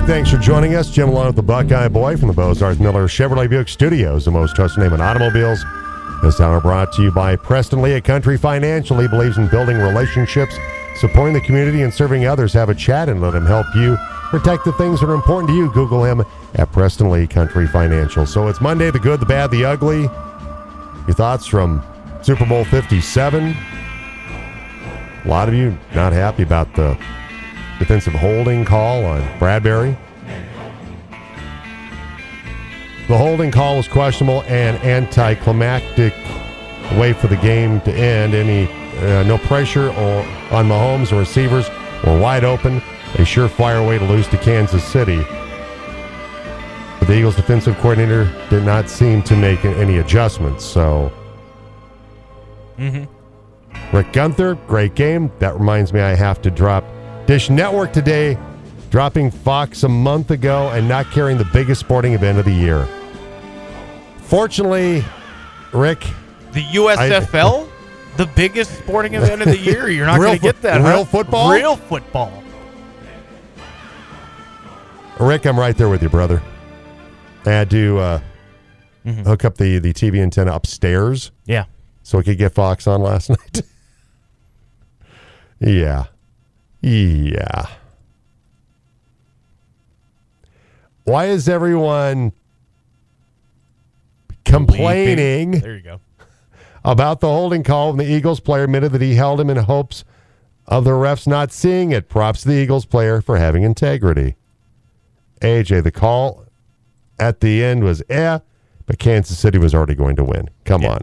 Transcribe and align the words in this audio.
8 0.00 0.04
o'clock. 0.04 0.06
Thanks 0.06 0.30
for 0.30 0.38
joining 0.38 0.74
us. 0.74 0.90
Jim 0.90 1.08
along 1.08 1.26
with 1.26 1.36
the 1.36 1.42
Buckeye 1.42 1.88
Boy 1.88 2.16
from 2.16 2.28
the 2.28 2.34
Bozarth 2.34 2.80
Miller 2.80 3.06
Chevrolet 3.06 3.48
Buick 3.48 3.68
Studios, 3.68 4.24
the 4.24 4.30
most 4.30 4.56
trusted 4.56 4.82
name 4.82 4.92
in 4.92 5.00
automobiles. 5.00 5.64
This 6.22 6.40
hour 6.40 6.60
brought 6.60 6.92
to 6.94 7.02
you 7.02 7.10
by 7.10 7.36
Preston 7.36 7.80
Lee, 7.80 7.92
a 7.92 8.00
country 8.00 8.36
financially 8.36 9.08
believes 9.08 9.38
in 9.38 9.48
building 9.48 9.78
relationships, 9.78 10.54
supporting 10.96 11.32
the 11.32 11.40
community, 11.40 11.82
and 11.82 11.92
serving 11.92 12.26
others. 12.26 12.52
Have 12.52 12.68
a 12.68 12.74
chat 12.74 13.08
and 13.08 13.20
let 13.20 13.34
him 13.34 13.46
help 13.46 13.66
you 13.74 13.96
protect 14.30 14.64
the 14.64 14.72
things 14.72 15.00
that 15.00 15.08
are 15.08 15.14
important 15.14 15.48
to 15.50 15.56
you. 15.56 15.70
Google 15.72 16.04
him 16.04 16.22
at 16.54 16.70
Preston 16.72 17.10
Lee 17.10 17.26
Country 17.26 17.66
Financial. 17.66 18.26
So 18.26 18.48
it's 18.48 18.60
Monday, 18.60 18.90
the 18.90 18.98
good, 18.98 19.20
the 19.20 19.26
bad, 19.26 19.50
the 19.50 19.64
ugly. 19.64 20.02
Your 20.02 21.14
thoughts 21.14 21.46
from 21.46 21.82
Super 22.22 22.46
Bowl 22.46 22.64
57. 22.64 23.56
A 25.24 25.28
lot 25.28 25.48
of 25.48 25.54
you 25.54 25.76
not 25.94 26.12
happy 26.12 26.42
about 26.42 26.74
the 26.74 26.98
defensive 27.80 28.12
holding 28.12 28.64
call 28.64 29.04
on 29.04 29.20
Bradberry. 29.40 29.96
The 33.08 33.18
holding 33.18 33.50
call 33.50 33.78
was 33.78 33.88
questionable 33.88 34.42
and 34.42 34.76
anticlimactic 34.84 36.14
way 36.96 37.12
for 37.12 37.26
the 37.26 37.36
game 37.38 37.80
to 37.80 37.92
end. 37.92 38.34
Any 38.34 38.70
uh, 38.98 39.24
no 39.24 39.38
pressure 39.38 39.88
or, 39.88 40.20
on 40.52 40.68
Mahomes 40.68 41.10
or 41.12 41.18
receivers 41.18 41.68
were 42.06 42.16
wide 42.20 42.44
open. 42.44 42.76
A 43.14 43.22
surefire 43.22 43.84
way 43.88 43.98
to 43.98 44.04
lose 44.04 44.28
to 44.28 44.38
Kansas 44.38 44.84
City. 44.84 45.20
But 47.00 47.08
the 47.08 47.14
Eagles' 47.18 47.34
defensive 47.34 47.76
coordinator 47.78 48.30
did 48.50 48.62
not 48.62 48.88
seem 48.88 49.22
to 49.24 49.34
make 49.34 49.64
any 49.64 49.98
adjustments. 49.98 50.64
So, 50.64 51.12
Mm-hmm. 52.78 53.96
Rick 53.96 54.12
Gunther, 54.12 54.54
great 54.66 54.94
game. 54.94 55.30
That 55.38 55.58
reminds 55.58 55.92
me, 55.92 56.00
I 56.00 56.14
have 56.14 56.40
to 56.42 56.50
drop 56.50 56.82
Dish 57.30 57.48
Network 57.48 57.92
today, 57.92 58.36
dropping 58.90 59.30
Fox 59.30 59.84
a 59.84 59.88
month 59.88 60.32
ago 60.32 60.68
and 60.70 60.88
not 60.88 61.08
carrying 61.12 61.38
the 61.38 61.44
biggest 61.52 61.78
sporting 61.78 62.12
event 62.14 62.38
of 62.40 62.44
the 62.44 62.50
year. 62.50 62.88
Fortunately, 64.18 65.04
Rick, 65.72 66.00
The 66.50 66.62
USFL, 66.62 67.68
the 68.16 68.26
biggest 68.34 68.76
sporting 68.78 69.14
event 69.14 69.42
of 69.42 69.46
the 69.46 69.56
year. 69.58 69.88
You're 69.88 70.06
not 70.06 70.18
going 70.20 70.34
to 70.36 70.42
get 70.42 70.60
that. 70.62 70.78
real 70.78 71.04
huh? 71.04 71.04
football? 71.04 71.52
Real 71.52 71.76
football. 71.76 72.42
Rick, 75.20 75.46
I'm 75.46 75.56
right 75.56 75.76
there 75.76 75.88
with 75.88 76.02
you, 76.02 76.08
brother. 76.08 76.42
I 77.46 77.50
had 77.50 77.70
to 77.70 77.98
uh, 77.98 78.20
Mm-hmm. 79.06 79.22
hook 79.22 79.44
up 79.44 79.56
the, 79.56 79.78
the 79.78 79.92
TV 79.94 80.18
antenna 80.20 80.52
upstairs 80.52 81.30
Yeah. 81.46 81.66
so 82.02 82.18
we 82.18 82.24
could 82.24 82.38
get 82.38 82.52
Fox 82.52 82.88
on 82.88 83.00
last 83.00 83.30
night. 83.30 83.62
yeah. 85.60 86.06
Yeah. 86.80 87.66
Why 91.04 91.26
is 91.26 91.48
everyone 91.48 92.32
complaining 94.44 95.52
There 95.52 95.74
you 95.76 95.82
go. 95.82 96.00
about 96.84 97.20
the 97.20 97.28
holding 97.28 97.62
call 97.62 97.88
when 97.88 97.98
the 97.98 98.10
Eagles 98.12 98.40
player 98.40 98.64
admitted 98.64 98.92
that 98.92 99.02
he 99.02 99.14
held 99.14 99.40
him 99.40 99.50
in 99.50 99.56
hopes 99.56 100.04
of 100.66 100.84
the 100.84 100.90
refs 100.90 101.26
not 101.26 101.52
seeing 101.52 101.90
it? 101.92 102.08
Props 102.08 102.42
to 102.42 102.48
the 102.48 102.54
Eagles 102.54 102.86
player 102.86 103.20
for 103.20 103.36
having 103.38 103.62
integrity. 103.62 104.36
AJ, 105.42 105.82
the 105.82 105.90
call 105.90 106.44
at 107.18 107.40
the 107.40 107.64
end 107.64 107.82
was 107.82 108.02
eh, 108.08 108.38
but 108.86 108.98
Kansas 108.98 109.38
City 109.38 109.58
was 109.58 109.74
already 109.74 109.94
going 109.94 110.16
to 110.16 110.24
win. 110.24 110.48
Come 110.64 110.82
Yeah. 110.82 110.92
on. 110.92 111.00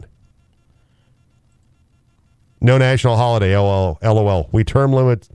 No 2.60 2.76
national 2.78 3.16
holiday. 3.16 3.56
LOL. 3.56 3.98
LOL. 4.02 4.48
We 4.52 4.64
term 4.64 4.92
limit. 4.92 5.28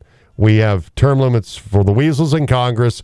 We 0.44 0.58
have 0.58 0.94
term 0.96 1.22
limits 1.22 1.56
for 1.56 1.86
the 1.86 1.94
weasels 1.94 2.34
in 2.34 2.48
Congress, 2.48 3.02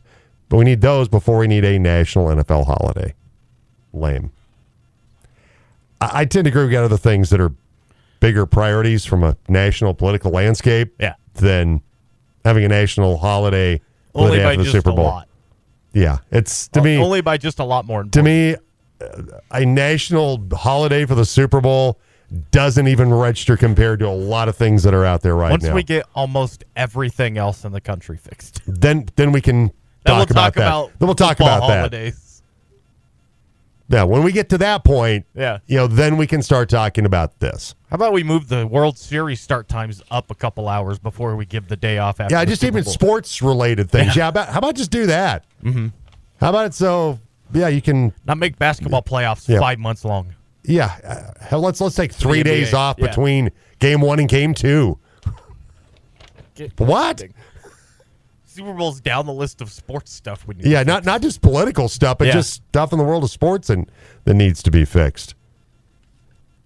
but 0.49 0.57
we 0.57 0.65
need 0.65 0.81
those 0.81 1.07
before 1.07 1.37
we 1.37 1.47
need 1.47 1.63
a 1.63 1.79
national 1.79 2.25
NFL 2.27 2.65
holiday. 2.65 3.13
Lame. 3.93 4.31
I, 6.01 6.09
I 6.19 6.25
tend 6.25 6.43
to 6.43 6.49
agree 6.49 6.65
with 6.65 6.73
other 6.75 6.97
things 6.97 7.29
that 7.29 7.39
are 7.39 7.53
bigger 8.19 8.45
priorities 8.45 9.05
from 9.05 9.23
a 9.23 9.37
national 9.47 9.93
political 9.93 10.31
landscape 10.31 10.93
Yeah. 10.99 11.13
than 11.35 11.79
having 12.43 12.65
a 12.65 12.67
national 12.67 13.15
holiday 13.19 13.77
the 14.13 14.19
Only 14.19 14.39
by 14.43 14.57
just 14.57 14.71
Super 14.71 14.89
a 14.89 14.93
Bowl. 14.93 15.05
lot. 15.05 15.29
Yeah, 15.93 16.17
it's 16.31 16.67
to 16.69 16.81
me 16.81 16.97
Only 16.97 17.21
by 17.21 17.37
just 17.37 17.59
a 17.59 17.63
lot 17.63 17.85
more. 17.85 18.03
to 18.03 18.21
me 18.21 18.55
uh, 18.99 19.21
a 19.51 19.63
national 19.65 20.45
holiday 20.51 21.05
for 21.05 21.15
the 21.15 21.23
Super 21.23 21.61
Bowl 21.61 21.99
doesn't 22.51 22.87
even 22.87 23.13
register 23.13 23.57
compared 23.57 23.99
to 23.99 24.07
a 24.07 24.13
lot 24.13 24.47
of 24.49 24.55
things 24.55 24.83
that 24.83 24.93
are 24.93 25.05
out 25.05 25.21
there 25.21 25.35
right 25.35 25.51
Once 25.51 25.63
now. 25.63 25.69
Once 25.69 25.75
we 25.75 25.83
get 25.83 26.05
almost 26.15 26.63
everything 26.75 27.37
else 27.37 27.65
in 27.65 27.71
the 27.71 27.81
country 27.81 28.17
fixed, 28.17 28.61
then 28.67 29.07
then 29.15 29.31
we 29.31 29.41
can 29.41 29.63
then 29.63 29.71
talk 30.05 30.15
we'll 30.15 30.23
about 30.23 30.33
talk 30.33 30.53
that. 30.55 30.61
about 30.67 30.91
then 30.99 31.07
we'll 31.07 31.15
talk 31.15 31.39
about 31.39 31.67
that. 31.67 32.13
Yeah, 33.91 34.03
when 34.03 34.21
we 34.23 34.31
get 34.31 34.49
to 34.49 34.57
that 34.59 34.83
point, 34.83 35.25
Yeah. 35.33 35.59
you 35.65 35.75
know, 35.77 35.87
then 35.87 36.17
we 36.17 36.27
can 36.27 36.43
start 36.43 36.69
talking 36.69 37.07
about 37.07 37.39
this. 37.39 37.73
How 37.89 37.95
about 37.95 38.13
we 38.13 38.21
move 38.21 38.47
the 38.47 38.67
World 38.67 38.99
Series 38.99 39.41
start 39.41 39.67
times 39.67 40.03
up 40.11 40.29
a 40.29 40.35
couple 40.35 40.69
hours 40.69 40.99
before 40.99 41.35
we 41.35 41.45
give 41.47 41.69
the 41.69 41.75
day 41.75 41.97
off 41.97 42.19
after? 42.19 42.35
Yeah, 42.35 42.45
just 42.45 42.63
even 42.63 42.83
sports 42.83 43.41
related 43.41 43.89
things. 43.89 44.15
Yeah, 44.15 44.23
how 44.25 44.29
about 44.29 44.49
how 44.49 44.59
about 44.59 44.75
just 44.75 44.91
do 44.91 45.07
that? 45.07 45.43
Mm-hmm. 45.63 45.87
How 46.39 46.49
about 46.51 46.67
it 46.67 46.73
so 46.75 47.17
yeah, 47.51 47.67
you 47.69 47.81
can 47.81 48.13
Not 48.27 48.37
make 48.37 48.59
basketball 48.59 49.01
playoffs 49.01 49.49
Yeah. 49.49 49.59
five 49.59 49.79
months 49.79 50.05
long. 50.05 50.35
Yeah, 50.63 50.97
uh, 51.03 51.43
hell, 51.43 51.61
let's 51.61 51.79
let's 51.81 51.95
take 51.95 52.11
3 52.11 52.39
the 52.39 52.43
days 52.43 52.73
off 52.73 52.97
yeah. 52.99 53.07
between 53.07 53.49
game 53.79 54.01
1 54.01 54.19
and 54.19 54.29
game 54.29 54.53
2. 54.53 54.97
Get- 56.55 56.71
What? 56.79 57.23
Super 58.45 58.73
Bowl's 58.73 58.99
down 58.99 59.25
the 59.25 59.33
list 59.33 59.61
of 59.61 59.71
sports 59.71 60.11
stuff 60.11 60.45
we 60.45 60.55
need. 60.55 60.65
Yeah, 60.65 60.83
not 60.83 61.05
not 61.05 61.21
just 61.21 61.41
political 61.41 61.87
stuff, 61.87 62.17
but 62.17 62.27
Yeah. 62.27 62.33
just 62.33 62.53
stuff 62.53 62.91
in 62.91 62.97
the 62.97 63.05
world 63.05 63.23
of 63.23 63.29
sports 63.29 63.69
and 63.69 63.89
that 64.25 64.33
needs 64.33 64.61
to 64.63 64.71
be 64.71 64.83
fixed. 64.85 65.35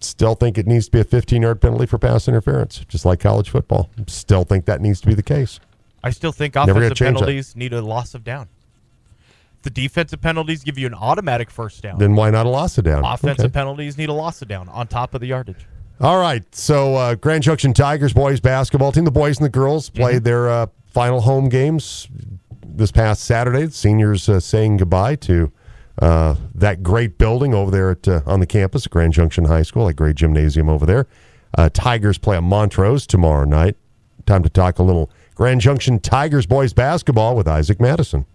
Still 0.00 0.34
think 0.34 0.58
it 0.58 0.66
needs 0.66 0.86
to 0.86 0.90
be 0.92 1.00
a 1.00 1.04
15 1.04 1.40
yard 1.42 1.60
penalty 1.60 1.86
for 1.86 1.98
pass 1.98 2.26
interference, 2.26 2.84
just 2.88 3.04
like 3.04 3.20
college 3.20 3.48
football. 3.48 3.90
Still 4.06 4.44
think 4.44 4.64
that 4.64 4.80
needs 4.80 5.00
to 5.02 5.06
be 5.06 5.14
the 5.14 5.22
case. 5.22 5.60
I 6.02 6.10
still 6.10 6.32
think 6.32 6.56
offensive 6.56 6.82
change 6.96 6.98
that. 6.98 7.04
penalties 7.20 7.54
need 7.56 7.72
a 7.72 7.80
loss 7.80 8.14
of 8.14 8.24
down. 8.24 8.48
The 9.64 9.70
defensive 9.70 10.20
penalties 10.20 10.62
give 10.62 10.78
you 10.78 10.86
an 10.86 10.94
automatic 10.94 11.50
first 11.50 11.82
down. 11.82 11.98
Then 11.98 12.14
why 12.14 12.30
not 12.30 12.46
a 12.46 12.48
loss 12.50 12.78
of 12.78 12.84
down? 12.84 13.04
Offensive 13.04 13.46
Okay. 13.46 13.52
penalties 13.52 13.98
need 13.98 14.08
a 14.10 14.12
loss 14.12 14.40
of 14.42 14.48
down 14.48 14.68
on 14.68 14.86
top 14.86 15.14
of 15.14 15.20
the 15.20 15.26
yardage. 15.28 15.66
All 16.00 16.18
right. 16.20 16.42
So 16.54 16.94
uh, 16.96 17.14
Grand 17.16 17.42
Junction 17.42 17.72
Tigers 17.72 18.12
boys 18.12 18.40
basketball 18.40 18.92
team, 18.92 19.04
the 19.04 19.10
boys 19.10 19.38
and 19.38 19.44
the 19.44 19.50
girls 19.50 19.90
played 19.90 20.16
Mm-hmm. 20.16 20.24
their 20.24 20.48
uh, 20.50 20.66
final 20.86 21.20
home 21.22 21.48
games 21.48 22.08
this 22.66 22.92
past 22.92 23.24
Saturday. 23.24 23.64
The 23.66 23.72
seniors 23.72 24.28
uh, 24.28 24.38
saying 24.40 24.76
goodbye 24.78 25.16
to 25.16 25.50
uh, 26.02 26.34
that 26.54 26.82
great 26.82 27.16
building 27.18 27.54
over 27.54 27.70
there 27.70 27.90
at 27.92 28.06
uh, 28.08 28.20
on 28.26 28.40
the 28.40 28.46
campus 28.46 28.84
at 28.86 28.90
Grand 28.92 29.12
Junction 29.12 29.44
High 29.46 29.62
School, 29.62 29.86
that 29.86 29.94
great 29.94 30.16
gymnasium 30.16 30.68
over 30.68 30.84
there. 30.84 31.06
Uh, 31.56 31.68
Tigers 31.72 32.18
play 32.18 32.36
at 32.36 32.42
Montrose 32.42 33.06
tomorrow 33.06 33.44
night. 33.44 33.76
Time 34.26 34.42
to 34.42 34.48
talk 34.50 34.78
a 34.78 34.82
little 34.82 35.10
Grand 35.36 35.60
Junction 35.60 36.00
Tigers 36.00 36.46
boys 36.46 36.72
basketball 36.72 37.36
with 37.36 37.46
Isaac 37.48 37.80
Madison. 37.80 38.26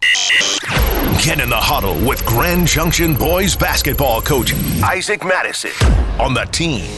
Get 1.21 1.41
in 1.41 1.49
the 1.49 1.57
huddle 1.57 1.95
with 2.07 2.25
Grand 2.25 2.65
Junction 2.65 3.13
boys 3.13 3.53
basketball 3.53 4.21
coach 4.21 4.53
Isaac 4.81 5.25
Madison 5.25 5.71
on 6.17 6.33
the 6.33 6.45
team. 6.45 6.89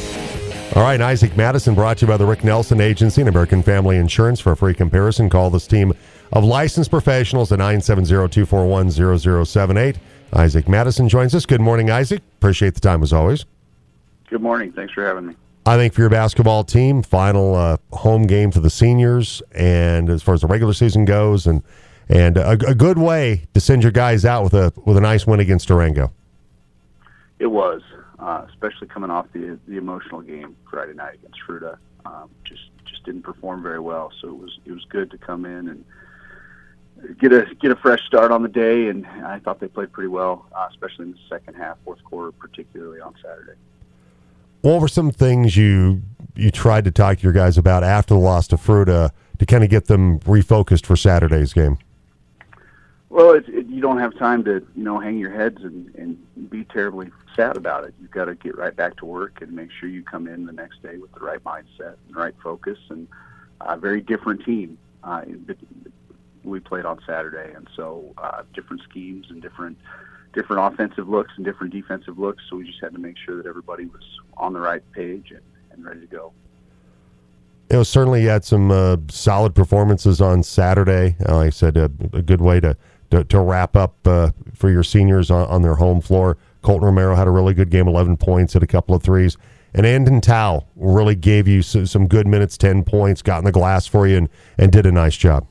All 0.75 0.83
right, 0.83 1.01
Isaac 1.01 1.35
Madison 1.35 1.73
brought 1.73 1.97
to 1.97 2.05
you 2.05 2.07
by 2.07 2.17
the 2.17 2.25
Rick 2.27 2.43
Nelson 2.43 2.81
Agency 2.81 3.21
and 3.21 3.29
American 3.29 3.63
Family 3.63 3.97
Insurance. 3.97 4.39
For 4.39 4.51
a 4.51 4.55
free 4.55 4.75
comparison, 4.75 5.27
call 5.27 5.50
this 5.50 5.65
team 5.65 5.91
of 6.33 6.44
licensed 6.44 6.91
professionals 6.91 7.51
at 7.51 7.57
970-241-0078. 7.57 9.97
Isaac 10.33 10.69
Madison 10.69 11.09
joins 11.09 11.33
us. 11.33 11.47
Good 11.47 11.62
morning, 11.62 11.89
Isaac. 11.89 12.21
Appreciate 12.38 12.75
the 12.75 12.79
time 12.79 13.01
as 13.01 13.12
always. 13.12 13.47
Good 14.29 14.44
morning. 14.44 14.71
Thanks 14.71 14.94
for 14.94 15.03
having 15.03 15.25
me. 15.25 15.35
I 15.65 15.77
think 15.77 15.95
for 15.95 16.01
your 16.01 16.12
basketball 16.12 16.63
team, 16.63 17.01
final 17.01 17.56
uh, 17.56 17.77
home 17.91 18.27
game 18.27 18.51
for 18.51 18.59
the 18.59 18.69
seniors, 18.69 19.41
and 19.56 20.12
as 20.12 20.21
far 20.21 20.35
as 20.35 20.41
the 20.41 20.47
regular 20.47 20.74
season 20.74 21.06
goes, 21.06 21.47
and 21.47 21.63
and 22.12 22.36
a, 22.38 22.52
a 22.52 22.75
good 22.75 22.98
way 22.98 23.46
to 23.54 23.62
send 23.62 23.81
your 23.81 23.92
guys 23.92 24.25
out 24.25 24.44
with 24.44 24.54
a 24.54 24.74
with 24.86 24.98
a 24.98 25.02
nice 25.02 25.25
win 25.25 25.40
against 25.40 25.69
Durango. 25.69 26.12
It 27.40 27.48
was, 27.48 27.81
uh, 28.19 28.46
especially 28.50 28.88
coming 28.88 29.10
off 29.10 29.28
the 29.34 29.58
the 29.68 29.78
emotional 29.78 30.22
game 30.22 30.56
Friday 30.69 30.94
night 30.94 31.16
against 31.16 31.40
Fruita. 31.48 31.78
Um, 32.06 32.30
just 32.44 32.69
just 32.86 33.04
didn't 33.06 33.24
perform 33.24 33.63
very 33.63 33.80
well, 33.80 34.12
so 34.22 34.28
it 34.28 34.36
was 34.36 34.60
it 34.66 34.72
was 34.74 34.86
good 34.90 35.10
to 35.12 35.18
come 35.18 35.46
in 35.46 35.69
and 35.69 37.18
get 37.18 37.31
a 37.31 37.46
get 37.62 37.72
a 37.72 37.78
fresh 37.78 38.06
start 38.06 38.31
on 38.31 38.44
the 38.44 38.50
day. 38.50 38.90
And 38.90 39.08
I 39.08 39.40
thought 39.40 39.62
they 39.62 39.69
played 39.69 39.94
pretty 39.94 40.10
well, 40.10 40.46
uh, 40.54 40.68
especially 40.69 41.06
in 41.06 41.12
the 41.12 41.19
second 41.30 41.54
half, 41.54 41.78
fourth 41.86 42.04
quarter, 42.04 42.34
particularly 42.34 43.00
on 43.00 43.16
Saturday. 43.24 43.58
What 44.62 44.81
were 44.81 44.90
some 44.90 45.12
things 45.12 45.56
you 45.56 46.02
you 46.36 46.52
tried 46.52 46.84
to 46.84 46.92
talk 46.92 47.19
to 47.19 47.24
your 47.24 47.34
guys 47.34 47.58
about 47.58 47.86
after 47.86 48.16
the 48.16 48.19
loss 48.19 48.48
to 48.48 48.58
Fruita 48.58 49.12
to 49.40 49.46
kind 49.46 49.63
of 49.63 49.69
get 49.69 49.86
them 49.86 50.19
refocused 50.19 50.86
for 50.86 50.98
Saturday's 50.98 51.54
game? 51.54 51.78
Well, 53.12 53.31
it, 53.31 53.44
it, 53.50 53.68
you 53.68 53.81
don't 53.81 53.98
have 53.98 54.18
time 54.18 54.46
to 54.46 54.66
you 54.74 54.84
know 54.84 54.98
hang 54.98 55.18
your 55.18 55.31
heads 55.31 55.62
and, 55.63 55.94
and 55.96 56.50
be 56.50 56.63
terribly 56.63 57.12
sad 57.36 57.58
about 57.58 57.84
it. 57.84 57.94
You've 58.00 58.10
got 58.10 58.25
to 58.25 58.36
get 58.36 58.58
right 58.58 58.74
back 58.74 58.96
to 58.98 59.06
work 59.06 59.42
and 59.42 59.52
make 59.52 59.69
sure 59.69 59.90
you 59.90 60.02
come 60.02 60.28
in 60.28 60.46
the 60.46 60.54
next 60.54 60.81
day 60.81 60.98
with 60.98 61.12
the 61.12 61.19
right 61.19 61.44
mindset 61.44 61.96
and 62.08 62.16
the 62.16 62.19
right 62.19 62.34
focus 62.42 62.80
and 62.90 63.10
a 63.60 63.75
very 63.75 64.00
different 64.00 64.46
team. 64.46 64.78
Uh, 65.04 65.24
we 66.46 66.62
played 66.62 66.86
on 66.86 67.00
Saturday, 67.06 67.54
and 67.54 67.68
so 67.75 68.13
uh, 68.18 68.44
different 68.54 68.81
schemes 68.84 69.28
and 69.30 69.42
different 69.42 69.78
different 70.31 70.74
offensive 70.74 71.10
looks 71.10 71.31
and 71.36 71.44
different 71.44 71.74
defensive 71.74 72.18
looks. 72.18 72.42
So 72.50 72.56
we 72.56 72.66
just 72.66 72.80
had 72.80 72.94
to 72.94 73.00
make 73.00 73.18
sure 73.18 73.36
that 73.36 73.46
everybody 73.46 73.88
was 73.88 74.04
on 74.38 74.54
the 74.54 74.62
right 74.62 74.90
page 74.94 75.31
and, 75.31 75.44
and 75.72 75.84
ready 75.84 76.00
to 76.00 76.08
go. 76.08 76.31
You 77.69 77.78
know, 77.78 77.84
certainly 77.84 78.24
you 78.24 78.30
had 78.30 78.46
some 78.46 78.72
uh, 78.72 78.96
solid 79.10 79.54
performances 79.54 80.22
on 80.22 80.44
Saturday. 80.44 81.18
Uh, 81.28 81.36
like 81.36 81.48
I 81.48 81.50
said, 81.50 81.75
a, 81.75 81.92
a 82.13 82.22
good 82.22 82.40
way 82.40 82.62
to 82.62 82.78
to, 83.12 83.24
to 83.25 83.40
wrap 83.40 83.75
up 83.75 83.96
uh, 84.06 84.31
for 84.54 84.69
your 84.69 84.84
seniors 84.84 85.30
on, 85.30 85.48
on, 85.48 85.62
their 85.62 85.75
home 85.75 86.02
floor. 86.02 86.38
Colton 86.62 86.86
Romero 86.86 87.16
had 87.16 87.28
a 87.28 87.31
really 87.31 87.54
good 87.54 87.69
game, 87.69 87.88
11 87.88 88.18
points, 88.18 88.54
hit 88.54 88.63
a 88.63 88.68
couple 88.68 88.96
of 88.96 89.04
threes. 89.04 89.38
And 89.74 89.86
Andon 89.86 90.22
Tao 90.22 90.66
really 90.75 91.16
gave 91.16 91.48
you 91.48 91.62
some, 91.62 91.86
some 91.86 92.08
good 92.08 92.28
minutes, 92.28 92.58
10 92.58 92.84
points, 92.84 93.22
got 93.22 93.40
in 93.40 93.46
the 93.46 93.52
glass 93.52 93.88
for 93.88 94.08
you, 94.08 94.18
and, 94.18 94.30
and 94.58 94.72
did 94.72 94.86
a 94.86 94.92
nice 94.92 95.16
job. 95.16 95.48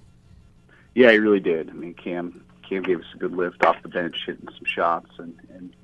Yeah, 0.95 1.11
he 1.13 1.19
really 1.19 1.41
did. 1.41 1.71
I 1.71 1.73
mean, 1.73 1.95
Cam 1.95 2.45
Cam 2.69 2.83
gave 2.83 3.01
us 3.01 3.07
a 3.15 3.19
good 3.19 3.33
lift 3.33 3.65
off 3.65 3.83
the 3.83 3.89
bench, 3.89 4.23
hitting 4.25 4.47
some 4.47 4.65
shots 4.65 5.11
and, 5.19 5.35
and 5.53 5.75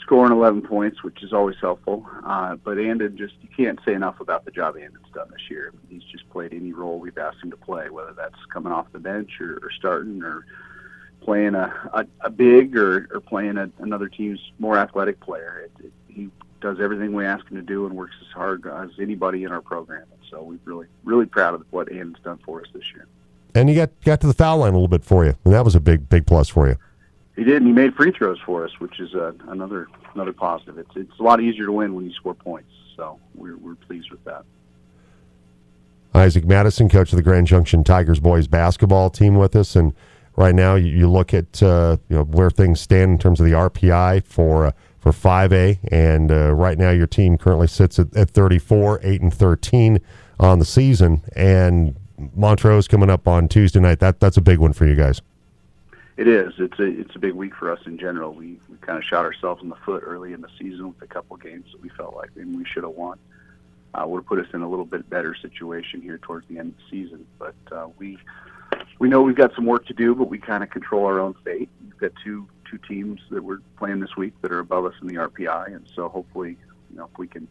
scoring 0.00 0.32
11 0.32 0.62
points, 0.62 1.02
which 1.02 1.22
is 1.22 1.32
always 1.32 1.56
helpful. 1.60 2.06
Uh, 2.24 2.56
but 2.56 2.78
Andon 2.78 3.16
just, 3.16 3.34
you 3.42 3.48
can't 3.54 3.78
say 3.84 3.92
enough 3.92 4.20
about 4.20 4.44
the 4.44 4.50
job 4.50 4.76
Andon's 4.76 5.10
done 5.14 5.28
this 5.30 5.50
year. 5.50 5.72
He's 5.88 6.02
just 6.04 6.28
played 6.30 6.54
any 6.54 6.72
role 6.72 6.98
we've 6.98 7.18
asked 7.18 7.42
him 7.42 7.50
to 7.50 7.56
play, 7.56 7.90
whether 7.90 8.12
that's 8.12 8.36
coming 8.52 8.72
off 8.72 8.86
the 8.92 8.98
bench 8.98 9.40
or, 9.40 9.58
or 9.62 9.70
starting 9.70 10.22
or 10.22 10.46
playing 11.24 11.54
a, 11.54 11.72
a, 11.92 12.06
a 12.22 12.30
big 12.30 12.76
or, 12.76 13.08
or 13.12 13.20
playing 13.20 13.58
a, 13.58 13.70
another 13.78 14.08
team's 14.08 14.40
more 14.58 14.76
athletic 14.76 15.20
player. 15.20 15.64
It, 15.64 15.86
it, 15.86 15.92
he 16.08 16.30
does 16.60 16.80
everything 16.80 17.12
we 17.12 17.24
ask 17.24 17.46
him 17.48 17.56
to 17.56 17.62
do 17.62 17.86
and 17.86 17.96
works 17.96 18.14
as 18.20 18.32
hard 18.32 18.66
as 18.66 18.90
anybody 19.00 19.44
in 19.44 19.52
our 19.52 19.60
program. 19.60 20.04
And 20.10 20.20
so 20.30 20.42
we're 20.42 20.58
really, 20.64 20.86
really 21.04 21.26
proud 21.26 21.54
of 21.54 21.64
what 21.70 21.90
Andon's 21.90 22.22
done 22.22 22.38
for 22.44 22.60
us 22.60 22.68
this 22.72 22.84
year. 22.94 23.06
And 23.54 23.68
he 23.68 23.74
got 23.74 23.90
got 24.02 24.20
to 24.22 24.26
the 24.26 24.32
foul 24.32 24.58
line 24.58 24.72
a 24.72 24.76
little 24.76 24.88
bit 24.88 25.04
for 25.04 25.24
you, 25.24 25.34
and 25.44 25.52
that 25.52 25.64
was 25.64 25.74
a 25.74 25.80
big, 25.80 26.08
big 26.08 26.26
plus 26.26 26.48
for 26.48 26.68
you. 26.68 26.76
He 27.36 27.44
did, 27.44 27.56
and 27.56 27.66
he 27.66 27.72
made 27.72 27.94
free 27.94 28.10
throws 28.10 28.38
for 28.44 28.64
us, 28.64 28.70
which 28.78 28.98
is 28.98 29.14
uh, 29.14 29.32
another 29.48 29.88
another 30.14 30.32
positive. 30.32 30.78
It's 30.78 30.90
it's 30.96 31.18
a 31.18 31.22
lot 31.22 31.40
easier 31.40 31.66
to 31.66 31.72
win 31.72 31.94
when 31.94 32.06
you 32.06 32.12
score 32.14 32.34
points, 32.34 32.70
so 32.96 33.18
we're 33.34 33.58
we're 33.58 33.74
pleased 33.74 34.10
with 34.10 34.24
that. 34.24 34.44
Isaac 36.14 36.44
Madison, 36.46 36.88
coach 36.88 37.12
of 37.12 37.16
the 37.16 37.22
Grand 37.22 37.46
Junction 37.46 37.84
Tigers 37.84 38.20
boys 38.20 38.46
basketball 38.46 39.10
team, 39.10 39.34
with 39.34 39.54
us, 39.54 39.76
and 39.76 39.92
right 40.36 40.54
now. 40.54 40.74
You, 40.74 40.90
you 40.90 41.10
look 41.10 41.34
at 41.34 41.62
uh, 41.62 41.96
you 42.08 42.16
know 42.16 42.24
where 42.24 42.50
things 42.50 42.80
stand 42.80 43.12
in 43.12 43.18
terms 43.18 43.40
of 43.40 43.46
the 43.46 43.52
RPI 43.52 44.24
for 44.24 44.66
uh, 44.66 44.72
for 44.98 45.10
5A, 45.10 45.78
and 45.90 46.30
uh, 46.30 46.52
right 46.52 46.78
now 46.78 46.90
your 46.90 47.08
team 47.08 47.36
currently 47.36 47.66
sits 47.66 47.98
at, 47.98 48.14
at 48.16 48.30
34, 48.30 49.00
eight 49.02 49.20
and 49.20 49.34
13 49.34 50.00
on 50.38 50.60
the 50.60 50.64
season, 50.64 51.22
and 51.34 51.96
Montrose 52.36 52.86
coming 52.86 53.10
up 53.10 53.26
on 53.26 53.48
Tuesday 53.48 53.80
night. 53.80 53.98
That 53.98 54.20
that's 54.20 54.36
a 54.36 54.42
big 54.42 54.58
one 54.58 54.72
for 54.72 54.86
you 54.86 54.94
guys. 54.94 55.20
It 56.16 56.28
is. 56.28 56.52
It's 56.58 56.78
a 56.78 56.84
it's 56.84 57.16
a 57.16 57.18
big 57.18 57.32
week 57.32 57.54
for 57.54 57.70
us 57.70 57.80
in 57.86 57.98
general. 57.98 58.32
We 58.32 58.60
we 58.68 58.76
kind 58.80 58.98
of 58.98 59.04
shot 59.04 59.24
ourselves 59.24 59.62
in 59.62 59.68
the 59.68 59.76
foot 59.76 60.02
early 60.06 60.32
in 60.32 60.40
the 60.40 60.50
season 60.58 60.88
with 60.88 61.02
a 61.02 61.06
couple 61.06 61.36
games 61.36 61.72
that 61.72 61.80
we 61.80 61.88
felt 61.88 62.14
like 62.14 62.30
maybe 62.36 62.54
we 62.54 62.64
should 62.64 62.84
have 62.84 62.92
won. 62.92 63.18
Uh, 63.94 64.06
would 64.06 64.20
have 64.20 64.26
put 64.26 64.38
us 64.38 64.46
in 64.54 64.62
a 64.62 64.68
little 64.68 64.86
bit 64.86 65.08
better 65.10 65.34
situation 65.34 66.00
here 66.00 66.18
towards 66.18 66.46
the 66.48 66.58
end 66.58 66.70
of 66.70 66.76
the 66.76 66.90
season. 66.90 67.26
But 67.38 67.54
uh, 67.70 67.88
we 67.98 68.18
we 69.02 69.08
know 69.08 69.20
we've 69.20 69.34
got 69.34 69.52
some 69.56 69.66
work 69.66 69.84
to 69.86 69.92
do, 69.92 70.14
but 70.14 70.28
we 70.28 70.38
kind 70.38 70.62
of 70.62 70.70
control 70.70 71.06
our 71.06 71.18
own 71.18 71.34
fate. 71.44 71.68
We've 71.82 71.98
got 71.98 72.12
two 72.22 72.46
two 72.70 72.78
teams 72.86 73.20
that 73.30 73.42
we're 73.42 73.58
playing 73.76 73.98
this 73.98 74.16
week 74.16 74.32
that 74.42 74.52
are 74.52 74.60
above 74.60 74.84
us 74.84 74.94
in 75.02 75.08
the 75.08 75.16
RPI, 75.16 75.74
and 75.74 75.84
so 75.92 76.08
hopefully, 76.08 76.56
you 76.88 76.98
know, 76.98 77.08
if 77.12 77.18
we 77.18 77.26
can 77.26 77.48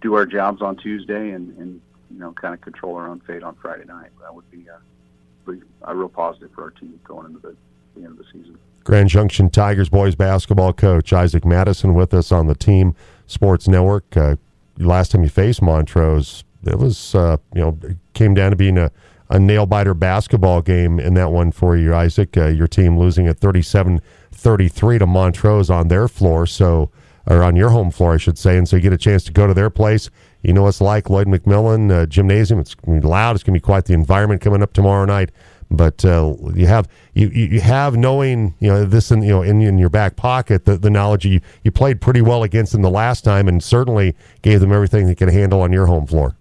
do 0.00 0.14
our 0.14 0.24
jobs 0.24 0.62
on 0.62 0.76
Tuesday 0.76 1.32
and, 1.32 1.54
and 1.58 1.82
you 2.10 2.18
know, 2.18 2.32
kind 2.32 2.54
of 2.54 2.62
control 2.62 2.96
our 2.96 3.08
own 3.08 3.20
fate 3.20 3.42
on 3.42 3.56
Friday 3.56 3.84
night, 3.84 4.08
that 4.22 4.34
would 4.34 4.50
be 4.50 4.64
a, 4.68 5.52
a 5.82 5.94
real 5.94 6.08
positive 6.08 6.50
for 6.52 6.64
our 6.64 6.70
team 6.70 6.98
going 7.04 7.26
into 7.26 7.40
the, 7.40 7.54
the 7.94 8.06
end 8.06 8.12
of 8.12 8.16
the 8.16 8.24
season. 8.32 8.58
Grand 8.82 9.10
Junction 9.10 9.50
Tigers 9.50 9.90
boys 9.90 10.14
basketball 10.14 10.72
coach 10.72 11.12
Isaac 11.12 11.44
Madison 11.44 11.92
with 11.92 12.14
us 12.14 12.32
on 12.32 12.46
the 12.46 12.54
team 12.54 12.96
sports 13.26 13.68
network. 13.68 14.16
Uh, 14.16 14.36
last 14.78 15.12
time 15.12 15.24
you 15.24 15.28
faced 15.28 15.60
Montrose, 15.60 16.42
it 16.64 16.78
was 16.78 17.14
uh, 17.14 17.36
you 17.54 17.60
know 17.60 17.78
came 18.14 18.32
down 18.32 18.48
to 18.48 18.56
being 18.56 18.78
a 18.78 18.90
a 19.30 19.38
nail 19.38 19.64
biter 19.64 19.94
basketball 19.94 20.60
game 20.60 20.98
in 20.98 21.14
that 21.14 21.30
one 21.30 21.52
for 21.52 21.76
you, 21.76 21.94
Isaac. 21.94 22.36
Uh, 22.36 22.48
your 22.48 22.66
team 22.66 22.98
losing 22.98 23.26
at 23.28 23.38
37 23.38 24.00
33 24.32 24.98
to 24.98 25.06
Montrose 25.06 25.70
on 25.70 25.88
their 25.88 26.08
floor, 26.08 26.46
so 26.46 26.90
or 27.26 27.42
on 27.42 27.54
your 27.54 27.70
home 27.70 27.90
floor, 27.90 28.14
I 28.14 28.16
should 28.16 28.38
say. 28.38 28.56
And 28.56 28.68
so 28.68 28.76
you 28.76 28.82
get 28.82 28.92
a 28.92 28.98
chance 28.98 29.22
to 29.24 29.32
go 29.32 29.46
to 29.46 29.54
their 29.54 29.70
place. 29.70 30.10
You 30.42 30.52
know 30.52 30.66
it's 30.66 30.80
like 30.80 31.10
Lloyd 31.10 31.28
McMillan 31.28 31.92
uh, 31.92 32.06
Gymnasium. 32.06 32.58
It's 32.60 32.74
going 32.74 33.00
to 33.00 33.06
be 33.06 33.10
loud. 33.10 33.36
It's 33.36 33.44
going 33.44 33.54
to 33.54 33.60
be 33.60 33.64
quite 33.64 33.84
the 33.84 33.94
environment 33.94 34.40
coming 34.40 34.62
up 34.62 34.72
tomorrow 34.72 35.04
night. 35.04 35.30
But 35.70 36.04
uh, 36.04 36.34
you 36.54 36.66
have 36.66 36.88
you, 37.14 37.28
you 37.28 37.60
have 37.60 37.96
knowing 37.96 38.54
you 38.58 38.68
know 38.68 38.84
this 38.84 39.12
in 39.12 39.22
you 39.22 39.28
know 39.28 39.42
in, 39.42 39.60
in 39.60 39.78
your 39.78 39.90
back 39.90 40.16
pocket 40.16 40.64
the, 40.64 40.76
the 40.76 40.90
knowledge 40.90 41.24
you 41.24 41.40
you 41.62 41.70
played 41.70 42.00
pretty 42.00 42.22
well 42.22 42.42
against 42.42 42.72
them 42.72 42.82
the 42.82 42.90
last 42.90 43.22
time 43.22 43.46
and 43.46 43.62
certainly 43.62 44.16
gave 44.42 44.58
them 44.60 44.72
everything 44.72 45.06
they 45.06 45.14
can 45.14 45.28
handle 45.28 45.60
on 45.60 45.70
your 45.70 45.86
home 45.86 46.06
floor. 46.06 46.34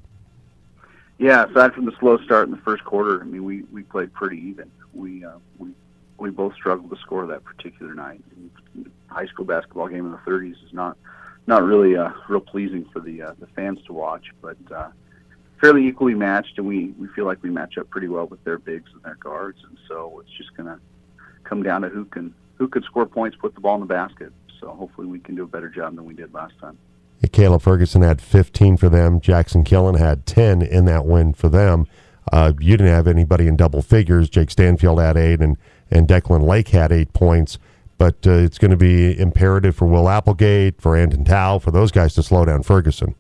Yeah, 1.20 1.46
aside 1.46 1.74
from 1.74 1.86
the 1.86 1.92
slow 2.00 2.18
start 2.20 2.48
in 2.48 2.52
the 2.52 2.62
first 2.62 2.86
quarter, 2.86 3.22
I 3.22 3.26
mean, 3.26 3.44
we 3.44 3.64
we 3.64 3.84
played 3.84 4.14
pretty 4.14 4.38
even. 4.38 4.72
We 4.94 5.26
uh, 5.26 5.38
we 5.58 5.72
we 6.18 6.30
both 6.30 6.54
struggled 6.56 6.90
to 6.92 6.96
score 6.98 7.28
that 7.28 7.44
particular 7.44 7.94
night. 7.94 8.24
High 9.08 9.26
school 9.26 9.44
basketball 9.44 9.90
game 9.90 10.06
in 10.06 10.12
the 10.14 10.18
30s 10.20 10.54
is 10.66 10.72
not 10.72 10.98
not 11.46 11.64
really 11.64 11.98
uh, 11.98 12.12
real 12.30 12.40
pleasing 12.40 12.86
for 12.94 13.02
the 13.02 13.22
uh, 13.22 13.34
the 13.38 13.48
fans 13.48 13.80
to 13.88 13.94
watch, 13.94 14.28
but 14.42 14.58
uh, 14.74 14.92
fairly 15.60 15.86
equally 15.88 16.16
matched, 16.16 16.58
and 16.58 16.66
we 16.66 16.94
we 16.98 17.10
feel 17.10 17.26
like 17.26 17.44
we 17.44 17.50
match 17.50 17.78
up 17.78 17.90
pretty 17.90 18.08
well 18.08 18.28
with 18.28 18.42
their 18.46 18.58
bigs 18.58 18.90
and 18.94 19.04
their 19.04 19.16
guards, 19.16 19.60
and 19.68 19.78
so 19.90 20.22
it's 20.22 20.38
just 20.38 20.56
gonna 20.56 20.80
come 21.44 21.64
down 21.64 21.82
to 21.82 21.90
who 21.90 22.06
can 22.06 22.34
who 22.56 22.70
can 22.70 22.82
score 22.84 23.06
points, 23.06 23.36
put 23.42 23.54
the 23.56 23.62
ball 23.62 23.76
in 23.76 23.82
the 23.82 23.88
basket. 23.88 24.32
So 24.62 24.70
hopefully 24.70 25.08
we 25.08 25.20
can 25.20 25.36
do 25.36 25.44
a 25.44 25.48
better 25.48 25.70
job 25.70 25.98
than 25.98 26.06
we 26.06 26.14
did 26.14 26.34
last 26.34 26.58
time. 26.60 26.78
Caleb 27.28 27.62
Ferguson 27.62 28.02
had 28.02 28.22
15 28.22 28.78
for 28.78 28.88
them. 28.88 29.20
Jackson 29.20 29.64
Killen 29.64 30.00
had 30.00 30.26
10 30.26 30.62
in 30.62 30.86
that 30.86 31.06
win 31.06 31.34
for 31.34 31.50
them. 31.50 31.86
Uh, 32.32 32.54
you 32.60 32.78
didn't 32.78 32.94
have 32.94 33.08
anybody 33.08 33.48
in 33.48 33.58
double 33.58 33.82
figures. 33.82 34.30
Jake 34.30 34.52
Stanfield 34.52 35.02
had 35.02 35.18
eight, 35.18 35.42
and, 35.42 35.58
and 35.92 36.08
Declan 36.08 36.48
Lake 36.48 36.70
had 36.70 36.92
eight 36.92 37.12
points. 37.14 37.58
But 37.98 38.26
uh, 38.26 38.32
it's 38.32 38.58
going 38.58 38.72
to 38.72 38.78
be 38.78 39.20
imperative 39.20 39.76
for 39.76 39.86
Will 39.86 40.08
Applegate, 40.08 40.80
for 40.80 40.96
Andon 40.96 41.26
Tao, 41.26 41.60
for 41.60 41.72
those 41.72 41.92
guys 41.92 42.14
to 42.14 42.24
slow 42.24 42.46
down 42.46 42.64
Ferguson. 42.64 43.16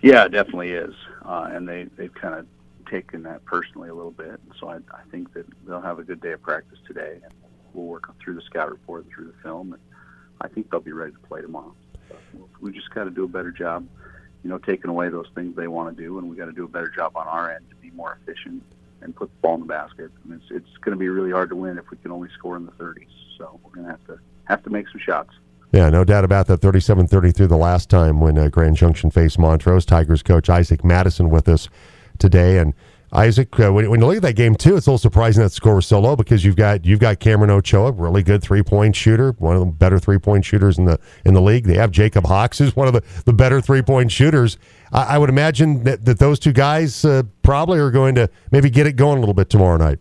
Yeah, 0.00 0.24
it 0.24 0.32
definitely 0.32 0.72
is. 0.72 0.94
Uh, 1.24 1.48
and 1.52 1.68
they, 1.68 1.84
they've 1.96 2.12
kind 2.12 2.34
of 2.34 2.46
taken 2.90 3.22
that 3.22 3.44
personally 3.44 3.88
a 3.88 3.94
little 3.94 4.10
bit. 4.10 4.40
So 4.58 4.68
I, 4.68 4.76
I 4.76 5.02
think 5.12 5.32
that 5.34 5.46
they'll 5.64 5.80
have 5.80 6.00
a 6.00 6.02
good 6.02 6.20
day 6.20 6.32
of 6.32 6.42
practice 6.42 6.78
today. 6.88 7.20
And 7.22 7.32
we'll 7.72 7.86
work 7.86 8.12
through 8.18 8.34
the 8.34 8.42
scout 8.42 8.70
report, 8.70 9.06
through 9.14 9.26
the 9.26 9.42
film, 9.44 9.74
and 9.74 9.82
I 10.40 10.48
think 10.48 10.70
they'll 10.70 10.80
be 10.80 10.92
ready 10.92 11.12
to 11.12 11.18
play 11.20 11.40
tomorrow 11.40 11.74
we 12.60 12.72
just 12.72 12.90
got 12.90 13.04
to 13.04 13.10
do 13.10 13.24
a 13.24 13.28
better 13.28 13.50
job, 13.50 13.86
you 14.42 14.50
know, 14.50 14.58
taking 14.58 14.90
away 14.90 15.08
those 15.08 15.28
things 15.34 15.56
they 15.56 15.68
want 15.68 15.96
to 15.96 16.02
do, 16.02 16.18
and 16.18 16.28
we 16.28 16.36
got 16.36 16.46
to 16.46 16.52
do 16.52 16.64
a 16.64 16.68
better 16.68 16.88
job 16.88 17.16
on 17.16 17.26
our 17.26 17.50
end 17.50 17.68
to 17.70 17.76
be 17.76 17.90
more 17.90 18.18
efficient 18.22 18.62
and 19.00 19.14
put 19.14 19.28
the 19.28 19.40
ball 19.40 19.54
in 19.54 19.60
the 19.60 19.66
basket. 19.66 20.10
And 20.24 20.34
it's 20.34 20.50
it's 20.50 20.76
going 20.78 20.96
to 20.96 20.98
be 20.98 21.08
really 21.08 21.32
hard 21.32 21.50
to 21.50 21.56
win 21.56 21.78
if 21.78 21.90
we 21.90 21.96
can 21.98 22.10
only 22.10 22.28
score 22.36 22.56
in 22.56 22.66
the 22.66 22.72
30s. 22.72 23.06
So 23.38 23.60
we're 23.62 23.72
going 23.72 23.86
to 23.86 23.90
have 23.90 24.06
to 24.06 24.18
have 24.44 24.62
to 24.64 24.70
make 24.70 24.88
some 24.88 25.00
shots. 25.00 25.34
Yeah, 25.72 25.88
no 25.88 26.04
doubt 26.04 26.24
about 26.24 26.48
that. 26.48 26.60
37-33 26.60 27.48
the 27.48 27.56
last 27.56 27.88
time 27.88 28.20
when 28.20 28.36
uh, 28.36 28.48
Grand 28.48 28.76
Junction 28.76 29.10
faced 29.10 29.38
Montrose. 29.38 29.86
Tigers 29.86 30.22
coach 30.22 30.50
Isaac 30.50 30.84
Madison 30.84 31.30
with 31.30 31.48
us 31.48 31.68
today, 32.18 32.58
and 32.58 32.74
Isaac, 33.14 33.60
uh, 33.60 33.70
when, 33.70 33.90
when, 33.90 34.00
you 34.00 34.06
look 34.06 34.16
at 34.16 34.22
that 34.22 34.36
game 34.36 34.54
too, 34.54 34.76
it's 34.76 34.86
a 34.86 34.90
little 34.90 34.98
surprising 34.98 35.42
that 35.42 35.50
the 35.50 35.54
score 35.54 35.74
was 35.74 35.86
so 35.86 36.00
low 36.00 36.16
because 36.16 36.46
you've 36.46 36.56
got 36.56 36.86
you've 36.86 36.98
got 36.98 37.20
Cameron 37.20 37.50
Ochoa, 37.50 37.92
really 37.92 38.22
good 38.22 38.42
three 38.42 38.62
point 38.62 38.96
shooter, 38.96 39.32
one 39.32 39.54
of 39.54 39.60
the 39.60 39.66
better 39.66 39.98
three 39.98 40.18
point 40.18 40.46
shooters 40.46 40.78
in 40.78 40.86
the 40.86 40.98
in 41.26 41.34
the 41.34 41.42
league. 41.42 41.66
They 41.66 41.74
have 41.74 41.90
Jacob 41.90 42.24
Hawks, 42.24 42.58
who's 42.58 42.74
one 42.74 42.88
of 42.88 42.94
the, 42.94 43.02
the 43.26 43.34
better 43.34 43.60
three 43.60 43.82
point 43.82 44.10
shooters. 44.10 44.56
I, 44.92 45.16
I, 45.16 45.18
would 45.18 45.28
imagine 45.28 45.84
that, 45.84 46.06
that 46.06 46.18
those 46.18 46.38
two 46.38 46.52
guys 46.52 47.04
uh, 47.04 47.24
probably 47.42 47.78
are 47.78 47.90
going 47.90 48.14
to 48.14 48.30
maybe 48.50 48.70
get 48.70 48.86
it 48.86 48.94
going 48.94 49.18
a 49.18 49.20
little 49.20 49.34
bit 49.34 49.50
tomorrow 49.50 49.76
night. 49.76 49.98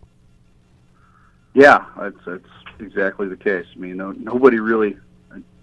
Yeah, 1.54 1.84
that's, 2.00 2.44
exactly 2.80 3.28
the 3.28 3.38
case. 3.38 3.66
I 3.76 3.78
mean, 3.78 3.98
no, 3.98 4.12
nobody 4.12 4.60
really 4.60 4.98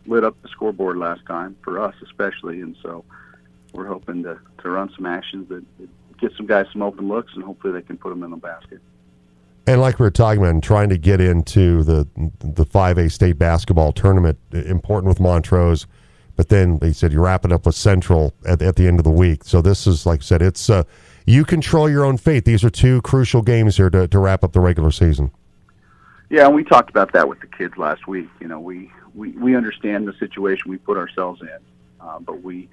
lit 0.06 0.22
up 0.22 0.40
the 0.42 0.48
scoreboard 0.48 0.98
last 0.98 1.24
time 1.26 1.56
for 1.64 1.80
us, 1.80 1.94
especially, 2.04 2.60
and 2.60 2.76
so 2.82 3.04
we're 3.72 3.86
hoping 3.86 4.22
to 4.24 4.38
to 4.58 4.68
run 4.68 4.90
some 4.94 5.06
actions 5.06 5.48
that, 5.48 5.64
that 5.78 5.88
get 6.20 6.32
some 6.36 6.46
guys 6.46 6.66
some 6.72 6.82
open 6.82 7.08
looks, 7.08 7.32
and 7.34 7.44
hopefully 7.44 7.72
they 7.72 7.82
can 7.82 7.96
put 7.96 8.10
them 8.10 8.22
in 8.22 8.30
the 8.30 8.36
basket. 8.36 8.80
And 9.66 9.80
like 9.80 9.98
we 9.98 10.04
were 10.04 10.10
talking 10.10 10.42
about, 10.42 10.62
trying 10.62 10.88
to 10.88 10.98
get 10.98 11.20
into 11.20 11.82
the 11.82 12.08
the 12.40 12.64
five 12.64 12.96
A 12.98 13.10
state 13.10 13.38
basketball 13.38 13.92
tournament, 13.92 14.38
important 14.52 15.08
with 15.08 15.20
Montrose, 15.20 15.86
but 16.36 16.48
then 16.48 16.78
they 16.78 16.92
said 16.92 17.12
you 17.12 17.20
wrap 17.20 17.44
it 17.44 17.52
up 17.52 17.66
with 17.66 17.74
Central 17.74 18.32
at, 18.46 18.62
at 18.62 18.76
the 18.76 18.86
end 18.86 18.98
of 18.98 19.04
the 19.04 19.10
week. 19.10 19.44
So 19.44 19.60
this 19.60 19.86
is 19.86 20.06
like 20.06 20.20
I 20.20 20.22
said, 20.22 20.40
it's 20.40 20.70
uh, 20.70 20.84
you 21.26 21.44
control 21.44 21.90
your 21.90 22.04
own 22.04 22.16
fate. 22.16 22.46
These 22.46 22.64
are 22.64 22.70
two 22.70 23.02
crucial 23.02 23.42
games 23.42 23.76
here 23.76 23.90
to, 23.90 24.08
to 24.08 24.18
wrap 24.18 24.42
up 24.42 24.52
the 24.52 24.60
regular 24.60 24.90
season. 24.90 25.30
Yeah, 26.30 26.46
and 26.46 26.54
we 26.54 26.64
talked 26.64 26.88
about 26.90 27.12
that 27.12 27.28
with 27.28 27.40
the 27.40 27.46
kids 27.46 27.76
last 27.76 28.06
week. 28.06 28.28
You 28.40 28.48
know, 28.48 28.60
we 28.60 28.90
we, 29.14 29.32
we 29.32 29.54
understand 29.54 30.08
the 30.08 30.14
situation 30.14 30.70
we 30.70 30.78
put 30.78 30.96
ourselves 30.96 31.42
in, 31.42 31.58
uh, 32.00 32.18
but 32.20 32.42
we 32.42 32.70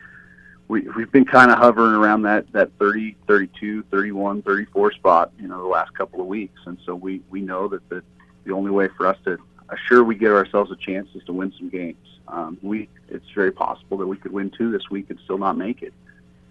we, 0.67 0.81
we've 0.81 1.11
been 1.11 1.25
kind 1.25 1.51
of 1.51 1.57
hovering 1.57 1.93
around 1.93 2.23
that, 2.23 2.51
that 2.53 2.71
30, 2.79 3.15
32, 3.27 3.83
31, 3.83 4.41
34 4.41 4.93
spot, 4.93 5.31
you 5.39 5.47
know, 5.47 5.61
the 5.61 5.67
last 5.67 5.93
couple 5.93 6.21
of 6.21 6.27
weeks. 6.27 6.59
And 6.65 6.77
so 6.85 6.95
we, 6.95 7.21
we 7.29 7.41
know 7.41 7.67
that 7.67 7.87
the, 7.89 8.03
the 8.45 8.51
only 8.51 8.71
way 8.71 8.87
for 8.97 9.05
us 9.05 9.17
to 9.25 9.37
assure 9.69 10.03
we 10.03 10.15
get 10.15 10.31
ourselves 10.31 10.71
a 10.71 10.75
chance 10.75 11.07
is 11.13 11.23
to 11.25 11.33
win 11.33 11.53
some 11.57 11.69
games. 11.69 11.97
Um, 12.27 12.57
we, 12.63 12.89
it's 13.09 13.29
very 13.35 13.51
possible 13.51 13.97
that 13.97 14.07
we 14.07 14.17
could 14.17 14.31
win 14.31 14.49
two 14.49 14.71
this 14.71 14.89
week 14.89 15.09
and 15.09 15.19
still 15.23 15.37
not 15.37 15.57
make 15.57 15.83
it. 15.83 15.93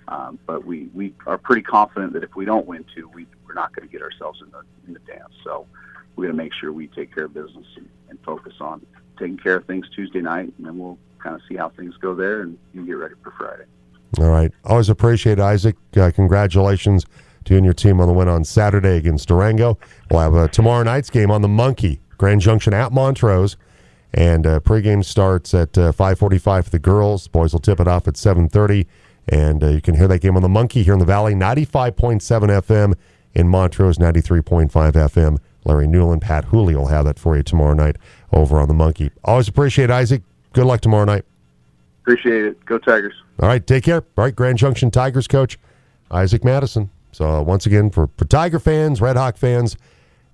Um, 0.06 0.38
but 0.46 0.64
we, 0.64 0.90
we 0.94 1.14
are 1.26 1.38
pretty 1.38 1.62
confident 1.62 2.12
that 2.12 2.22
if 2.22 2.36
we 2.36 2.44
don't 2.44 2.66
win 2.66 2.84
two, 2.94 3.08
we, 3.08 3.26
we're 3.46 3.54
not 3.54 3.74
going 3.74 3.88
to 3.88 3.92
get 3.92 4.02
ourselves 4.02 4.42
in 4.42 4.50
the, 4.50 4.62
in 4.86 4.92
the 4.92 5.00
dance. 5.00 5.32
So 5.42 5.66
we're 6.14 6.26
going 6.26 6.36
to 6.36 6.42
make 6.42 6.52
sure 6.52 6.72
we 6.72 6.86
take 6.88 7.12
care 7.12 7.24
of 7.24 7.34
business 7.34 7.66
and, 7.76 7.88
and 8.10 8.18
focus 8.24 8.54
on 8.60 8.84
taking 9.18 9.38
care 9.38 9.56
of 9.56 9.64
things 9.64 9.88
Tuesday 9.94 10.20
night, 10.20 10.52
and 10.56 10.66
then 10.66 10.78
we'll 10.78 10.98
kind 11.18 11.34
of 11.34 11.40
see 11.48 11.56
how 11.56 11.70
things 11.70 11.96
go 11.96 12.14
there 12.14 12.42
and, 12.42 12.58
and 12.74 12.86
get 12.86 12.92
ready 12.92 13.14
for 13.22 13.32
Friday. 13.32 13.64
All 14.18 14.30
right. 14.30 14.52
Always 14.64 14.88
appreciate 14.88 15.38
Isaac. 15.40 15.76
Uh, 15.96 16.10
congratulations 16.14 17.04
to 17.44 17.54
you 17.54 17.58
and 17.58 17.64
your 17.64 17.74
team 17.74 18.00
on 18.00 18.08
the 18.08 18.14
win 18.14 18.28
on 18.28 18.44
Saturday 18.44 18.96
against 18.96 19.28
Durango. 19.28 19.78
We'll 20.10 20.20
have 20.20 20.34
a 20.34 20.48
tomorrow 20.48 20.82
night's 20.82 21.10
game 21.10 21.30
on 21.30 21.42
the 21.42 21.48
Monkey, 21.48 22.00
Grand 22.16 22.40
Junction 22.40 22.72
at 22.72 22.92
Montrose. 22.92 23.56
And 24.12 24.46
uh, 24.46 24.60
pregame 24.60 25.04
starts 25.04 25.52
at 25.54 25.76
uh, 25.76 25.90
5:45 25.92 26.64
for 26.64 26.70
the 26.70 26.78
girls. 26.78 27.26
Boys 27.26 27.52
will 27.52 27.60
tip 27.60 27.80
it 27.80 27.88
off 27.88 28.06
at 28.06 28.14
7:30, 28.14 28.86
and 29.28 29.62
uh, 29.62 29.68
you 29.68 29.80
can 29.80 29.96
hear 29.96 30.06
that 30.06 30.20
game 30.20 30.36
on 30.36 30.42
the 30.42 30.48
Monkey 30.48 30.84
here 30.84 30.92
in 30.92 31.00
the 31.00 31.04
Valley, 31.04 31.34
95.7 31.34 32.20
FM 32.22 32.94
in 33.34 33.48
Montrose, 33.48 33.98
93.5 33.98 34.70
FM. 34.70 35.38
Larry 35.64 35.88
Newland, 35.88 36.22
Pat 36.22 36.44
Hooley 36.44 36.76
will 36.76 36.86
have 36.88 37.06
that 37.06 37.18
for 37.18 37.36
you 37.36 37.42
tomorrow 37.42 37.74
night 37.74 37.96
over 38.32 38.60
on 38.60 38.68
the 38.68 38.74
Monkey. 38.74 39.10
Always 39.24 39.48
appreciate 39.48 39.90
Isaac. 39.90 40.22
Good 40.52 40.66
luck 40.66 40.80
tomorrow 40.80 41.06
night. 41.06 41.24
Appreciate 42.04 42.44
it. 42.44 42.64
Go 42.66 42.76
Tigers. 42.76 43.14
All 43.40 43.48
right, 43.48 43.66
take 43.66 43.84
care. 43.84 44.04
All 44.18 44.24
right, 44.24 44.36
Grand 44.36 44.58
Junction 44.58 44.90
Tigers 44.90 45.26
coach 45.26 45.58
Isaac 46.10 46.44
Madison. 46.44 46.90
So 47.12 47.26
uh, 47.26 47.40
once 47.40 47.64
again, 47.64 47.88
for, 47.88 48.10
for 48.18 48.26
Tiger 48.26 48.58
fans, 48.58 49.00
Red 49.00 49.16
Hawk 49.16 49.38
fans, 49.38 49.78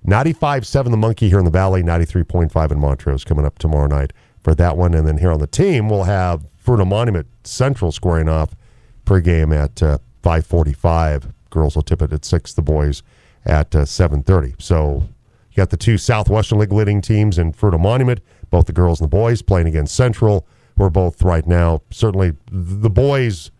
95.7 0.04 0.90
The 0.90 0.96
Monkey 0.96 1.28
here 1.28 1.38
in 1.38 1.44
the 1.44 1.50
Valley, 1.52 1.84
93.5 1.84 2.72
in 2.72 2.80
Montrose 2.80 3.22
coming 3.22 3.46
up 3.46 3.60
tomorrow 3.60 3.86
night 3.86 4.12
for 4.42 4.52
that 4.56 4.76
one. 4.76 4.94
And 4.94 5.06
then 5.06 5.18
here 5.18 5.30
on 5.30 5.38
the 5.38 5.46
team, 5.46 5.88
we'll 5.88 6.04
have 6.04 6.44
Fruita 6.64 6.84
Monument 6.84 7.28
Central 7.44 7.92
squaring 7.92 8.28
off 8.28 8.56
pregame 9.04 9.54
at 9.54 9.80
uh, 9.80 9.98
5.45. 10.24 11.32
Girls 11.50 11.76
will 11.76 11.82
tip 11.82 12.02
it 12.02 12.12
at 12.12 12.24
6, 12.24 12.52
the 12.54 12.62
boys 12.62 13.04
at 13.44 13.76
uh, 13.76 13.82
7.30. 13.82 14.60
So 14.60 15.04
you 15.52 15.56
got 15.56 15.70
the 15.70 15.76
two 15.76 15.98
Southwestern 15.98 16.58
League 16.58 16.72
leading 16.72 17.00
teams 17.00 17.38
in 17.38 17.52
Fruita 17.52 17.78
Monument, 17.78 18.20
both 18.50 18.66
the 18.66 18.72
girls 18.72 19.00
and 19.00 19.06
the 19.06 19.16
boys 19.16 19.40
playing 19.40 19.68
against 19.68 19.94
Central. 19.94 20.48
We're 20.80 20.88
both 20.88 21.20
right 21.22 21.46
now, 21.46 21.82
certainly 21.90 22.32
the 22.50 22.88
boys 22.88 23.50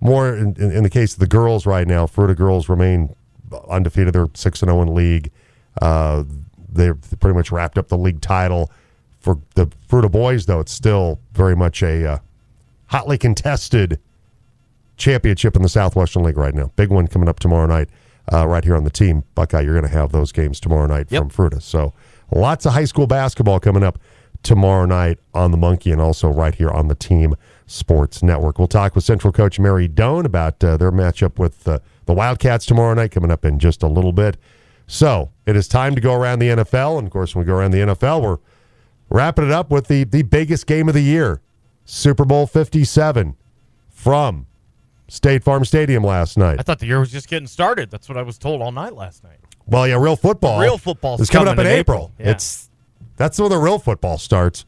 more 0.00 0.34
in, 0.34 0.56
in, 0.56 0.72
in 0.72 0.82
the 0.82 0.88
case 0.88 1.12
of 1.12 1.18
the 1.20 1.26
girls 1.26 1.66
right 1.66 1.86
now, 1.86 2.06
Fruita 2.06 2.34
girls 2.34 2.70
remain 2.70 3.14
undefeated. 3.68 4.14
They're 4.14 4.28
6 4.32 4.62
and 4.62 4.70
0 4.70 4.80
in 4.80 4.94
league. 4.94 5.30
Uh, 5.82 6.24
they're 6.70 6.94
pretty 6.94 7.34
much 7.36 7.52
wrapped 7.52 7.76
up 7.76 7.88
the 7.88 7.98
league 7.98 8.22
title. 8.22 8.70
For 9.20 9.38
the 9.54 9.66
Fruita 9.86 10.10
boys, 10.10 10.46
though, 10.46 10.60
it's 10.60 10.72
still 10.72 11.20
very 11.34 11.54
much 11.54 11.82
a 11.82 12.12
uh, 12.12 12.18
hotly 12.86 13.18
contested 13.18 14.00
championship 14.96 15.54
in 15.54 15.60
the 15.60 15.68
Southwestern 15.68 16.22
League 16.22 16.38
right 16.38 16.54
now. 16.54 16.72
Big 16.76 16.88
one 16.88 17.06
coming 17.06 17.28
up 17.28 17.38
tomorrow 17.38 17.66
night, 17.66 17.90
uh, 18.32 18.48
right 18.48 18.64
here 18.64 18.76
on 18.76 18.84
the 18.84 18.90
team. 18.90 19.24
Buckeye, 19.34 19.60
you're 19.60 19.78
going 19.78 19.90
to 19.90 19.94
have 19.98 20.10
those 20.10 20.32
games 20.32 20.58
tomorrow 20.58 20.86
night 20.86 21.08
Yep. 21.10 21.20
from 21.20 21.50
Fruita. 21.50 21.60
So 21.60 21.92
lots 22.30 22.64
of 22.64 22.72
high 22.72 22.86
school 22.86 23.06
basketball 23.06 23.60
coming 23.60 23.82
up 23.82 23.98
tomorrow 24.42 24.84
night 24.86 25.18
on 25.34 25.50
the 25.50 25.56
Monkey 25.56 25.92
and 25.92 26.00
also 26.00 26.28
right 26.28 26.54
here 26.54 26.70
on 26.70 26.88
the 26.88 26.94
Team 26.94 27.34
Sports 27.66 28.22
Network. 28.22 28.58
We'll 28.58 28.68
talk 28.68 28.94
with 28.94 29.04
Central 29.04 29.32
Coach 29.32 29.58
Mary 29.58 29.88
Doan 29.88 30.26
about 30.26 30.62
uh, 30.62 30.76
their 30.76 30.92
matchup 30.92 31.38
with 31.38 31.66
uh, 31.66 31.78
the 32.06 32.12
Wildcats 32.12 32.66
tomorrow 32.66 32.94
night, 32.94 33.12
coming 33.12 33.30
up 33.30 33.44
in 33.44 33.58
just 33.58 33.82
a 33.82 33.88
little 33.88 34.12
bit. 34.12 34.36
So 34.86 35.30
it 35.46 35.56
is 35.56 35.68
time 35.68 35.94
to 35.94 36.00
go 36.00 36.14
around 36.14 36.40
the 36.40 36.48
NFL. 36.48 36.98
And 36.98 37.06
of 37.06 37.12
course, 37.12 37.34
when 37.34 37.44
we 37.44 37.46
go 37.46 37.56
around 37.56 37.70
the 37.70 37.78
NFL, 37.78 38.22
we're 38.22 38.38
wrapping 39.08 39.46
it 39.46 39.52
up 39.52 39.70
with 39.70 39.86
the, 39.86 40.04
the 40.04 40.22
biggest 40.22 40.66
game 40.66 40.88
of 40.88 40.94
the 40.94 41.02
year 41.02 41.40
Super 41.84 42.24
Bowl 42.24 42.46
57 42.46 43.36
from 43.88 44.46
State 45.08 45.44
Farm 45.44 45.64
Stadium 45.64 46.02
last 46.02 46.36
night. 46.36 46.56
I 46.58 46.62
thought 46.62 46.78
the 46.78 46.86
year 46.86 47.00
was 47.00 47.10
just 47.10 47.28
getting 47.28 47.46
started. 47.46 47.90
That's 47.90 48.08
what 48.08 48.18
I 48.18 48.22
was 48.22 48.38
told 48.38 48.62
all 48.62 48.72
night 48.72 48.94
last 48.94 49.24
night. 49.24 49.38
Well, 49.66 49.86
yeah, 49.86 49.98
real 49.98 50.16
football. 50.16 50.60
Real 50.60 50.78
football 50.78 51.20
is 51.20 51.30
coming, 51.30 51.48
up 51.48 51.58
in 51.58 51.66
in 51.66 51.72
April. 51.72 51.96
April. 51.96 52.12
Yeah. 52.18 52.30
It's 52.32 52.68
that's 53.16 53.38
where 53.38 53.48
the 53.48 53.58
real 53.58 53.78
football 53.78 54.18
starts. 54.18 54.64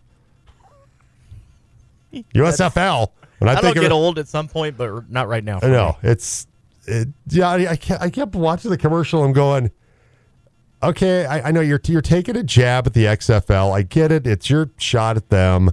USFL. 2.13 3.09
When 3.39 3.49
I 3.49 3.55
That'll 3.55 3.73
think 3.73 3.83
get 3.83 3.87
of, 3.87 3.93
old 3.93 4.19
at 4.19 4.29
some 4.29 4.49
point, 4.49 4.77
but 4.77 5.11
not 5.11 5.29
right 5.29 5.43
now. 5.43 5.59
I 5.63 5.69
know 5.69 5.97
me. 6.03 6.11
it's 6.11 6.47
it, 6.87 7.09
yeah. 7.29 7.49
I, 7.49 7.71
I 7.73 7.77
kept, 7.77 8.03
I 8.03 8.11
kept 8.11 8.35
watching 8.35 8.71
the 8.71 8.79
commercial. 8.79 9.25
I'm 9.25 9.33
going, 9.33 9.71
okay. 10.83 11.27
I, 11.27 11.49
I 11.49 11.51
know 11.51 11.61
you're 11.61 11.81
you're 11.87 12.01
taking 12.01 12.37
a 12.37 12.43
jab 12.43 12.87
at 12.87 12.95
the 12.95 13.05
XFL. 13.07 13.73
I 13.75 13.83
get 13.83 14.13
it. 14.13 14.27
It's 14.27 14.49
your 14.49 14.71
shot 14.79 15.17
at 15.17 15.31
them. 15.31 15.73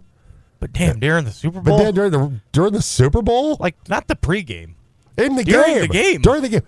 But 0.59 0.73
damn, 0.73 0.99
during 0.99 1.25
the 1.25 1.31
Super 1.31 1.61
But 1.61 1.71
Bowl, 1.71 1.77
then 1.79 1.93
during 1.93 2.11
the 2.11 2.39
during 2.51 2.73
the 2.73 2.81
Super 2.81 3.21
Bowl, 3.21 3.57
like 3.59 3.75
not 3.87 4.07
the 4.07 4.15
pregame. 4.15 4.73
in 5.17 5.35
the 5.35 5.43
during 5.43 5.73
game, 5.73 5.81
the 5.81 5.87
game. 5.87 6.21
during 6.21 6.41
the 6.41 6.49
game, 6.49 6.61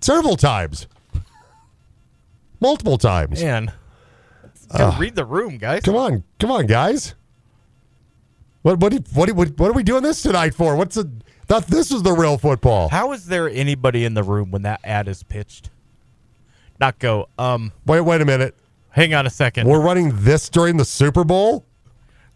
several 0.00 0.36
times, 0.36 0.86
multiple 2.60 2.98
times. 2.98 3.42
Man, 3.42 3.72
gotta 4.78 4.98
read 5.00 5.14
the 5.14 5.24
room, 5.24 5.58
guys. 5.58 5.82
Come 5.82 5.96
on, 5.96 6.24
come 6.38 6.50
on, 6.50 6.66
guys. 6.66 7.14
What 8.62 8.78
what 8.78 8.92
do 8.92 8.98
what 9.14 9.26
do 9.28 9.34
what, 9.34 9.58
what 9.58 9.70
are 9.70 9.74
we 9.74 9.82
doing 9.82 10.02
this 10.02 10.22
tonight 10.22 10.54
for? 10.54 10.76
What's 10.76 10.96
the 10.96 11.10
thought 11.46 11.66
this 11.66 11.90
is 11.90 12.02
the 12.02 12.12
real 12.12 12.36
football? 12.38 12.88
How 12.88 13.12
is 13.12 13.26
there 13.26 13.48
anybody 13.48 14.04
in 14.04 14.14
the 14.14 14.22
room 14.22 14.50
when 14.50 14.62
that 14.62 14.80
ad 14.84 15.08
is 15.08 15.22
pitched? 15.22 15.70
Not 16.78 16.98
go. 16.98 17.28
Um, 17.38 17.72
Wait 17.86 18.00
wait 18.02 18.20
a 18.20 18.24
minute. 18.24 18.54
hang 18.90 19.14
on 19.14 19.26
a 19.26 19.30
second. 19.30 19.66
We're 19.66 19.80
running 19.80 20.12
this 20.14 20.48
during 20.48 20.76
the 20.76 20.84
Super 20.84 21.24
Bowl? 21.24 21.64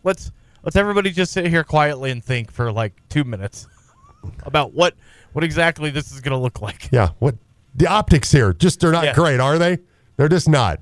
let's 0.02 0.32
let's 0.62 0.76
everybody 0.76 1.10
just 1.10 1.32
sit 1.32 1.46
here 1.46 1.64
quietly 1.64 2.10
and 2.10 2.22
think 2.22 2.50
for 2.50 2.70
like 2.72 2.92
two 3.08 3.24
minutes 3.24 3.66
about 4.44 4.72
what 4.74 4.94
what 5.32 5.44
exactly 5.44 5.90
this 5.90 6.10
is 6.12 6.20
gonna 6.20 6.40
look 6.40 6.60
like. 6.62 6.88
Yeah. 6.92 7.10
What 7.18 7.36
the 7.74 7.86
optics 7.86 8.30
here 8.32 8.52
just 8.52 8.80
they're 8.80 8.92
not 8.92 9.04
Yeah. 9.04 9.14
great, 9.14 9.40
are 9.40 9.58
they? 9.58 9.78
They're 10.16 10.28
just 10.28 10.48
not. 10.48 10.80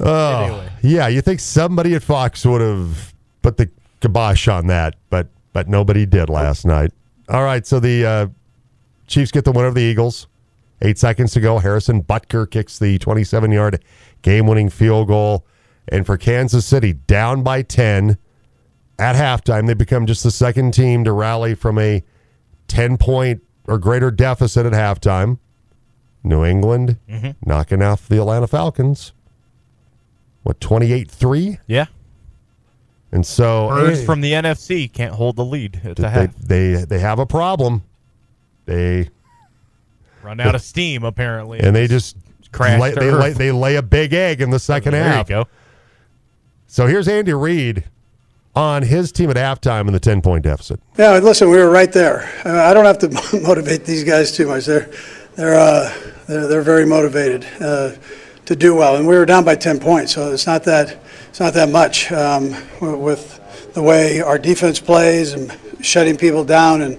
Oh, 0.00 0.44
Anyway. 0.44 0.72
yeah. 0.82 1.08
You 1.08 1.20
think 1.20 1.40
somebody 1.40 1.94
at 1.94 2.02
Fox 2.02 2.44
would 2.46 2.60
have 2.60 3.14
put 3.42 3.56
the 3.56 3.68
kibosh 4.00 4.46
on 4.48 4.66
that, 4.68 4.94
but 5.10 5.28
but 5.52 5.68
nobody 5.68 6.06
did 6.06 6.28
last 6.30 6.64
night. 6.64 6.92
All 7.28 7.42
right, 7.42 7.66
so 7.66 7.80
the 7.80 8.06
uh, 8.06 8.26
Chiefs 9.06 9.30
get 9.32 9.44
the 9.44 9.52
win 9.52 9.64
over 9.64 9.74
the 9.74 9.82
Eagles. 9.82 10.28
Eight 10.80 10.98
seconds 10.98 11.32
to 11.32 11.40
go. 11.40 11.58
Harrison 11.58 12.02
Butker 12.02 12.48
kicks 12.48 12.78
the 12.78 12.98
27 12.98 13.50
yard 13.50 13.82
game 14.22 14.46
winning 14.46 14.68
field 14.70 15.08
goal. 15.08 15.44
And 15.88 16.06
for 16.06 16.16
Kansas 16.16 16.64
City, 16.66 16.92
down 16.92 17.42
by 17.42 17.62
10 17.62 18.16
at 18.98 19.16
halftime, 19.16 19.66
they 19.66 19.74
become 19.74 20.06
just 20.06 20.22
the 20.22 20.30
second 20.30 20.72
team 20.74 21.02
to 21.04 21.12
rally 21.12 21.54
from 21.54 21.78
a 21.78 22.04
10 22.68 22.96
point 22.98 23.42
or 23.66 23.78
greater 23.78 24.10
deficit 24.12 24.64
at 24.66 24.72
halftime. 24.72 25.38
New 26.22 26.44
England 26.44 26.98
knocking 27.44 27.82
off 27.82 28.06
the 28.08 28.18
Atlanta 28.18 28.46
Falcons. 28.46 29.12
What, 30.48 30.62
28 30.62 31.10
3? 31.10 31.58
Yeah, 31.66 31.84
And 33.12 33.26
so 33.26 33.68
birds 33.68 33.98
hey, 33.98 34.06
from 34.06 34.22
the 34.22 34.32
NFC 34.32 34.90
can't 34.90 35.12
hold 35.12 35.36
the 35.36 35.44
lead 35.44 35.78
at 35.84 35.96
the 35.96 36.02
they, 36.04 36.08
half. 36.08 36.34
they, 36.36 36.74
they 36.88 36.98
have 37.00 37.18
a 37.18 37.26
problem. 37.26 37.82
They 38.64 39.10
Run 40.22 40.40
out 40.40 40.54
of 40.54 40.62
steam 40.62 41.04
apparently, 41.04 41.60
and 41.60 41.76
they 41.76 41.86
just 41.86 42.16
Crash 42.50 42.80
lay, 42.80 42.92
they, 42.92 43.10
lay, 43.10 43.32
they 43.34 43.52
lay 43.52 43.76
a 43.76 43.82
big 43.82 44.14
egg 44.14 44.40
in 44.40 44.48
the 44.48 44.58
second 44.58 44.92
there 44.92 45.04
half. 45.04 45.28
you 45.28 45.36
go. 45.36 45.48
So 46.66 46.86
here's 46.86 47.08
Andy 47.08 47.34
Reid 47.34 47.84
on 48.56 48.84
his 48.84 49.12
team 49.12 49.28
at 49.28 49.36
halftime 49.36 49.86
in 49.86 49.92
the 49.92 50.00
10 50.00 50.22
point 50.22 50.44
deficit. 50.44 50.80
Yeah, 50.96 51.18
listen, 51.18 51.50
we 51.50 51.58
were 51.58 51.68
right 51.68 51.92
there. 51.92 52.22
Uh, 52.42 52.62
I 52.62 52.72
don't 52.72 52.86
have 52.86 52.98
to 53.00 53.40
motivate 53.42 53.84
these 53.84 54.02
guys 54.02 54.32
too 54.32 54.46
much. 54.46 54.64
They're 54.64 54.90
they're 55.34 55.56
uh, 55.60 55.94
they're, 56.26 56.46
they're 56.48 56.62
very 56.62 56.86
motivated 56.86 57.46
uh, 57.60 57.90
to 58.48 58.56
do 58.56 58.74
well, 58.74 58.96
and 58.96 59.06
we 59.06 59.14
were 59.14 59.26
down 59.26 59.44
by 59.44 59.54
10 59.54 59.78
points, 59.78 60.12
so 60.14 60.32
it's 60.32 60.46
not 60.46 60.64
that 60.64 60.96
it's 61.28 61.38
not 61.38 61.52
that 61.52 61.68
much 61.68 62.10
um, 62.10 62.56
with 62.80 63.38
the 63.74 63.82
way 63.82 64.22
our 64.22 64.38
defense 64.38 64.80
plays 64.80 65.34
and 65.34 65.54
shutting 65.82 66.16
people 66.16 66.44
down, 66.44 66.80
and 66.80 66.98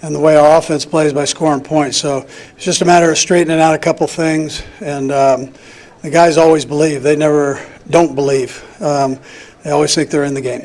and 0.00 0.14
the 0.14 0.20
way 0.20 0.36
our 0.36 0.56
offense 0.58 0.86
plays 0.86 1.12
by 1.12 1.26
scoring 1.26 1.62
points. 1.62 1.98
So 1.98 2.26
it's 2.54 2.64
just 2.64 2.80
a 2.80 2.86
matter 2.86 3.10
of 3.10 3.18
straightening 3.18 3.60
out 3.60 3.74
a 3.74 3.78
couple 3.78 4.06
things, 4.06 4.62
and 4.80 5.12
um, 5.12 5.52
the 6.00 6.08
guys 6.08 6.38
always 6.38 6.64
believe. 6.64 7.02
They 7.02 7.14
never 7.16 7.62
don't 7.90 8.14
believe. 8.14 8.64
Um, 8.80 9.18
they 9.64 9.70
always 9.72 9.94
think 9.94 10.08
they're 10.08 10.24
in 10.24 10.32
the 10.34 10.40
game. 10.40 10.64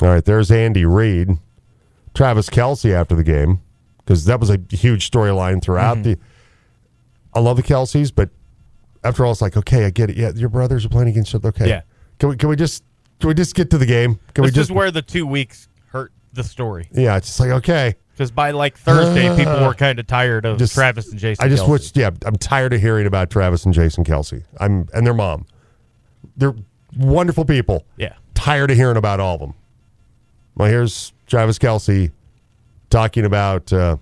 All 0.00 0.08
right, 0.08 0.24
there's 0.24 0.52
Andy 0.52 0.84
Reid. 0.84 1.30
Travis 2.14 2.48
Kelce 2.48 2.92
after 2.92 3.16
the 3.16 3.24
game, 3.24 3.60
because 3.98 4.24
that 4.26 4.38
was 4.38 4.50
a 4.50 4.60
huge 4.70 5.10
storyline 5.10 5.60
throughout 5.60 5.96
Mm-hmm. 5.98 6.12
the. 6.12 6.18
I 7.34 7.40
love 7.40 7.56
the 7.56 7.62
Kelces, 7.64 8.12
but 8.14 8.30
after 9.08 9.24
all, 9.24 9.32
it's 9.32 9.40
like, 9.42 9.56
okay, 9.56 9.84
I 9.84 9.90
get 9.90 10.10
it. 10.10 10.16
Yeah, 10.16 10.30
your 10.34 10.48
brothers 10.48 10.84
are 10.84 10.88
playing 10.88 11.08
against 11.08 11.30
each 11.30 11.34
other. 11.36 11.48
Okay. 11.48 11.68
Yeah. 11.68 11.80
Can 12.18 12.30
we, 12.30 12.36
can 12.36 12.48
we 12.48 12.56
just 12.56 12.84
can 13.20 13.28
we 13.28 13.34
just 13.34 13.54
get 13.54 13.70
to 13.70 13.78
the 13.78 13.86
game? 13.86 14.18
Can 14.34 14.44
This 14.44 14.52
we 14.52 14.54
just 14.54 14.70
is 14.70 14.72
where 14.72 14.90
the 14.90 15.02
two 15.02 15.26
weeks 15.26 15.68
hurt 15.88 16.12
the 16.32 16.44
story 16.44 16.88
Yeah, 16.92 17.16
it's 17.16 17.26
just 17.28 17.40
like 17.40 17.50
okay. 17.50 17.94
because 18.12 18.30
by 18.30 18.50
like 18.52 18.76
Thursday, 18.78 19.34
people 19.36 19.60
were 19.66 19.74
kind 19.74 19.98
of 19.98 20.06
tired 20.06 20.44
of 20.44 20.58
Just- 20.58 20.74
Travis 20.74 21.10
and 21.10 21.18
Jason. 21.18 21.44
I 21.44 21.48
just 21.48 21.64
Kelce. 21.64 21.68
wish. 21.70 21.92
Yeah, 21.96 22.10
I'm 22.26 22.36
tired 22.36 22.72
of 22.72 22.80
hearing 22.80 23.06
about 23.06 23.30
Travis 23.30 23.64
and 23.64 23.74
Jason 23.74 24.04
Kelce. 24.04 24.44
I'm 24.60 24.88
and 24.94 25.06
their 25.06 25.14
mom. 25.14 25.46
They're 26.36 26.54
wonderful 26.96 27.44
people. 27.44 27.84
Yeah. 27.96 28.14
Tired 28.34 28.70
of 28.70 28.76
hearing 28.76 28.96
about 28.96 29.20
all 29.20 29.34
of 29.34 29.40
them. 29.40 29.54
Well, 30.56 30.68
here's 30.68 31.12
Travis 31.26 31.58
Kelce 31.58 32.10
talking 32.90 33.24
about. 33.24 33.72
Uh, 33.72 33.96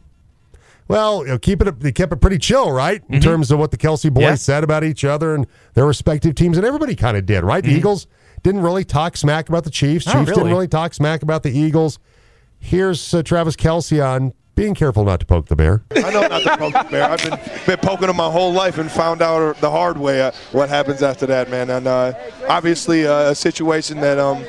well, 0.89 1.23
you 1.23 1.29
know, 1.33 1.39
keep 1.39 1.61
it. 1.63 1.81
They 1.81 1.93
kept 1.93 2.13
it 2.13 2.17
pretty 2.17 2.39
chill, 2.39 2.71
right? 2.71 3.03
In 3.09 3.21
terms 3.21 3.51
of 3.51 3.59
what 3.59 3.71
the 3.71 3.77
Kelce 3.77 4.13
boys 4.13 4.23
Mm-hmm. 4.23 4.31
Yeah. 4.31 4.35
said 4.37 4.65
about 4.65 4.85
each 4.85 5.05
other 5.05 5.35
and 5.35 5.47
their 5.75 5.87
respective 5.87 6.35
teams, 6.35 6.57
and 6.57 6.67
everybody 6.67 6.95
kind 6.95 7.17
of 7.17 7.27
did, 7.27 7.43
right? 7.45 7.63
The 7.65 7.73
Eagles 7.73 8.07
didn't 8.43 8.63
really 8.63 8.85
talk 8.85 9.17
smack 9.17 9.49
about 9.49 9.65
the 9.65 9.71
Chiefs. 9.71 10.05
Chiefs 10.05 10.17
didn't 10.17 10.37
really? 10.37 10.51
really 10.51 10.69
talk 10.69 10.95
smack 10.95 11.23
about 11.23 11.43
the 11.43 11.51
Eagles. 11.51 11.99
Here's 12.59 13.13
uh, 13.15 13.23
Travis 13.23 13.57
Kelce 13.57 14.05
on 14.05 14.33
being 14.55 14.75
careful 14.75 15.05
not 15.05 15.21
to 15.21 15.27
poke 15.27 15.47
the 15.47 15.57
bear. 15.57 15.83
I 15.95 16.11
know 16.11 16.27
not 16.27 16.43
to 16.43 16.57
poke 16.57 16.73
the 16.73 16.87
bear. 16.91 17.05
I've 17.11 17.23
been 17.23 17.39
been 17.67 17.77
poking 17.79 18.09
him 18.09 18.17
my 18.17 18.31
whole 18.31 18.53
life 18.53 18.79
and 18.79 18.91
found 18.91 19.21
out 19.21 19.61
the 19.61 19.71
hard 19.71 19.99
way 19.99 20.23
uh, 20.23 20.31
what 20.53 20.69
happens 20.71 21.03
after 21.03 21.27
that, 21.27 21.51
man. 21.51 21.69
And 21.69 21.87
uh, 21.87 22.15
obviously 22.49 23.07
uh, 23.07 23.31
a 23.31 23.35
situation 23.35 24.01
that 24.01 24.19
um, 24.19 24.43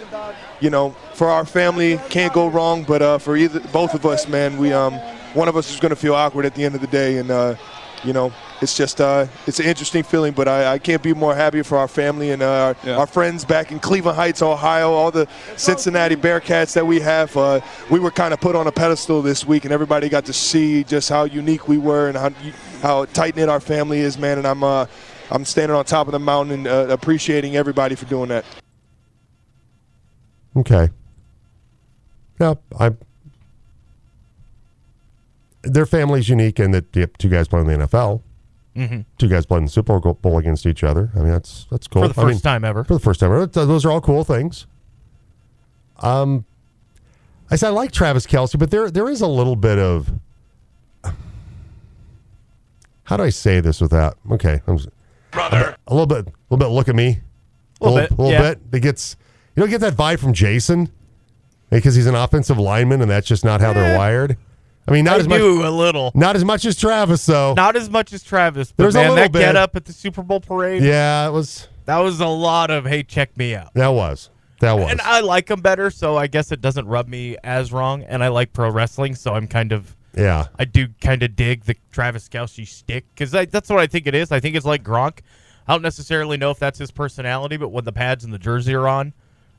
you 0.62 0.70
know, 0.70 0.91
for 1.13 1.29
our 1.29 1.46
family 1.46 2.00
can't 2.10 2.32
go 2.34 2.48
wrong, 2.48 2.84
but 2.84 3.01
uh, 3.01 3.17
for 3.17 3.36
either 3.36 3.60
both 3.72 3.94
of 3.94 4.06
us, 4.06 4.27
man, 4.29 4.58
we 4.58 4.72
um, 4.72 4.94
one 5.34 5.48
of 5.48 5.55
us 5.55 5.72
is 5.72 5.79
going 5.79 5.89
to 5.89 5.96
feel 5.96 6.15
awkward 6.15 6.46
at 6.46 6.55
the 6.55 6.63
end 6.63 6.75
of 6.75 6.81
the 6.81 6.88
day, 6.88 7.17
and 7.17 7.31
uh, 7.31 7.55
you 8.03 8.13
know, 8.13 8.31
it's 8.62 8.75
just 8.75 9.01
uh, 9.01 9.27
it's 9.46 9.60
an 9.60 9.65
interesting 9.65 10.03
feeling. 10.03 10.34
But 10.34 10.48
I, 10.48 10.74
I 10.74 10.79
can't 10.79 11.01
be 11.01 11.13
more 11.13 11.36
happy 11.36 11.62
for 11.63 11.77
our 11.77 11.88
family 11.88 12.31
and 12.31 12.41
uh, 12.41 12.75
our, 12.86 12.91
our 12.91 13.07
friends 13.07 13.46
back 13.46 13.72
in 13.72 13.79
Cleveland 13.79 14.15
Heights, 14.15 14.41
Ohio, 14.41 14.91
all 14.91 15.12
the 15.12 15.27
Cincinnati 15.55 16.15
Bearcats 16.15 16.74
that 16.74 16.86
we 16.86 17.00
have. 17.00 17.36
Uh, 17.36 17.62
we 17.89 18.00
were 18.00 18.12
kind 18.12 18.34
of 18.34 18.39
put 18.39 18.55
on 18.55 18.67
a 18.67 18.72
pedestal 18.72 19.22
this 19.22 19.46
week, 19.46 19.65
and 19.65 19.74
everybody 19.74 20.10
got 20.10 20.25
to 20.25 20.34
see 20.34 20.84
just 20.84 21.10
how 21.10 21.24
unique 21.24 21.67
we 21.67 21.77
were 21.77 22.07
and 22.07 22.17
how 22.17 22.29
how 22.81 23.05
tight 23.05 23.36
knit 23.36 23.50
our 23.50 23.60
family 23.60 24.00
is, 24.00 24.17
man. 24.17 24.38
And 24.38 24.48
I'm 24.48 24.63
uh, 24.63 24.86
I'm 25.31 25.46
standing 25.46 25.75
on 25.75 25.86
top 25.86 26.07
of 26.07 26.13
the 26.13 26.19
mountain 26.19 26.65
and 26.65 26.67
uh, 26.67 26.93
appreciating 26.93 27.55
everybody 27.55 27.96
for 27.96 28.05
doing 28.05 28.29
that. 28.29 28.46
Okay. 30.55 30.89
Yeah, 32.39 32.55
I. 32.79 32.91
Their 35.71 35.86
family's 35.86 36.29
unique 36.29 36.59
in 36.59 36.71
that 36.71 36.95
yep, 36.95 37.17
two 37.17 37.29
guys 37.29 37.47
play 37.47 37.62
in 37.62 37.67
the 37.67 37.74
NFL. 37.74 38.21
Mm-hmm. 38.75 39.01
Two 39.17 39.27
guys 39.27 39.45
play 39.45 39.57
in 39.57 39.65
the 39.65 39.71
Super 39.71 40.00
Bowl 40.00 40.38
against 40.38 40.65
each 40.65 40.83
other. 40.83 41.12
I 41.15 41.19
mean, 41.19 41.29
that's 41.29 41.65
that's 41.71 41.88
cool. 41.88 42.03
for 42.03 42.07
the 42.09 42.21
I 42.21 42.24
first 42.24 42.36
mean, 42.36 42.41
time 42.41 42.63
ever. 42.63 42.83
For 42.83 42.93
the 42.93 43.00
first 43.00 43.19
time 43.19 43.31
ever. 43.31 43.47
Those 43.47 43.86
are 43.86 43.91
all 43.91 44.01
cool 44.01 44.24
things. 44.24 44.67
Um, 46.00 46.45
I 47.50 47.55
said 47.55 47.69
I 47.69 47.71
like 47.71 47.91
Travis 47.91 48.27
Kelce, 48.27 48.57
but 48.59 48.69
there 48.69 48.91
there 48.91 49.09
is 49.09 49.21
a 49.21 49.27
little 49.27 49.55
bit 49.55 49.79
of. 49.79 50.12
How 53.03 53.15
do 53.15 53.24
I 53.24 53.29
say 53.29 53.62
this 53.62 53.79
without? 53.79 54.17
Okay, 54.31 54.62
I'm, 54.67 54.77
brother. 55.31 55.77
A, 55.88 55.93
little 55.93 56.07
bit, 56.07 56.27
a 56.27 56.31
little 56.50 56.57
bit. 56.57 56.67
Look 56.67 56.89
at 56.89 56.95
me. 56.95 57.21
A 57.79 57.86
Little 57.86 57.95
little, 57.95 58.09
bit, 58.09 58.19
little 58.24 58.31
yeah. 58.31 58.53
bit. 58.53 58.59
It 58.74 58.79
gets 58.81 59.15
you 59.55 59.62
don't 59.62 59.69
get 59.69 59.81
that 59.81 59.93
vibe 59.93 60.19
from 60.19 60.33
Jason 60.33 60.91
because 61.69 61.95
he's 61.95 62.05
an 62.05 62.15
offensive 62.15 62.59
lineman, 62.59 63.01
and 63.01 63.09
that's 63.09 63.27
just 63.27 63.43
not 63.43 63.62
how 63.62 63.74
they're 63.74 63.97
wired. 63.97 64.38
I 64.88 64.91
mean, 64.91 65.06
not 65.06 65.15
I 65.15 65.20
as 65.20 65.27
much. 65.27 65.41
a 65.41 65.70
little. 65.70 66.12
Not 66.15 66.36
as 66.36 66.46
much 66.46 66.65
as 66.65 66.77
Travis, 66.77 67.25
though. 67.25 67.53
Not 67.56 67.75
as 67.75 67.89
much 67.89 68.13
as 68.13 68.24
Travis, 68.24 68.72
but 68.72 68.84
There's 68.84 68.96
a 68.96 69.00
man, 69.00 69.10
little 69.10 69.24
that 69.24 69.32
bit. 69.32 69.39
get 69.39 69.56
up 69.56 69.75
at 69.75 69.86
the 69.86 69.94
Super 69.94 70.24
Bowl 70.24 70.39
parade, 70.39 70.82
yeah, 70.84 71.27
it 71.27 71.32
was. 71.32 71.67
that 71.86 71.98
was 72.00 72.20
a 72.20 72.27
lot 72.27 72.71
of 72.71 72.86
hey, 72.86 73.04
check 73.04 73.36
me 73.38 73.56
out. 73.56 73.73
That 73.73 73.89
was. 73.89 74.30
That 74.60 74.73
was. 74.73 74.89
And 74.89 75.02
I 75.02 75.19
like 75.19 75.50
him 75.50 75.62
better, 75.62 75.89
so 75.91 76.17
I 76.17 76.28
guess 76.28 76.52
it 76.52 76.62
doesn't 76.62 76.88
rub 76.88 77.08
me 77.08 77.38
as 77.43 77.71
wrong. 77.71 78.04
And 78.04 78.23
I 78.23 78.30
like 78.30 78.54
pro 78.54 78.71
wrestling, 78.71 79.13
so 79.15 79.34
I'm 79.34 79.47
kind 79.47 79.71
of 79.71 79.95
yeah. 80.15 80.47
I 80.58 80.65
do 80.65 80.88
kind 81.00 81.21
of 81.21 81.36
dig 81.36 81.65
the 81.65 81.76
Travis 81.91 82.28
Kelce 82.28 82.67
stick 82.67 83.06
because 83.13 83.32
that's 83.32 83.69
what 83.69 83.80
I 83.80 83.88
think 83.88 84.08
it 84.08 84.15
is. 84.15 84.32
I 84.32 84.39
think 84.39 84.56
it's 84.56 84.65
like 84.65 84.84
Gronk. 84.84 85.19
I 85.67 85.73
don't 85.73 85.82
necessarily 85.82 86.38
know 86.38 86.50
if 86.50 86.60
that's 86.60 86.80
his 86.80 86.91
personality, 86.91 87.58
but 87.58 87.69
when 87.69 87.84
the 87.84 87.91
pads 87.91 88.23
and 88.23 88.34
the 88.34 88.39
jersey 88.39 88.73
are 88.73 88.88
on, 88.88 89.13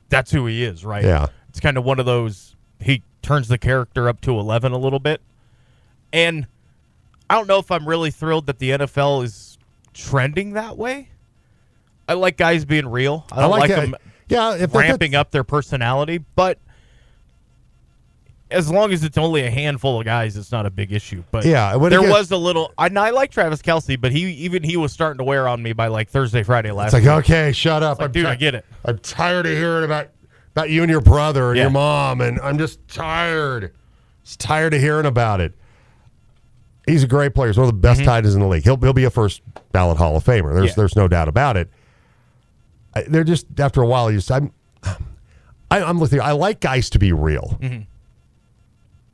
that's 0.09 0.31
who 0.31 0.47
he 0.47 0.63
is, 0.63 0.83
right? 0.83 1.03
Yeah. 1.03 1.27
It's 1.49 1.59
kind 1.59 1.77
of 1.77 1.85
one 1.85 1.99
of 1.99 2.05
those. 2.05 2.55
He 2.79 3.03
turns 3.21 3.47
the 3.47 3.57
character 3.57 4.07
up 4.09 4.21
to 4.21 4.31
eleven 4.39 4.71
a 4.71 4.77
little 4.77 4.99
bit, 4.99 5.21
and 6.13 6.47
I 7.29 7.35
don't 7.35 7.47
know 7.47 7.59
if 7.59 7.69
I'm 7.71 7.87
really 7.87 8.11
thrilled 8.11 8.47
that 8.47 8.59
the 8.59 8.71
NFL 8.71 9.23
is 9.23 9.57
trending 9.93 10.53
that 10.53 10.77
way. 10.77 11.09
I 12.07 12.13
like 12.13 12.37
guys 12.37 12.65
being 12.65 12.87
real. 12.87 13.25
I 13.31 13.41
don't 13.41 13.51
like, 13.51 13.69
it. 13.69 13.75
them 13.75 13.95
Yeah, 14.29 14.55
if 14.55 14.73
ramping 14.73 15.13
up 15.15 15.29
their 15.31 15.43
personality, 15.43 16.23
but 16.35 16.57
as 18.51 18.71
long 18.71 18.91
as 18.91 19.03
it's 19.03 19.17
only 19.17 19.43
a 19.45 19.51
handful 19.51 19.99
of 19.99 20.05
guys, 20.05 20.35
it's 20.35 20.51
not 20.51 20.65
a 20.65 20.71
big 20.71 20.91
issue. 20.91 21.23
But 21.29 21.45
Yeah, 21.45 21.77
there 21.77 21.99
gets- 22.01 22.11
was 22.11 22.31
a 22.31 22.37
little. 22.37 22.73
I, 22.79 22.87
I 22.87 23.11
like 23.11 23.29
Travis 23.31 23.61
Kelce, 23.61 23.99
but 23.99 24.11
he 24.11 24.21
even 24.31 24.63
he 24.63 24.75
was 24.75 24.91
starting 24.91 25.19
to 25.19 25.23
wear 25.23 25.47
on 25.47 25.61
me 25.61 25.73
by 25.73 25.87
like 25.87 26.09
Thursday, 26.09 26.41
Friday 26.41 26.71
last. 26.71 26.93
It's 26.95 27.05
like, 27.05 27.17
week. 27.17 27.29
okay, 27.29 27.51
shut 27.51 27.83
up. 27.83 27.99
like, 27.99 28.05
I'm 28.05 28.11
dude, 28.11 28.25
ti- 28.25 28.31
I 28.31 28.35
get 28.35 28.55
it. 28.55 28.65
I'm 28.85 28.97
tired 28.99 29.45
of 29.45 29.51
hearing 29.51 29.85
about 29.85 30.09
about 30.59 30.69
you 30.69 30.81
and 30.83 30.89
your 30.91 31.01
brother 31.01 31.49
and 31.49 31.57
Yeah. 31.57 31.63
your 31.63 31.71
mom, 31.71 32.21
and 32.21 32.39
I'm 32.41 32.57
just 32.57 32.85
tired. 32.87 33.73
Just 34.23 34.39
tired 34.39 34.73
of 34.73 34.81
hearing 34.81 35.05
about 35.05 35.39
it. 35.41 35.53
He's 36.85 37.03
a 37.03 37.07
great 37.07 37.33
player. 37.35 37.47
He's 37.49 37.57
one 37.57 37.67
of 37.67 37.73
the 37.73 37.79
best 37.79 38.03
tight 38.03 38.19
ends 38.19 38.33
in 38.35 38.41
the 38.41 38.47
league. 38.47 38.63
He'll 38.63 38.77
he'll 38.77 38.93
be 38.93 39.03
a 39.05 39.09
first 39.09 39.41
ballot 39.71 39.97
Hall 39.97 40.15
of 40.17 40.23
Famer. 40.23 40.53
There's 40.53 40.53
Mm-hmm. 40.53 40.65
Yeah. 40.65 40.73
there's 40.75 40.95
no 40.95 41.07
doubt 41.07 41.27
about 41.27 41.55
it. 41.57 41.69
I, 42.95 43.03
they're 43.03 43.23
just 43.23 43.45
after 43.59 43.81
a 43.81 43.85
while. 43.87 44.11
You 44.11 44.17
just 44.17 44.31
I'm 44.31 44.51
I, 45.71 45.81
I'm 45.83 45.99
with 45.99 46.11
you. 46.13 46.21
I 46.21 46.31
like 46.31 46.59
guys 46.59 46.89
to 46.91 46.99
be 46.99 47.11
real. 47.13 47.57
Mm-hmm. 47.61 47.81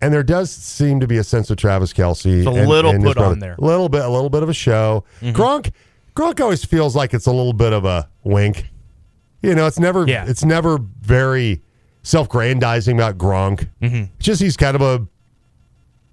And 0.02 0.14
there 0.14 0.24
does 0.24 0.52
seem 0.52 1.00
to 1.02 1.08
be 1.08 1.18
a 1.18 1.24
sense 1.24 1.50
of 1.50 1.58
Travis 1.58 1.92
Kelce. 1.94 2.38
It's 2.40 2.48
a 2.48 2.52
and- 2.52 2.70
little 2.70 2.92
and 2.92 3.04
put 3.04 3.18
on 3.18 3.40
there. 3.40 3.56
A 3.58 3.62
little 3.66 3.90
bit, 3.90 4.04
a 4.06 4.10
little 4.10 4.30
bit 4.30 4.44
of 4.44 4.50
a 4.50 4.54
show. 4.54 5.04
Mm-hmm. 5.22 5.36
Gronk, 5.36 5.72
Gronk 6.16 6.40
always 6.42 6.64
feels 6.64 6.96
like 6.96 7.14
it's 7.14 7.26
a 7.26 7.32
little 7.32 7.54
bit 7.54 7.74
of 7.74 7.84
a 7.86 8.08
wink. 8.24 8.70
You 9.46 9.56
know, 9.56 9.66
it's 9.68 9.80
never, 9.80 10.06
Yeah. 10.08 10.26
it's 10.28 10.44
never 10.44 10.80
very 11.02 11.62
self-grandizing 12.04 12.96
about 12.98 13.18
Gronk. 13.18 13.68
Mm-hmm. 13.82 14.04
It's 14.18 14.26
just 14.26 14.42
he's 14.42 14.58
kind 14.58 14.76
of 14.76 14.82
a 14.82 15.06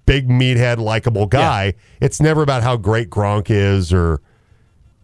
big 0.05 0.27
meathead, 0.27 0.77
likable 0.77 1.27
guy. 1.27 1.73
It's 2.01 2.19
never 2.19 2.41
about 2.41 2.63
how 2.63 2.77
great 2.77 3.09
Gronk 3.09 3.49
is, 3.49 3.93
or 3.93 4.21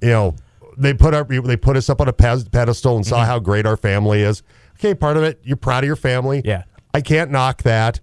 you 0.02 0.10
know, 0.10 0.36
they 0.78 0.94
put 0.94 1.14
up, 1.14 1.28
they 1.30 1.58
put 1.58 1.76
us 1.78 1.90
up 1.90 2.02
on 2.02 2.08
a 2.08 2.14
pedestal 2.14 2.96
and 2.96 3.06
Mm-hmm. 3.06 3.10
saw 3.10 3.26
how 3.26 3.40
great 3.40 3.66
our 3.66 3.78
family 3.78 4.22
is. 4.22 4.44
Okay, 4.78 4.94
part 4.96 5.18
of 5.18 5.24
it, 5.24 5.40
you're 5.44 5.58
proud 5.58 5.84
of 5.84 5.88
your 5.88 5.96
family. 5.98 6.42
Yeah. 6.46 6.64
I 6.94 7.02
can't 7.02 7.32
knock 7.32 7.64
that, 7.64 8.00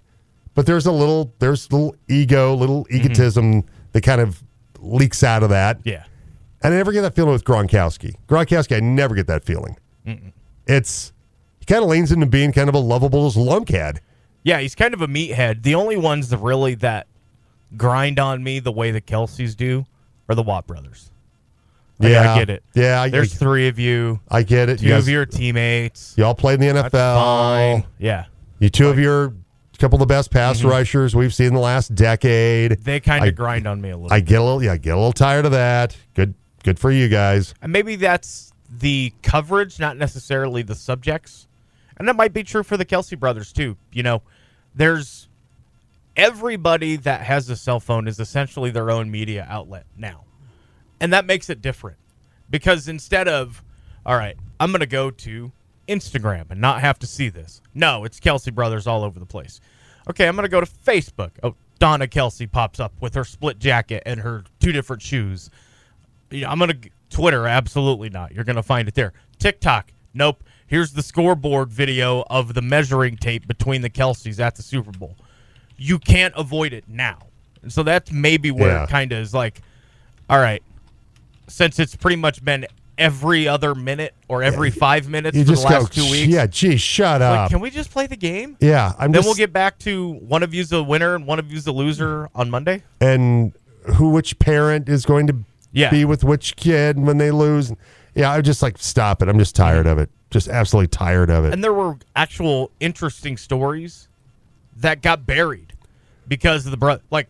but 0.54 0.66
there's 0.66 0.86
a 0.86 0.92
little, 0.92 1.34
there's 1.38 1.68
a 1.70 1.74
little 1.74 1.96
ego, 2.08 2.54
little 2.54 2.86
egotism 2.90 3.64
that 3.92 4.02
kind 4.02 4.20
of 4.20 4.42
leaks 4.78 5.22
out 5.24 5.42
of 5.42 5.48
that. 5.50 5.80
Yeah, 5.84 6.04
And 6.62 6.72
I 6.72 6.76
never 6.76 6.92
get 6.92 7.00
that 7.02 7.14
feeling 7.14 7.32
with 7.32 7.44
Gronkowski. 7.44 8.14
Gronkowski, 8.28 8.76
I 8.76 8.80
never 8.80 9.14
get 9.14 9.26
that 9.26 9.44
feeling. 9.44 9.76
It's 10.66 11.12
he 11.60 11.64
kind 11.66 11.82
of 11.82 11.88
leans 11.88 12.12
into 12.12 12.26
being 12.26 12.52
kind 12.52 12.68
of 12.68 12.74
a 12.74 12.78
lovable 12.78 13.30
lunkhead. 13.30 13.98
yeah. 14.44 14.58
He's 14.60 14.74
kind 14.74 14.94
of 14.94 15.00
a 15.02 15.06
meathead. 15.08 15.62
The 15.62 15.74
only 15.74 15.96
ones 15.96 16.28
that 16.30 16.38
really 16.38 16.74
that 16.76 17.06
grind 17.76 18.18
on 18.18 18.42
me 18.42 18.58
the 18.60 18.72
way 18.72 18.90
the 18.90 19.00
Kelces 19.00 19.56
do 19.56 19.84
are 20.28 20.34
the 20.34 20.42
Watt 20.42 20.66
brothers. 20.66 21.10
Like, 21.98 22.12
Yeah. 22.12 22.32
I 22.34 22.38
get 22.38 22.50
it. 22.50 22.62
Yeah, 22.74 23.00
I- 23.02 23.08
there's 23.08 23.34
three 23.34 23.68
of 23.68 23.78
you. 23.78 24.20
I 24.28 24.42
get 24.42 24.68
it. 24.68 24.80
Two 24.80 24.86
You 24.88 24.96
of 24.96 25.08
your 25.08 25.24
teammates. 25.26 26.14
Y'all 26.16 26.34
played 26.34 26.60
in 26.62 26.76
the 26.76 26.82
NFL. 26.82 27.16
Fine. 27.16 27.84
Yeah, 27.98 28.24
You 28.58 28.68
two 28.68 28.88
of 28.88 28.98
your 28.98 29.32
couple 29.78 29.96
of 29.96 30.00
the 30.00 30.06
best 30.06 30.30
pass 30.30 30.62
rushers 30.64 31.14
we've 31.14 31.34
seen 31.34 31.48
in 31.48 31.54
the 31.54 31.60
last 31.60 31.94
decade. 31.94 32.70
Mm-hmm. 32.72 32.82
they 32.84 32.98
kind 33.00 33.26
of 33.28 33.34
grind 33.34 33.66
on 33.66 33.78
me 33.80 33.90
a 33.90 33.96
little. 33.96 34.10
I 34.12 34.20
get 34.20 34.40
a 34.40 34.42
little, 34.42 34.62
yeah, 34.62 34.72
I 34.72 34.76
get 34.78 34.92
a 34.94 34.96
little 34.96 35.12
tired 35.12 35.44
of 35.44 35.52
that. 35.52 35.94
Good, 36.14 36.32
good 36.64 36.78
for 36.78 36.90
you 36.90 37.08
guys. 37.08 37.52
And 37.60 37.72
maybe 37.72 37.96
that's 37.96 38.52
the 38.78 39.12
coverage, 39.22 39.78
not 39.78 39.96
necessarily 39.96 40.62
the 40.62 40.74
subjects. 40.74 41.46
And 41.96 42.06
that 42.08 42.16
might 42.16 42.32
be 42.32 42.42
true 42.42 42.62
for 42.62 42.76
the 42.76 42.84
Kelce 42.84 43.18
brothers 43.18 43.52
too. 43.52 43.76
You 43.92 44.02
know, 44.02 44.22
there's 44.74 45.28
everybody 46.16 46.96
that 46.96 47.22
has 47.22 47.48
a 47.48 47.56
cell 47.56 47.80
phone 47.80 48.06
is 48.08 48.20
essentially 48.20 48.70
their 48.70 48.90
own 48.90 49.10
media 49.10 49.46
outlet 49.48 49.86
now. 49.96 50.24
And 51.00 51.12
that 51.12 51.26
makes 51.26 51.50
it 51.50 51.62
different. 51.62 51.98
Because 52.48 52.88
instead 52.88 53.28
of, 53.28 53.62
all 54.04 54.16
right, 54.16 54.36
I'm 54.60 54.70
going 54.70 54.80
to 54.80 54.86
go 54.86 55.10
to 55.10 55.52
Instagram 55.88 56.50
and 56.50 56.60
not 56.60 56.80
have 56.80 56.98
to 57.00 57.06
see 57.06 57.28
this. 57.28 57.60
No, 57.74 58.04
it's 58.04 58.20
Kelce 58.20 58.54
brothers 58.54 58.86
all 58.86 59.02
over 59.02 59.18
the 59.18 59.26
place. 59.26 59.60
Okay, 60.08 60.28
I'm 60.28 60.36
going 60.36 60.44
to 60.44 60.48
go 60.48 60.60
to 60.60 60.66
Facebook. 60.66 61.32
Oh, 61.42 61.54
Donna 61.78 62.06
Kelce 62.06 62.50
pops 62.50 62.80
up 62.80 62.92
with 63.00 63.14
her 63.14 63.24
split 63.24 63.58
jacket 63.58 64.02
and 64.06 64.20
her 64.20 64.44
two 64.60 64.72
different 64.72 65.02
shoes. 65.02 65.50
I'm 66.32 66.58
gonna 66.58 66.74
Twitter, 67.10 67.46
absolutely 67.46 68.10
not. 68.10 68.32
You're 68.32 68.44
gonna 68.44 68.62
find 68.62 68.88
it 68.88 68.94
there. 68.94 69.12
TikTok, 69.38 69.92
nope. 70.14 70.42
Here's 70.66 70.92
the 70.92 71.02
scoreboard 71.02 71.68
video 71.70 72.24
of 72.28 72.54
the 72.54 72.62
measuring 72.62 73.16
tape 73.16 73.46
between 73.46 73.82
the 73.82 73.90
Kelces 73.90 74.40
at 74.40 74.56
the 74.56 74.62
Super 74.62 74.90
Bowl. 74.90 75.16
You 75.76 75.98
can't 75.98 76.34
avoid 76.36 76.72
it 76.72 76.84
now. 76.88 77.18
And 77.62 77.72
so 77.72 77.82
that's 77.82 78.10
maybe 78.10 78.50
where 78.50 78.70
Yeah. 78.70 78.84
it 78.84 78.88
kind 78.90 79.12
of 79.12 79.18
is 79.18 79.32
like, 79.32 79.60
all 80.28 80.38
right, 80.38 80.62
since 81.48 81.78
it's 81.78 81.94
pretty 81.94 82.16
much 82.16 82.44
been 82.44 82.66
every 82.98 83.46
other 83.46 83.74
minute 83.74 84.14
or 84.26 84.42
every 84.42 84.70
five 84.70 85.08
minutes 85.08 85.36
You 85.36 85.44
for 85.44 85.52
the 85.52 85.60
last 85.60 85.94
go, 85.94 86.02
two 86.02 86.10
weeks. 86.10 86.26
yeah, 86.28 86.46
geez, 86.46 86.80
shut 86.80 87.20
Like, 87.20 87.30
up. 87.38 87.50
can 87.50 87.60
we 87.60 87.70
just 87.70 87.90
play 87.90 88.06
the 88.06 88.16
game? 88.16 88.56
yeah, 88.60 88.92
I'm 88.98 89.12
then 89.12 89.20
just, 89.20 89.28
we'll 89.28 89.34
get 89.34 89.52
back 89.52 89.78
to 89.80 90.12
one 90.14 90.42
of 90.42 90.54
you's 90.54 90.70
the 90.70 90.82
winner 90.82 91.14
and 91.14 91.26
one 91.26 91.38
of 91.38 91.52
you's 91.52 91.64
the 91.64 91.72
loser 91.72 92.28
on 92.34 92.50
Monday. 92.50 92.82
and 93.00 93.52
who, 93.94 94.10
which 94.10 94.38
parent 94.40 94.88
is 94.88 95.04
going 95.04 95.26
to 95.28 95.36
Yeah. 95.72 95.90
be 95.90 96.04
with 96.04 96.24
which 96.24 96.56
kid 96.56 96.98
when 96.98 97.18
they 97.18 97.30
lose. 97.30 97.72
Yeah, 98.14 98.30
I'm 98.32 98.42
just 98.42 98.62
like, 98.62 98.78
stop 98.78 99.22
it. 99.22 99.28
I'm 99.28 99.38
just 99.38 99.54
tired 99.54 99.86
of 99.86 99.98
it. 99.98 100.10
Just 100.30 100.48
absolutely 100.48 100.88
tired 100.88 101.30
of 101.30 101.44
it. 101.44 101.52
And 101.52 101.62
there 101.62 101.72
were 101.74 101.96
actual 102.14 102.70
interesting 102.80 103.36
stories 103.36 104.08
that 104.78 105.02
got 105.02 105.26
buried 105.26 105.74
because 106.28 106.64
of 106.66 106.70
the 106.70 106.76
bro- 106.76 106.98
like 107.10 107.28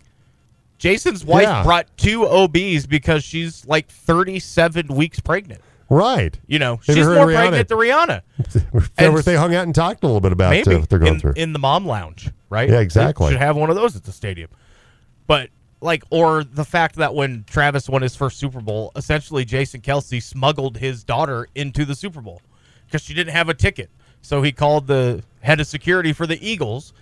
Jason's 0.79 1.25
wife 1.25 1.43
Yeah. 1.43 1.63
brought 1.63 1.87
two 1.97 2.27
OBs 2.27 2.87
because 2.87 3.25
she's 3.25 3.67
like 3.67 3.89
37 3.89 4.89
weeks 4.89 5.21
pregnant. 5.21 5.61
right. 5.89 6.39
You 6.47 6.59
know, 6.59 6.81
she's 6.83 6.97
more 6.97 7.27
Rihanna? 7.27 7.35
pregnant 7.35 7.69
than 7.69 7.79
Rihanna. 7.79 8.23
They, 8.97 9.07
And- 9.07 9.19
they 9.19 9.37
hung 9.37 9.55
out 9.55 9.65
and 9.67 9.75
talked 9.75 10.03
a 10.03 10.07
little 10.07 10.21
bit 10.21 10.33
about 10.33 10.51
Maybe 10.51 10.75
uh, 10.75 10.81
what 10.81 10.89
they're 10.89 10.99
going 10.99 11.15
in, 11.15 11.21
through. 11.21 11.33
in 11.37 11.53
the 11.53 11.59
mom 11.59 11.87
lounge, 11.87 12.31
right? 12.51 12.69
Yeah, 12.69 12.81
exactly. 12.81 13.27
They 13.27 13.33
should 13.33 13.41
have 13.43 13.57
one 13.57 13.71
of 13.71 13.77
those 13.77 13.97
at 13.97 14.05
the 14.05 14.13
stadium. 14.13 14.51
But 15.27 15.51
like, 15.81 16.03
or 16.11 16.43
the 16.45 16.65
fact 16.65 16.97
that 16.97 17.15
when 17.15 17.45
Travis 17.49 17.89
won 17.89 18.03
his 18.03 18.17
first 18.17 18.39
Super 18.39 18.61
Bowl, 18.61 18.93
essentially 18.97 19.45
Jason 19.45 19.81
Kelce 19.81 20.23
smuggled 20.23 20.79
his 20.79 21.05
daughter 21.05 21.49
into 21.55 21.85
the 21.85 21.95
Super 21.95 22.21
Bowl 22.21 22.41
because 22.87 23.03
she 23.03 23.15
didn't 23.15 23.33
have 23.33 23.49
a 23.49 23.55
ticket. 23.55 23.91
So 24.23 24.43
he 24.43 24.53
called 24.53 24.87
the 24.87 25.23
head 25.41 25.61
of 25.61 25.67
security 25.67 26.13
for 26.13 26.27
the 26.27 26.45
Eagles, 26.47 26.93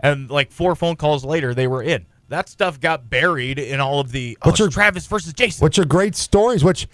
and 0.00 0.30
like 0.30 0.50
four 0.50 0.74
phone 0.74 0.96
calls 0.96 1.24
later, 1.24 1.54
they 1.54 1.66
were 1.66 1.82
in. 1.82 2.04
That 2.28 2.48
stuff 2.48 2.78
got 2.78 3.08
buried 3.08 3.58
in 3.58 3.80
all 3.80 4.00
of 4.00 4.12
the 4.12 4.36
oh, 4.42 4.48
What's 4.48 4.56
it's 4.56 4.60
your- 4.60 4.68
Travis 4.70 5.06
versus 5.06 5.32
Jason. 5.32 5.64
which 5.64 5.78
are 5.78 5.86
great 5.86 6.14
stories. 6.14 6.62
Which 6.62 6.86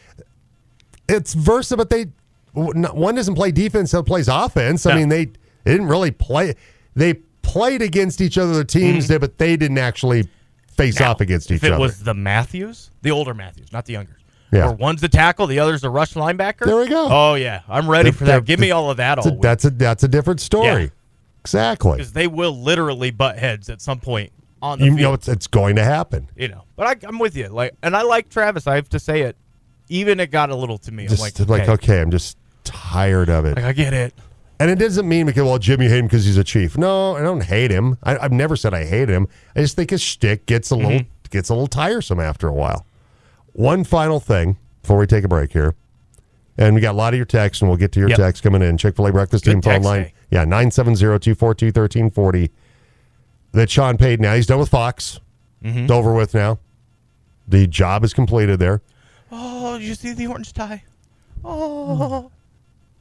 it's 1.09 1.35
versa, 1.35 1.77
but 1.77 1.91
they 1.91 2.07
one 2.53 3.15
doesn't 3.17 3.35
play 3.35 3.51
defense, 3.51 3.93
other 3.93 4.05
plays 4.05 4.29
offense. 4.29 4.87
I 4.87 4.91
No. 4.93 4.97
mean, 5.01 5.09
they, 5.09 5.25
they 5.65 5.73
didn't 5.73 5.89
really 5.89 6.13
play. 6.13 6.55
They 6.95 7.15
played 7.43 7.83
against 7.83 8.21
each 8.21 8.39
other, 8.39 8.53
the 8.53 8.65
teams 8.65 9.05
mm-hmm. 9.05 9.15
did, 9.15 9.21
but 9.21 9.39
they 9.39 9.57
didn't 9.57 9.79
actually 9.79 10.29
face 10.77 10.99
Now, 11.01 11.13
off 11.13 11.21
against 11.21 11.51
each 11.51 11.57
if 11.57 11.65
it 11.65 11.73
other. 11.73 11.81
was 11.81 12.01
the 12.03 12.15
Matthews, 12.15 12.91
the 13.03 13.11
older 13.11 13.35
Matthews, 13.35 13.73
not 13.73 13.85
the 13.87 13.93
younger. 13.95 14.17
Yeah. 14.53 14.69
Or 14.69 14.73
one's 14.75 15.01
the 15.01 15.09
tackle, 15.09 15.47
the 15.49 15.59
other's 15.59 15.83
a 15.85 15.91
rush 15.91 16.15
linebacker. 16.15 16.67
There 16.67 16.77
we 16.77 16.87
go. 16.89 17.09
Oh 17.11 17.35
yeah, 17.35 17.63
I'm 17.69 17.89
ready 17.91 18.11
They're- 18.11 18.19
for 18.19 18.25
that. 18.27 18.45
Give 18.45 18.61
me 18.61 18.71
all 18.71 18.91
of 18.91 18.99
that 18.99 19.17
that's, 19.17 19.27
a, 19.27 19.31
all 19.31 19.41
that's 19.41 19.65
a 19.65 19.71
that's 19.71 20.05
a 20.05 20.09
different 20.09 20.41
story. 20.41 20.83
Yeah. 20.85 20.89
Exactly. 21.41 21.93
because 21.99 22.13
they 22.13 22.27
will 22.27 22.57
literally 22.57 23.11
butt 23.11 23.39
heads 23.39 23.69
at 23.69 23.81
some 23.83 24.01
point 24.01 24.33
on 24.63 24.79
the 24.79 24.87
You 24.87 24.91
field. 24.93 25.01
know 25.01 25.13
it's 25.15 25.29
it's 25.29 25.47
going 25.47 25.77
to 25.77 25.85
happen. 25.85 26.31
you 26.37 26.49
know, 26.49 26.65
but 26.77 26.87
I, 27.05 27.07
I'm 27.07 27.19
with 27.19 27.37
you. 27.37 27.49
Like, 27.49 27.75
and 27.83 27.95
I 27.97 28.03
like 28.03 28.31
Travis. 28.31 28.67
I 28.67 28.77
have 28.77 28.89
to 28.91 28.99
say 28.99 29.23
it. 29.23 29.37
Even 29.91 30.21
it 30.21 30.31
got 30.31 30.49
a 30.51 30.57
little 30.57 30.79
to 30.79 30.93
me. 30.93 31.07
Just 31.07 31.21
I'm 31.23 31.47
like, 31.47 31.49
like, 31.49 31.63
okay, 31.69 31.73
okay, 31.93 32.01
I'm 32.01 32.11
just 32.11 32.39
tired 32.65 33.29
of 33.29 33.45
it. 33.45 33.57
like 33.57 33.65
I 33.67 33.73
get 33.73 33.93
it. 33.93 34.15
And 34.65 34.71
it 34.71 34.77
doesn't 34.83 35.07
mean 35.07 35.27
because 35.27 35.43
well, 35.43 35.59
Jimmy 35.59 35.89
hate 35.89 35.99
him 35.99 36.07
because 36.07 36.25
he's 36.25 36.39
a 36.39 36.43
chief. 36.43 36.79
No, 36.79 37.17
I 37.17 37.21
don't 37.21 37.43
hate 37.43 37.71
him. 37.71 37.99
I, 38.03 38.17
I've 38.17 38.33
never 38.33 38.57
said 38.57 38.73
I 38.73 38.87
hate 38.87 39.11
him. 39.11 39.29
I 39.55 39.61
just 39.61 39.77
think 39.77 39.91
his 39.91 40.01
shtick 40.01 40.47
gets 40.47 40.71
a 40.71 40.77
little 40.77 41.01
mm-hmm. 41.01 41.09
gets 41.29 41.51
a 41.51 41.53
little 41.53 41.67
tiresome 41.67 42.19
after 42.19 42.49
a 42.49 42.53
while. 42.55 42.87
One 43.53 43.85
final 43.85 44.21
thing 44.21 44.57
before 44.81 44.97
we 44.97 45.07
take 45.07 45.23
a 45.23 45.29
break 45.29 45.53
here, 45.53 45.75
and 46.57 46.75
we 46.75 46.81
got 46.81 46.93
a 46.93 46.97
lot 46.97 47.13
of 47.13 47.19
your 47.19 47.27
texts, 47.27 47.61
and 47.61 47.69
we'll 47.69 47.77
get 47.77 47.93
to 47.93 48.01
your 48.01 48.09
Yep. 48.09 48.17
texts 48.17 48.41
coming 48.41 48.63
in. 48.63 48.79
Chick 48.79 48.97
Fil 48.97 49.07
A 49.07 49.13
breakfast 49.13 49.45
Good 49.45 49.51
team 49.53 49.61
phone 49.61 49.83
line, 49.83 50.05
day. 50.05 50.15
yeah, 50.31 50.47
970-242-1340. 50.47 52.49
That 53.53 53.69
Sean 53.69 53.99
Payton 53.99 54.23
now 54.23 54.35
he's 54.35 54.47
done 54.47 54.61
with 54.61 54.71
Fox. 54.71 55.21
Mm-hmm. 55.63 55.81
It's 55.81 55.91
over 55.93 56.15
with 56.15 56.33
now. 56.33 56.59
The 57.47 57.67
job 57.67 58.03
is 58.03 58.15
completed 58.15 58.61
there, 58.61 58.81
Oh, 59.31 59.77
did 59.79 59.87
you 59.87 59.95
see 59.95 60.15
the 60.15 60.27
orange 60.29 60.55
tie? 60.55 60.85
Oh, 61.45 62.31
mm. 62.31 62.33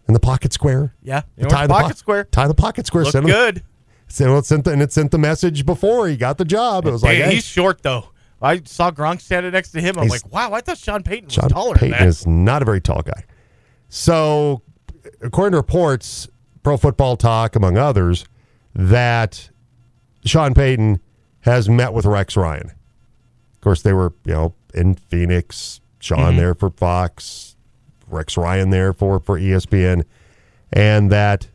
In 0.08 0.14
the 0.14 0.20
pocket 0.20 0.54
square. 0.54 0.94
yeah. 1.02 1.22
The 1.38 1.44
The 1.44 1.50
tie 1.50 1.56
orange 1.58 1.68
the 1.70 1.74
po- 1.74 1.82
pocket 1.82 1.98
square. 1.98 2.24
Tie 2.26 2.48
the 2.48 2.54
pocket 2.54 2.86
square. 2.88 3.04
Look 3.04 3.12
send 3.14 3.26
him- 3.26 3.32
good. 3.32 3.64
So 4.08 4.26
well, 4.30 4.40
it 4.40 4.46
sent 4.46 4.66
the, 4.66 4.72
and 4.72 4.82
it 4.82 4.92
sent 4.92 5.12
the 5.12 5.18
message 5.18 5.66
before 5.66 6.08
he 6.08 6.16
got 6.18 6.38
the 6.38 6.46
job. 6.46 6.86
It 6.86 6.92
was 6.92 7.02
like, 7.04 7.16
Hey, 7.18 7.22
hey, 7.24 7.36
he's 7.36 7.46
short 7.46 7.82
though. 7.84 8.10
I 8.42 8.62
saw 8.66 8.92
Gronk 8.92 9.22
standing 9.22 9.54
next 9.54 9.72
to 9.72 9.80
him. 9.82 9.98
I'm 9.98 10.04
He's- 10.08 10.24
like, 10.24 10.34
wow, 10.34 10.52
I 10.54 10.60
thought 10.62 10.78
Sean 10.78 11.02
Payton 11.02 11.26
was 11.28 11.34
Sean 11.34 11.50
taller 11.50 11.76
Payton 11.76 11.92
than 11.92 12.00
that. 12.02 12.08
is 12.08 12.28
not 12.28 12.62
a 12.62 12.66
very 12.66 12.82
tall 12.82 13.02
guy. 13.02 13.24
So, 13.90 14.62
according 15.22 15.52
to 15.54 15.58
reports, 15.58 16.28
Pro 16.62 16.76
Football 16.78 17.16
Talk, 17.18 17.56
among 17.56 17.78
others, 17.78 18.26
that 18.76 19.50
Sean 20.26 20.54
Payton 20.54 21.00
has 21.42 21.70
met 21.70 21.94
with 21.94 22.06
Rex 22.06 22.36
Ryan. 22.36 22.72
Of 23.54 23.62
course, 23.62 23.82
they 23.82 23.94
were, 23.94 24.14
you 24.26 24.34
know, 24.34 24.54
in 24.74 24.96
Phoenix. 24.96 25.80
Sean 26.00 26.20
Mm-hmm. 26.20 26.38
there 26.38 26.54
for 26.54 26.70
Fox, 26.70 27.53
Rex 28.14 28.38
Ryan 28.38 28.70
there 28.70 28.94
for 28.94 29.20
for 29.20 29.40
ESPN, 29.40 30.04
and 30.72 31.12
that 31.12 31.48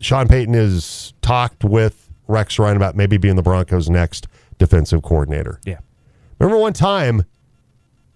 Sean 0.00 0.28
Payton 0.28 0.54
has 0.54 1.12
talked 1.22 1.64
with 1.64 2.10
Rex 2.28 2.58
Ryan 2.58 2.76
about 2.76 2.96
maybe 2.96 3.16
being 3.16 3.36
the 3.36 3.42
Broncos' 3.42 3.90
next 3.90 4.28
defensive 4.58 5.02
coordinator. 5.02 5.60
yeah. 5.64 5.78
Remember 6.38 6.58
one 6.60 6.72
time 6.72 7.24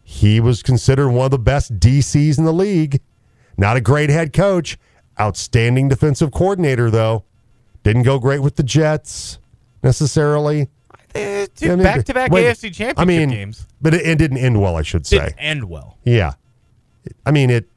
he 0.03 0.41
was 0.41 0.63
considered 0.63 1.11
one 1.11 1.27
of 1.27 1.31
the 1.31 1.39
best 1.39 1.79
DCs 1.79 2.39
in 2.39 2.45
the 2.45 2.53
league. 2.53 3.01
Not 3.59 3.77
a 3.77 3.81
great 3.81 4.09
head 4.11 4.33
coach, 4.33 4.79
outstanding 5.21 5.89
defensive 5.89 6.31
coordinator 6.33 6.91
though. 6.91 7.25
Didn't 7.83 8.03
go 8.03 8.19
great 8.19 8.41
with 8.41 8.57
the 8.57 8.63
Jets 8.63 9.39
necessarily. 9.83 10.69
Back 11.13 11.55
to 11.55 12.15
back 12.15 12.31
AFC 12.33 12.73
championship 12.75 12.99
I 12.99 13.05
mean, 13.05 13.29
games. 13.29 13.67
but 13.81 13.95
it, 13.95 14.05
it 14.07 14.19
didn't 14.19 14.39
end 14.39 14.61
well, 14.61 14.77
I 14.77 14.83
should 14.83 15.07
say. 15.07 15.19
Didn't 15.19 15.39
end 15.39 15.65
well. 15.69 15.99
Yeah. 16.03 16.33
I 17.27 17.31
mean, 17.31 17.51
it. 17.51 17.69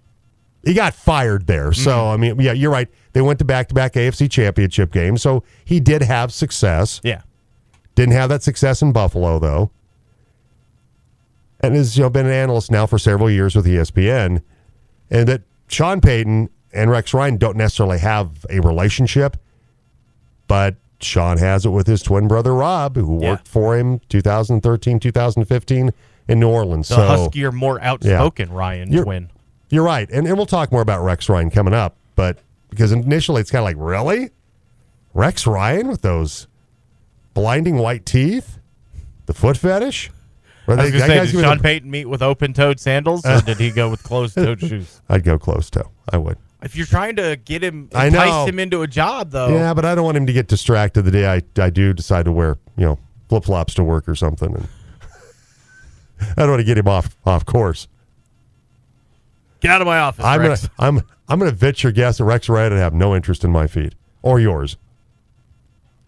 He 0.63 0.73
got 0.73 0.93
fired 0.93 1.47
there. 1.47 1.71
So, 1.71 1.91
Mm-hmm. 1.91 2.13
I 2.13 2.17
mean, 2.17 2.39
yeah, 2.39 2.51
you're 2.51 2.71
right. 2.71 2.89
They 3.13 3.21
went 3.21 3.39
to 3.39 3.45
back 3.45 3.69
to 3.69 3.73
back 3.75 3.93
AFC 3.93 4.29
championship 4.29 4.91
games. 4.91 5.21
So 5.21 5.43
he 5.63 5.79
did 5.79 6.01
have 6.01 6.33
success. 6.33 6.99
Yeah. 7.03 7.21
Didn't 7.95 8.13
have 8.13 8.29
that 8.29 8.43
success 8.43 8.81
in 8.81 8.91
Buffalo, 8.91 9.39
though. 9.39 9.71
And 11.61 11.75
has 11.75 11.97
you 11.97 12.03
know, 12.03 12.09
been 12.09 12.25
an 12.25 12.31
analyst 12.33 12.69
now 12.71 12.85
for 12.85 12.97
several 12.99 13.29
years 13.29 13.55
with 13.55 13.65
ESPN. 13.65 14.41
And 15.09 15.27
that 15.27 15.41
Sean 15.69 16.01
Payton 16.01 16.49
and 16.73 16.91
Rex 16.91 17.13
Ryan 17.13 17.37
don't 17.37 17.57
necessarily 17.57 17.99
have 17.99 18.45
a 18.49 18.59
relationship, 18.59 19.37
but 20.47 20.75
Sean 20.99 21.37
has 21.37 21.65
it 21.65 21.69
with 21.69 21.87
his 21.87 22.03
twin 22.03 22.27
brother 22.27 22.53
Rob, 22.53 22.95
who 22.97 23.21
Yeah. 23.21 23.31
worked 23.31 23.47
for 23.47 23.77
him 23.77 23.99
2013, 24.09 24.99
2015 24.99 25.91
in 26.27 26.39
New 26.39 26.49
Orleans. 26.49 26.87
The 26.89 26.95
so 26.95 27.01
huskier, 27.29 27.51
more 27.53 27.81
outspoken 27.81 28.51
Ryan 28.51 28.91
You're- 28.91 29.03
twin. 29.05 29.29
you're 29.69 29.83
right. 29.83 30.09
And, 30.11 30.27
and 30.27 30.37
we'll 30.37 30.45
talk 30.45 30.71
more 30.71 30.81
about 30.81 31.03
Rex 31.03 31.29
Ryan 31.29 31.49
coming 31.49 31.73
up. 31.73 31.95
But 32.15 32.39
because 32.69 32.91
initially 32.91 33.41
it's 33.41 33.51
kind 33.51 33.59
of 33.59 33.65
like, 33.65 33.75
really? 33.77 34.29
Rex 35.13 35.47
Ryan 35.47 35.87
with 35.87 36.01
those 36.01 36.47
blinding 37.33 37.77
white 37.77 38.05
teeth? 38.05 38.59
The 39.25 39.33
foot 39.33 39.57
fetish? 39.57 40.09
Or 40.67 40.73
I 40.73 40.83
was 40.83 40.91
they- 40.91 40.99
gonna 40.99 41.13
that 41.13 41.27
say, 41.27 41.31
did 41.37 41.41
Sean 41.43 41.59
Payton 41.59 41.89
meet 41.89 42.05
with 42.05 42.21
open-toed 42.21 42.79
sandals, 42.79 43.25
or 43.25 43.41
did 43.41 43.57
he 43.57 43.71
go 43.71 43.89
with 43.89 44.03
closed-toed 44.03 44.59
shoes? 44.61 45.01
I'd 45.09 45.23
go 45.23 45.37
closed-toe. 45.37 45.89
I 46.11 46.17
would. 46.17 46.37
If 46.63 46.75
you're 46.75 46.85
trying 46.87 47.15
to 47.17 47.37
get 47.37 47.63
him, 47.63 47.89
I 47.93 48.07
entice 48.07 48.29
know. 48.29 48.45
him 48.45 48.59
into 48.59 48.81
a 48.81 48.87
job, 48.87 49.31
though, 49.31 49.49
Yeah, 49.49 49.73
but 49.73 49.85
I 49.85 49.95
don't 49.95 50.03
want 50.05 50.17
him 50.17 50.25
to 50.25 50.33
get 50.33 50.47
distracted 50.47 51.03
the 51.03 51.11
day 51.11 51.27
I, 51.31 51.41
I 51.61 51.69
do 51.69 51.93
decide 51.93 52.25
to 52.25 52.31
wear, 52.31 52.57
you 52.77 52.85
know, 52.85 52.99
flip 53.29 53.43
flops 53.45 53.75
to 53.75 53.83
work 53.83 54.09
or 54.09 54.15
something. 54.15 54.53
And 54.55 54.67
I 56.21 56.41
don't 56.41 56.49
want 56.49 56.59
to 56.59 56.63
get 56.65 56.77
him 56.77 56.87
off 56.87 57.15
off 57.25 57.45
course. 57.45 57.87
get 59.59 59.71
out 59.71 59.81
of 59.81 59.87
my 59.87 59.99
office, 59.99 60.23
I'm 60.25 60.41
Rex. 60.41 60.67
gonna 60.77 60.97
I'm 60.99 61.01
I'm 61.29 61.39
gonna 61.39 61.51
your 61.83 61.91
guess 61.91 62.17
that 62.17 62.23
Rex 62.25 62.47
Ryan 62.49 62.73
would 62.73 62.79
have 62.79 62.93
no 62.93 63.15
interest 63.15 63.43
in 63.43 63.51
my 63.51 63.67
feed 63.67 63.95
or 64.21 64.39
yours. 64.39 64.77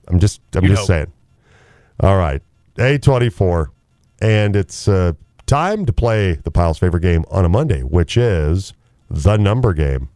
I'm 0.08 0.20
just 0.20 0.42
I'm 0.56 0.64
You'd 0.64 0.70
just 0.72 0.82
hope. 0.82 0.88
saying. 0.88 1.14
All 2.00 2.18
right, 2.18 2.42
A 2.78 2.98
twenty 2.98 3.30
four, 3.30 3.72
and 4.22 4.56
it's 4.56 4.88
uh, 4.88 5.14
time 5.46 5.86
to 5.86 5.94
play 5.94 6.34
the 6.34 6.52
Pile's 6.52 6.80
favorite 6.80 7.02
game 7.02 7.26
on 7.30 7.44
a 7.46 7.50
Monday, 7.50 7.82
which 7.82 8.16
is 8.18 8.74
the 9.10 9.38
number 9.38 9.74
game. 9.74 10.10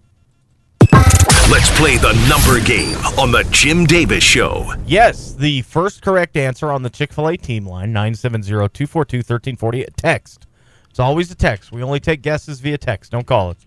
Let's 1.51 1.77
play 1.77 1.97
the 1.97 2.13
number 2.29 2.65
game 2.65 2.95
on 3.19 3.29
the 3.34 3.45
Jim 3.51 3.86
Davis 3.86 4.23
Show. 4.23 4.71
Yes, 4.88 5.34
the 5.34 5.62
first 5.63 6.01
correct 6.01 6.38
answer 6.38 6.71
on 6.71 6.84
the 6.84 6.89
Chick 6.89 7.12
fil 7.12 7.27
A 7.27 7.36
team 7.36 7.65
line, 7.65 7.91
970 7.91 8.47
242 8.47 9.17
1340, 9.17 9.86
text. 9.97 10.47
It's 10.89 10.99
always 10.99 11.29
a 11.32 11.36
text. 11.36 11.73
We 11.73 11.84
only 11.84 11.99
take 11.99 12.21
guesses 12.21 12.62
via 12.62 12.77
text. 12.77 13.12
Don't 13.12 13.27
call 13.27 13.51
it. 13.51 13.58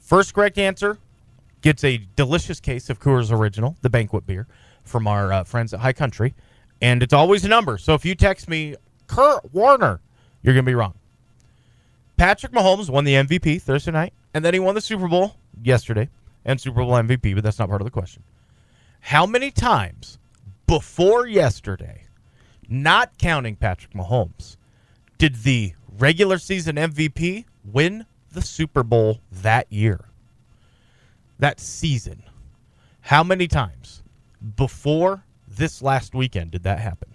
First 0.00 0.32
correct 0.32 0.56
answer 0.56 0.96
gets 1.60 1.84
a 1.84 1.98
delicious 2.16 2.58
case 2.58 2.88
of 2.88 2.98
Coors 2.98 3.30
Original, 3.30 3.76
the 3.82 3.90
banquet 3.90 4.26
beer, 4.26 4.46
from 4.82 5.06
our 5.06 5.30
uh, 5.30 5.44
friends 5.44 5.74
at 5.74 5.80
High 5.80 5.92
Country. 5.92 6.34
And 6.80 7.02
it's 7.02 7.12
always 7.12 7.44
a 7.44 7.48
number. 7.48 7.76
So 7.76 7.92
if 7.92 8.06
you 8.06 8.14
text 8.14 8.48
me, 8.48 8.76
Kurt 9.08 9.52
Warner, 9.52 10.00
you're 10.42 10.54
going 10.54 10.64
to 10.64 10.70
be 10.70 10.74
wrong. 10.74 10.94
Patrick 12.16 12.52
Mahomes 12.52 12.88
won 12.88 13.04
the 13.04 13.12
MVP 13.12 13.60
Thursday 13.60 13.90
night, 13.90 14.14
and 14.32 14.42
then 14.42 14.54
he 14.54 14.58
won 14.58 14.74
the 14.74 14.80
Super 14.80 15.06
Bowl 15.06 15.36
yesterday 15.62 16.08
and 16.44 16.60
Super 16.60 16.82
Bowl 16.82 16.92
MVP, 16.92 17.34
but 17.34 17.44
that's 17.44 17.58
not 17.58 17.68
part 17.68 17.80
of 17.80 17.84
the 17.84 17.90
question. 17.90 18.22
How 19.00 19.26
many 19.26 19.50
times 19.50 20.18
before 20.66 21.26
yesterday, 21.26 22.04
not 22.68 23.18
counting 23.18 23.56
Patrick 23.56 23.92
Mahomes, 23.92 24.56
did 25.18 25.36
the 25.42 25.74
regular 25.98 26.38
season 26.38 26.76
MVP 26.76 27.44
win 27.64 28.06
the 28.32 28.42
Super 28.42 28.82
Bowl 28.82 29.20
that 29.30 29.70
year, 29.72 30.06
that 31.38 31.60
season, 31.60 32.22
how 33.02 33.22
many 33.22 33.46
times 33.46 34.02
before 34.56 35.24
this 35.46 35.82
last 35.82 36.14
weekend 36.14 36.52
did 36.52 36.62
that 36.62 36.78
happen? 36.78 37.14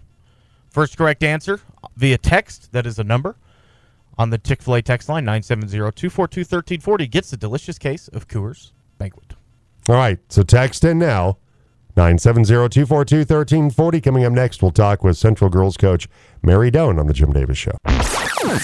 First 0.70 0.98
correct 0.98 1.24
answer 1.24 1.60
via 1.96 2.18
text, 2.18 2.72
that 2.74 2.86
is 2.86 3.00
a 3.00 3.04
number 3.04 3.36
on 4.18 4.30
the 4.30 4.38
Chick 4.38 4.62
fil 4.62 4.76
A 4.76 4.82
text 4.82 5.10
line, 5.10 5.26
970 5.26 5.72
242 5.72 6.42
1340, 6.42 7.08
gets 7.08 7.34
a 7.34 7.38
delicious 7.38 7.78
case 7.78 8.08
of 8.10 8.28
Coors. 8.28 8.72
All 9.90 9.96
right, 9.96 10.20
so 10.30 10.44
text 10.44 10.84
in 10.84 11.00
now. 11.00 11.38
970-242-1340. 11.96 14.04
Coming 14.04 14.26
up 14.26 14.34
next, 14.34 14.62
we'll 14.62 14.72
talk 14.72 15.04
with 15.04 15.18
Central 15.18 15.50
Girls 15.50 15.78
coach 15.78 16.08
Mary 16.44 16.70
Doan 16.70 17.00
on 17.00 17.08
the 17.08 17.14
Jim 17.14 17.32
Davis 17.34 17.58
Show. 17.58 17.72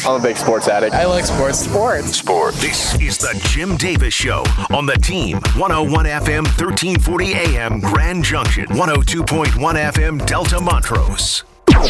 I'm 0.06 0.20
a 0.20 0.22
big 0.22 0.38
sports 0.38 0.68
addict. 0.68 0.94
I 0.94 1.06
like 1.06 1.26
sports. 1.26 1.58
Sports. 1.60 2.18
Sports. 2.18 2.62
This 2.62 2.94
is 3.02 3.18
the 3.18 3.34
Jim 3.50 3.76
Davis 3.76 4.14
Show 4.14 4.44
on 4.72 4.86
the 4.86 4.94
team. 4.96 5.38
101 5.58 6.06
FM, 6.06 6.44
1340 6.44 7.34
AM, 7.34 7.80
Grand 7.80 8.24
Junction. 8.24 8.66
102.1 8.68 9.92
FM, 9.92 10.24
Delta 10.28 10.62
Montrose. 10.62 11.44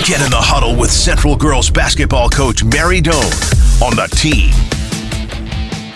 Get 0.06 0.22
in 0.22 0.32
the 0.32 0.38
huddle 0.39 0.78
with 0.80 0.91
Central 0.91 1.36
Girls 1.36 1.69
basketball 1.69 2.30
coach 2.30 2.63
Mary 2.63 3.02
Doan 3.02 3.15
on 3.84 3.96
the 3.96 4.08
team. 4.15 4.52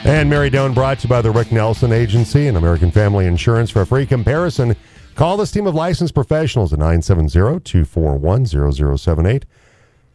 And 0.06 0.30
Mary 0.30 0.50
Doan 0.50 0.74
brought 0.74 1.00
to 1.00 1.08
you 1.08 1.10
by 1.10 1.22
the 1.22 1.32
Rick 1.32 1.52
Nelson 1.52 1.92
Agency 1.92 2.48
and 2.48 2.56
American 2.58 2.92
Family 2.92 3.26
Insurance. 3.26 3.70
For 3.70 3.82
a 3.82 3.86
free 3.86 4.06
comparison, 4.06 4.76
call 5.16 5.36
this 5.38 5.52
team 5.52 5.68
of 5.68 5.76
licensed 5.76 6.14
professionals 6.14 6.72
at 6.72 6.80
970-241-0078. 6.80 9.44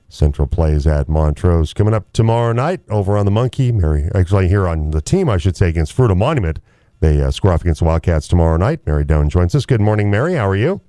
Central 0.09 0.49
plays 0.49 0.87
at 0.87 1.09
Montrose. 1.09 1.75
Coming 1.75 1.95
up 1.95 2.11
tomorrow 2.13 2.53
night 2.53 2.81
over 2.91 3.17
on 3.19 3.25
the 3.25 3.31
Monkey. 3.31 3.73
Mary, 3.73 4.09
actually 4.15 4.49
here 4.49 4.69
on 4.69 4.91
the 4.93 5.01
team, 5.03 5.29
I 5.29 5.37
should 5.37 5.57
say, 5.57 5.69
against 5.69 5.95
Fruita 5.97 6.17
Monument. 6.17 6.59
They 7.01 7.21
uh, 7.23 7.31
score 7.31 7.53
off 7.53 7.63
against 7.63 7.81
the 7.81 7.87
Wildcats 7.87 8.29
tomorrow 8.29 8.57
night. 8.57 8.81
Mary 8.87 9.05
Doan 9.05 9.29
joins 9.29 9.55
us. 9.55 9.67
Good 9.67 9.81
morning, 9.81 10.11
Mary. 10.11 10.35
How 10.35 10.49
are 10.49 10.57
you? 10.57 10.81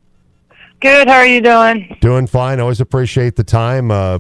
Good. 0.79 1.07
How 1.07 1.15
are 1.15 1.25
you 1.25 1.41
doing? 1.41 1.97
Doing 2.01 2.27
fine. 2.27 2.59
Always 2.59 2.79
appreciate 2.81 3.35
the 3.35 3.43
time. 3.43 3.89
Uh, 3.91 4.19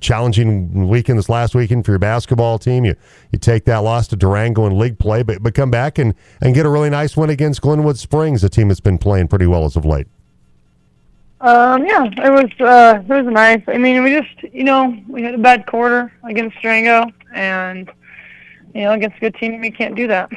challenging 0.00 0.88
weekend 0.88 1.18
this 1.18 1.28
last 1.28 1.54
weekend 1.54 1.84
for 1.84 1.92
your 1.92 1.98
basketball 1.98 2.58
team. 2.58 2.84
You 2.84 2.94
you 3.32 3.38
take 3.38 3.64
that 3.64 3.78
loss 3.78 4.08
to 4.08 4.16
Durango 4.16 4.66
in 4.66 4.78
league 4.78 4.98
play, 4.98 5.22
but 5.22 5.42
but 5.42 5.54
come 5.54 5.70
back 5.70 5.98
and 5.98 6.14
and 6.40 6.54
get 6.54 6.66
a 6.66 6.70
really 6.70 6.90
nice 6.90 7.16
win 7.16 7.30
against 7.30 7.62
Glenwood 7.62 7.98
Springs, 7.98 8.44
a 8.44 8.48
team 8.48 8.68
that's 8.68 8.80
been 8.80 8.98
playing 8.98 9.28
pretty 9.28 9.46
well 9.46 9.64
as 9.64 9.76
of 9.76 9.84
late. 9.84 10.06
Um, 11.40 11.86
yeah, 11.86 12.04
it 12.04 12.30
was 12.30 12.50
uh, 12.60 13.00
it 13.00 13.24
was 13.24 13.32
nice. 13.32 13.62
I 13.68 13.78
mean, 13.78 14.02
we 14.02 14.10
just 14.10 14.54
you 14.54 14.64
know 14.64 14.96
we 15.08 15.22
had 15.22 15.34
a 15.34 15.38
bad 15.38 15.66
quarter 15.66 16.12
against 16.24 16.60
Durango, 16.60 17.06
and 17.32 17.90
you 18.74 18.82
know 18.82 18.92
against 18.92 19.18
a 19.18 19.20
good 19.20 19.34
team 19.36 19.60
we 19.60 19.70
can't 19.70 19.94
do 19.94 20.08
that. 20.08 20.30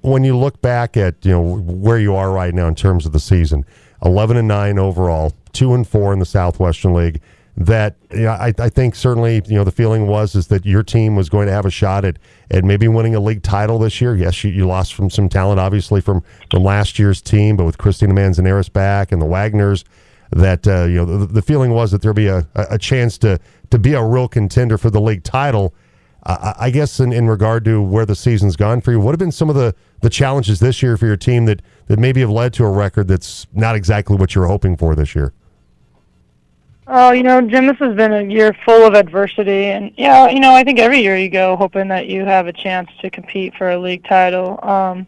When 0.00 0.24
you 0.24 0.36
look 0.36 0.60
back 0.60 0.96
at 0.96 1.24
you 1.24 1.32
know 1.32 1.58
where 1.58 1.98
you 1.98 2.16
are 2.16 2.32
right 2.32 2.52
now 2.52 2.66
in 2.66 2.74
terms 2.74 3.06
of 3.06 3.12
the 3.12 3.20
season, 3.20 3.64
eleven 4.04 4.36
and 4.36 4.48
nine 4.48 4.78
overall, 4.78 5.32
two 5.52 5.72
and 5.72 5.86
four 5.86 6.12
in 6.12 6.18
the 6.18 6.26
Southwestern 6.26 6.92
League. 6.92 7.20
That 7.58 7.96
you 8.10 8.24
know, 8.24 8.32
I, 8.32 8.52
I 8.58 8.68
think 8.68 8.94
certainly 8.94 9.40
you 9.46 9.54
know 9.54 9.64
the 9.64 9.70
feeling 9.70 10.06
was 10.06 10.34
is 10.34 10.48
that 10.48 10.66
your 10.66 10.82
team 10.82 11.16
was 11.16 11.30
going 11.30 11.46
to 11.46 11.52
have 11.52 11.64
a 11.64 11.70
shot 11.70 12.04
at 12.04 12.18
at 12.50 12.64
maybe 12.64 12.86
winning 12.86 13.14
a 13.14 13.20
league 13.20 13.42
title 13.42 13.78
this 13.78 13.98
year. 13.98 14.14
Yes, 14.14 14.44
you, 14.44 14.50
you 14.50 14.66
lost 14.66 14.92
from 14.92 15.08
some 15.08 15.30
talent, 15.30 15.58
obviously 15.58 16.02
from 16.02 16.22
from 16.50 16.62
last 16.62 16.98
year's 16.98 17.22
team, 17.22 17.56
but 17.56 17.64
with 17.64 17.78
Christina 17.78 18.12
Manzanares 18.12 18.68
back 18.68 19.10
and 19.10 19.22
the 19.22 19.26
Wagners, 19.26 19.84
that 20.32 20.68
uh, 20.68 20.84
you 20.84 20.96
know 20.96 21.06
the, 21.06 21.26
the 21.26 21.40
feeling 21.40 21.70
was 21.70 21.92
that 21.92 22.02
there'd 22.02 22.14
be 22.14 22.26
a, 22.26 22.46
a 22.54 22.78
chance 22.78 23.16
to 23.18 23.40
to 23.70 23.78
be 23.78 23.94
a 23.94 24.04
real 24.04 24.28
contender 24.28 24.76
for 24.76 24.90
the 24.90 25.00
league 25.00 25.24
title. 25.24 25.74
I 26.28 26.70
guess 26.70 26.98
in, 26.98 27.12
in 27.12 27.28
regard 27.28 27.64
to 27.66 27.80
where 27.80 28.04
the 28.04 28.16
season's 28.16 28.56
gone 28.56 28.80
for 28.80 28.90
you, 28.90 28.98
what 28.98 29.12
have 29.12 29.20
been 29.20 29.30
some 29.30 29.48
of 29.48 29.54
the, 29.54 29.76
the 30.00 30.10
challenges 30.10 30.58
this 30.58 30.82
year 30.82 30.96
for 30.96 31.06
your 31.06 31.16
team 31.16 31.44
that, 31.44 31.62
that 31.86 32.00
maybe 32.00 32.20
have 32.20 32.30
led 32.30 32.52
to 32.54 32.64
a 32.64 32.70
record 32.70 33.06
that's 33.06 33.46
not 33.52 33.76
exactly 33.76 34.16
what 34.16 34.34
you 34.34 34.40
were 34.40 34.48
hoping 34.48 34.76
for 34.76 34.96
this 34.96 35.14
year? 35.14 35.32
Oh, 36.88 37.10
you 37.10 37.24
know, 37.24 37.40
Jim, 37.40 37.66
this 37.66 37.78
has 37.78 37.96
been 37.96 38.12
a 38.12 38.22
year 38.22 38.56
full 38.64 38.86
of 38.86 38.94
adversity, 38.94 39.66
and 39.66 39.90
yeah, 39.96 40.28
you 40.28 40.38
know, 40.38 40.52
I 40.52 40.62
think 40.62 40.78
every 40.78 41.00
year 41.00 41.16
you 41.16 41.28
go 41.28 41.56
hoping 41.56 41.88
that 41.88 42.06
you 42.06 42.24
have 42.24 42.46
a 42.46 42.52
chance 42.52 42.88
to 43.00 43.10
compete 43.10 43.54
for 43.56 43.70
a 43.70 43.78
league 43.78 44.04
title. 44.04 44.60
Um, 44.62 45.06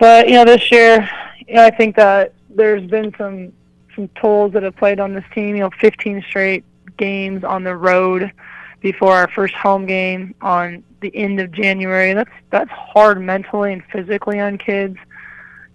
but 0.00 0.26
you 0.26 0.34
know, 0.34 0.46
this 0.46 0.72
year, 0.72 1.08
you 1.46 1.56
know, 1.56 1.64
I 1.64 1.70
think 1.70 1.96
that 1.96 2.32
there's 2.48 2.88
been 2.90 3.14
some 3.18 3.52
some 3.94 4.08
tolls 4.20 4.54
that 4.54 4.62
have 4.62 4.74
played 4.76 5.00
on 5.00 5.12
this 5.12 5.24
team. 5.34 5.54
You 5.54 5.64
know, 5.64 5.70
15 5.80 6.24
straight 6.28 6.64
games 6.96 7.44
on 7.44 7.62
the 7.62 7.76
road 7.76 8.32
before 8.80 9.12
our 9.14 9.28
first 9.28 9.54
home 9.54 9.84
game 9.84 10.34
on 10.40 10.82
the 11.00 11.14
end 11.14 11.40
of 11.40 11.52
January. 11.52 12.14
That's 12.14 12.30
that's 12.50 12.70
hard 12.70 13.20
mentally 13.20 13.74
and 13.74 13.82
physically 13.92 14.40
on 14.40 14.56
kids. 14.56 14.96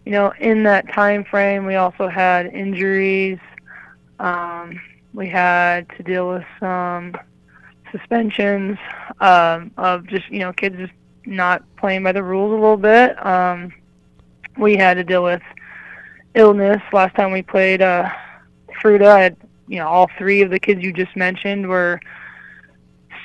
You 0.05 0.13
know, 0.13 0.33
in 0.39 0.63
that 0.63 0.91
time 0.93 1.25
frame, 1.25 1.67
we 1.67 1.75
also 1.75 2.07
had 2.07 2.47
injuries. 2.47 3.37
Um, 4.19 4.79
we 5.13 5.27
had 5.27 5.89
to 5.97 6.03
deal 6.03 6.29
with 6.29 6.45
some 6.59 7.15
suspensions 7.91 8.77
um, 9.19 9.71
of 9.77 10.05
just 10.07 10.29
you 10.29 10.39
know 10.39 10.53
kids 10.53 10.77
just 10.77 10.93
not 11.25 11.63
playing 11.77 12.03
by 12.03 12.11
the 12.11 12.23
rules 12.23 12.51
a 12.51 12.55
little 12.55 12.77
bit. 12.77 13.25
Um, 13.25 13.71
we 14.57 14.75
had 14.75 14.95
to 14.95 15.03
deal 15.03 15.23
with 15.23 15.41
illness 16.35 16.81
last 16.93 17.15
time 17.15 17.31
we 17.31 17.41
played 17.41 17.81
uh, 17.81 18.09
Fruita. 18.81 19.07
I 19.07 19.21
had 19.21 19.37
you 19.67 19.77
know 19.77 19.87
all 19.87 20.09
three 20.17 20.41
of 20.41 20.49
the 20.49 20.59
kids 20.59 20.83
you 20.83 20.93
just 20.93 21.15
mentioned 21.15 21.67
were 21.67 21.99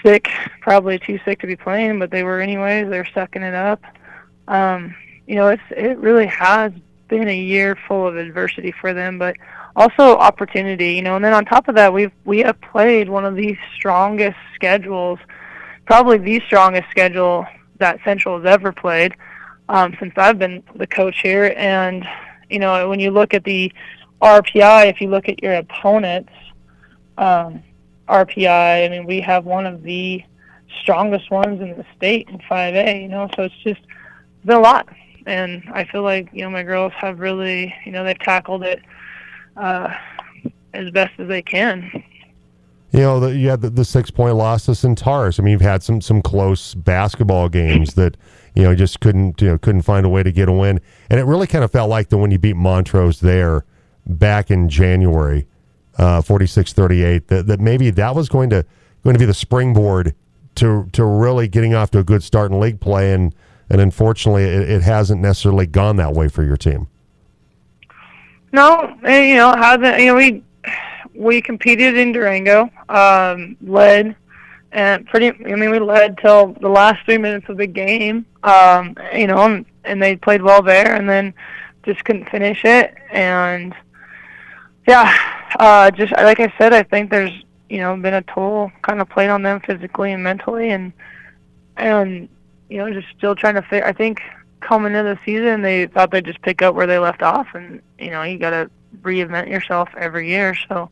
sick, 0.04 0.28
probably 0.60 0.98
too 0.98 1.18
sick 1.24 1.40
to 1.40 1.46
be 1.46 1.56
playing, 1.56 1.98
but 1.98 2.10
they 2.10 2.22
were 2.22 2.40
anyways. 2.40 2.88
They're 2.88 3.08
sucking 3.14 3.42
it 3.42 3.54
up. 3.54 3.82
Um, 4.48 4.94
you 5.26 5.36
know, 5.36 5.48
it's 5.48 5.62
it 5.70 5.98
really 5.98 6.26
has 6.26 6.72
been 7.08 7.28
a 7.28 7.36
year 7.36 7.76
full 7.88 8.06
of 8.06 8.16
adversity 8.16 8.72
for 8.72 8.92
them, 8.92 9.18
but 9.18 9.36
also 9.76 10.16
opportunity. 10.16 10.94
You 10.94 11.02
know, 11.02 11.16
and 11.16 11.24
then 11.24 11.32
on 11.32 11.44
top 11.44 11.68
of 11.68 11.74
that, 11.74 11.92
we've 11.92 12.12
we 12.24 12.40
have 12.40 12.60
played 12.60 13.08
one 13.08 13.24
of 13.24 13.36
the 13.36 13.56
strongest 13.76 14.36
schedules, 14.54 15.18
probably 15.86 16.18
the 16.18 16.40
strongest 16.46 16.90
schedule 16.90 17.46
that 17.78 17.98
Central 18.04 18.40
has 18.40 18.46
ever 18.46 18.72
played 18.72 19.14
um, 19.68 19.96
since 19.98 20.12
I've 20.16 20.38
been 20.38 20.62
the 20.74 20.86
coach 20.86 21.20
here. 21.20 21.54
And 21.56 22.06
you 22.50 22.58
know, 22.58 22.88
when 22.88 23.00
you 23.00 23.10
look 23.10 23.34
at 23.34 23.44
the 23.44 23.72
RPI, 24.22 24.90
if 24.90 25.00
you 25.00 25.08
look 25.08 25.28
at 25.28 25.42
your 25.42 25.54
opponents. 25.54 26.32
Um, 27.16 27.62
RPI. 28.08 28.84
I 28.84 28.88
mean, 28.88 29.06
we 29.06 29.20
have 29.20 29.44
one 29.44 29.66
of 29.66 29.82
the 29.82 30.22
strongest 30.80 31.30
ones 31.30 31.60
in 31.60 31.70
the 31.70 31.84
state 31.96 32.28
in 32.28 32.38
5A, 32.38 33.02
you 33.02 33.08
know, 33.08 33.28
so 33.36 33.44
it's 33.44 33.54
just 33.62 33.80
been 34.44 34.56
a 34.56 34.60
lot. 34.60 34.88
And 35.26 35.62
I 35.72 35.84
feel 35.84 36.02
like, 36.02 36.28
you 36.32 36.42
know, 36.42 36.50
my 36.50 36.62
girls 36.62 36.92
have 36.96 37.18
really, 37.18 37.74
you 37.86 37.92
know, 37.92 38.04
they've 38.04 38.18
tackled 38.18 38.62
it 38.62 38.82
uh, 39.56 39.92
as 40.72 40.90
best 40.90 41.12
as 41.18 41.28
they 41.28 41.42
can. 41.42 41.90
You 42.92 43.00
know, 43.00 43.20
the, 43.20 43.36
you 43.36 43.48
had 43.48 43.60
the, 43.60 43.70
the 43.70 43.84
six 43.84 44.10
point 44.10 44.36
loss 44.36 44.66
to 44.66 44.74
Centaurus. 44.74 45.40
I 45.40 45.42
mean, 45.42 45.52
you've 45.52 45.60
had 45.60 45.82
some 45.82 46.00
some 46.00 46.22
close 46.22 46.74
basketball 46.74 47.48
games 47.48 47.94
that 47.94 48.16
you 48.54 48.62
know 48.62 48.74
just 48.74 49.00
couldn't 49.00 49.40
you 49.42 49.48
know 49.48 49.58
couldn't 49.58 49.82
find 49.82 50.06
a 50.06 50.08
way 50.08 50.22
to 50.22 50.30
get 50.30 50.48
a 50.48 50.52
win, 50.52 50.80
and 51.10 51.18
it 51.18 51.24
really 51.24 51.48
kind 51.48 51.64
of 51.64 51.72
felt 51.72 51.90
like 51.90 52.08
the 52.08 52.16
when 52.16 52.30
you 52.30 52.38
beat 52.38 52.56
Montrose 52.56 53.20
there 53.20 53.64
back 54.06 54.50
in 54.50 54.68
January 54.68 55.46
uh, 55.98 56.20
46-38 56.20 57.26
that, 57.28 57.46
that 57.46 57.60
maybe 57.60 57.90
that 57.90 58.14
was 58.14 58.28
going 58.28 58.50
to 58.50 58.64
going 59.02 59.14
to 59.14 59.20
be 59.20 59.26
the 59.26 59.34
springboard 59.34 60.14
to 60.56 60.88
to 60.92 61.04
really 61.04 61.48
getting 61.48 61.74
off 61.74 61.90
to 61.92 61.98
a 61.98 62.04
good 62.04 62.22
start 62.22 62.50
in 62.50 62.60
league 62.60 62.80
play 62.80 63.12
and 63.12 63.34
and 63.70 63.80
unfortunately 63.80 64.44
it, 64.44 64.68
it 64.68 64.82
hasn't 64.82 65.20
necessarily 65.20 65.66
gone 65.66 65.96
that 65.96 66.12
way 66.12 66.28
for 66.28 66.42
your 66.42 66.56
team 66.56 66.86
no 68.54 68.96
you 69.04 69.34
know 69.34 69.54
hasn't 69.54 69.98
you 70.00 70.06
know 70.06 70.14
we 70.14 70.42
we 71.14 71.42
competed 71.42 71.96
in 71.96 72.12
Durango 72.12 72.70
um, 72.88 73.56
led 73.60 74.16
and 74.72 75.06
pretty 75.06 75.28
I 75.44 75.54
mean 75.54 75.70
we 75.70 75.78
led 75.78 76.18
till 76.18 76.54
the 76.60 76.68
last 76.68 77.04
three 77.04 77.18
minutes 77.18 77.48
of 77.48 77.56
the 77.56 77.66
game 77.66 78.26
um, 78.42 78.96
you 79.14 79.26
know 79.26 79.38
and, 79.38 79.66
and 79.84 80.02
they 80.02 80.16
played 80.16 80.42
well 80.42 80.62
there 80.62 80.94
and 80.94 81.08
then 81.08 81.34
just 81.84 82.04
couldn't 82.04 82.30
finish 82.30 82.64
it 82.64 82.94
and 83.12 83.74
yeah, 84.86 85.16
uh, 85.58 85.90
just 85.90 86.12
like 86.12 86.40
I 86.40 86.52
said, 86.58 86.72
I 86.72 86.82
think 86.82 87.10
there's 87.10 87.32
you 87.68 87.78
know 87.78 87.96
been 87.96 88.14
a 88.14 88.22
toll 88.22 88.70
kind 88.82 89.00
of 89.00 89.08
played 89.08 89.30
on 89.30 89.42
them 89.42 89.60
physically 89.60 90.12
and 90.12 90.22
mentally, 90.22 90.70
and 90.70 90.92
and 91.76 92.28
you 92.68 92.78
know 92.78 92.92
just 92.92 93.08
still 93.16 93.34
trying 93.34 93.54
to 93.54 93.62
figure. 93.62 93.86
I 93.86 93.92
think 93.92 94.20
coming 94.60 94.94
into 94.94 95.14
the 95.14 95.18
season, 95.24 95.62
they 95.62 95.86
thought 95.86 96.10
they'd 96.10 96.24
just 96.24 96.42
pick 96.42 96.62
up 96.62 96.74
where 96.74 96.86
they 96.86 96.98
left 96.98 97.22
off, 97.22 97.48
and 97.54 97.80
you 97.98 98.10
know 98.10 98.22
you 98.22 98.38
got 98.38 98.50
to 98.50 98.70
reinvent 99.02 99.48
yourself 99.48 99.88
every 99.96 100.28
year. 100.28 100.56
So 100.68 100.90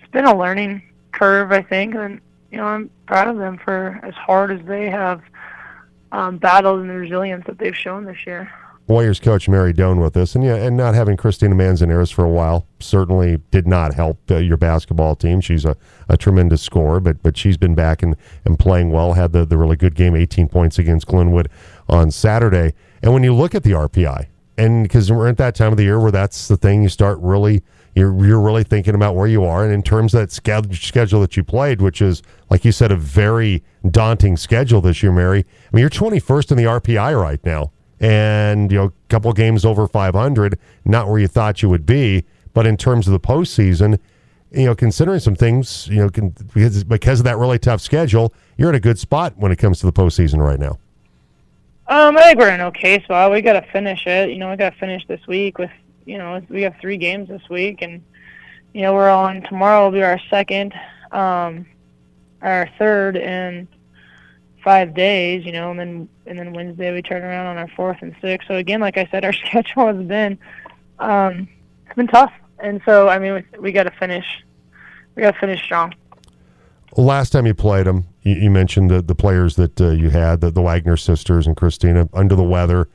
it's 0.00 0.10
been 0.10 0.26
a 0.26 0.36
learning 0.36 0.82
curve, 1.12 1.52
I 1.52 1.62
think, 1.62 1.94
and 1.94 2.20
you 2.50 2.58
know 2.58 2.64
I'm 2.64 2.90
proud 3.06 3.28
of 3.28 3.38
them 3.38 3.58
for 3.58 4.00
as 4.02 4.14
hard 4.14 4.50
as 4.50 4.64
they 4.66 4.88
have 4.90 5.22
um, 6.12 6.38
battled 6.38 6.80
and 6.80 6.90
the 6.90 6.94
resilience 6.94 7.44
that 7.46 7.58
they've 7.58 7.76
shown 7.76 8.04
this 8.04 8.26
year. 8.26 8.50
Warriors 8.90 9.20
coach 9.20 9.48
Mary 9.48 9.72
Doan 9.72 10.00
with 10.00 10.16
us, 10.16 10.34
and 10.34 10.42
yeah, 10.42 10.56
and 10.56 10.76
not 10.76 10.96
having 10.96 11.16
Christina 11.16 11.54
Manzanares 11.54 12.10
for 12.10 12.24
a 12.24 12.28
while 12.28 12.66
certainly 12.80 13.38
did 13.52 13.64
not 13.64 13.94
help 13.94 14.18
uh, 14.28 14.38
your 14.38 14.56
basketball 14.56 15.14
team. 15.14 15.40
She's 15.40 15.64
a, 15.64 15.76
a 16.08 16.16
tremendous 16.16 16.60
scorer, 16.60 16.98
but 16.98 17.22
but 17.22 17.36
she's 17.36 17.56
been 17.56 17.76
back 17.76 18.02
and, 18.02 18.16
and 18.44 18.58
playing 18.58 18.90
well. 18.90 19.12
Had 19.12 19.30
the, 19.30 19.46
the 19.46 19.56
really 19.56 19.76
good 19.76 19.94
game, 19.94 20.16
18 20.16 20.48
points 20.48 20.76
against 20.76 21.06
Glenwood 21.06 21.48
on 21.88 22.10
Saturday. 22.10 22.74
And 23.02 23.12
when 23.12 23.22
you 23.22 23.34
look 23.34 23.54
at 23.54 23.62
the 23.62 23.70
RPI, 23.70 24.26
and 24.58 24.82
because 24.82 25.10
we're 25.10 25.28
at 25.28 25.38
that 25.38 25.54
time 25.54 25.72
of 25.72 25.78
the 25.78 25.84
year 25.84 25.98
where 25.98 26.10
that's 26.12 26.48
the 26.48 26.56
thing, 26.56 26.82
you 26.82 26.88
start 26.88 27.18
really 27.20 27.62
you're 27.94 28.24
you're 28.24 28.40
really 28.40 28.62
thinking 28.62 28.94
about 28.94 29.16
where 29.16 29.26
you 29.26 29.44
are, 29.44 29.64
and 29.64 29.72
in 29.72 29.82
terms 29.82 30.14
of 30.14 30.20
that 30.20 30.30
schedule 30.30 31.20
that 31.20 31.36
you 31.36 31.42
played, 31.42 31.80
which 31.80 32.00
is 32.00 32.22
like 32.50 32.64
you 32.64 32.72
said, 32.72 32.92
a 32.92 32.96
very 32.96 33.62
daunting 33.90 34.36
schedule 34.36 34.80
this 34.80 35.02
year, 35.02 35.12
Mary. 35.12 35.40
I 35.40 35.76
mean, 35.76 35.80
you're 35.80 35.90
21st 35.90 36.52
in 36.52 36.56
the 36.56 36.64
RPI 36.64 37.20
right 37.20 37.44
now 37.44 37.72
and 38.00 38.72
you 38.72 38.78
know, 38.78 38.84
a 38.86 38.92
couple 39.08 39.32
games 39.32 39.64
over 39.64 39.86
500, 39.86 40.58
not 40.84 41.08
where 41.08 41.18
you 41.18 41.28
thought 41.28 41.62
you 41.62 41.68
would 41.68 41.86
be. 41.86 42.24
But 42.52 42.66
in 42.66 42.76
terms 42.76 43.06
of 43.06 43.12
the 43.12 43.20
postseason, 43.20 43.98
you 44.50 44.64
know, 44.64 44.74
considering 44.74 45.20
some 45.20 45.36
things, 45.36 45.86
you 45.88 45.98
know, 45.98 46.08
can, 46.08 46.30
because 46.52 46.82
because 46.82 47.20
of 47.20 47.24
that 47.24 47.36
really 47.36 47.58
tough 47.58 47.80
schedule, 47.80 48.34
you're 48.56 48.70
in 48.70 48.74
a 48.74 48.80
good 48.80 48.98
spot 48.98 49.34
when 49.36 49.52
it 49.52 49.56
comes 49.56 49.78
to 49.80 49.86
the 49.86 49.92
postseason 49.92 50.38
right 50.38 50.58
now. 50.58 50.78
Um, 51.90 52.16
I 52.16 52.22
think 52.22 52.38
we're 52.38 52.50
in 52.50 52.60
okay 52.60 53.02
spot. 53.02 53.32
We 53.32 53.42
got 53.42 53.54
to 53.54 53.72
finish 53.72 54.06
it. 54.06 54.30
You 54.30 54.38
know, 54.38 54.48
we 54.50 54.56
got 54.56 54.72
to 54.72 54.78
finish 54.78 55.04
this 55.08 55.26
week 55.26 55.58
with, 55.58 55.72
you 56.06 56.18
know, 56.18 56.40
we 56.48 56.62
have 56.62 56.76
three 56.80 56.96
games 56.96 57.28
this 57.28 57.42
week, 57.50 57.82
and 57.82 58.00
you 58.72 58.82
know, 58.82 58.94
we're 58.94 59.10
on 59.10 59.42
tomorrow 59.42 59.84
will 59.84 59.90
be 59.90 60.02
our 60.04 60.20
second, 60.30 60.72
um, 61.10 61.66
our 62.42 62.70
third, 62.78 63.16
in 63.16 63.66
five 64.62 64.94
days, 64.94 65.44
you 65.44 65.50
know, 65.50 65.72
and 65.72 65.80
then 65.80 66.08
and 66.26 66.38
then 66.38 66.52
Wednesday 66.52 66.92
we 66.92 67.02
turn 67.02 67.24
around 67.24 67.46
on 67.46 67.58
our 67.58 67.68
fourth 67.74 67.98
and 68.02 68.14
sixth. 68.20 68.46
So 68.46 68.54
again, 68.54 68.80
like 68.80 68.96
I 68.96 69.08
said, 69.10 69.24
our 69.24 69.32
schedule 69.46 69.88
has 69.88 70.06
been 70.06 70.38
um, 71.00 71.48
it's 71.86 71.96
been 71.96 72.06
tough, 72.06 72.32
and 72.60 72.80
so 72.84 73.08
I 73.08 73.18
mean 73.18 73.34
we, 73.34 73.58
we 73.58 73.72
got 73.72 73.84
to 73.84 73.90
finish 73.90 74.44
we 75.16 75.22
got 75.22 75.34
to 75.34 75.40
finish 75.40 75.60
strong. 75.60 75.92
Last 76.96 77.30
time 77.30 77.46
you 77.46 77.54
played 77.54 77.86
them, 77.86 78.04
you, 78.22 78.34
you 78.34 78.50
mentioned 78.50 78.90
the 78.90 79.02
the 79.02 79.14
players 79.14 79.56
that 79.56 79.80
uh, 79.80 79.90
you 79.90 80.10
had, 80.10 80.40
the, 80.40 80.50
the 80.50 80.62
Wagner 80.62 80.96
sisters 80.96 81.46
and 81.46 81.56
Christina, 81.56 82.08
under 82.12 82.34
the 82.34 82.44
weather, 82.44 82.88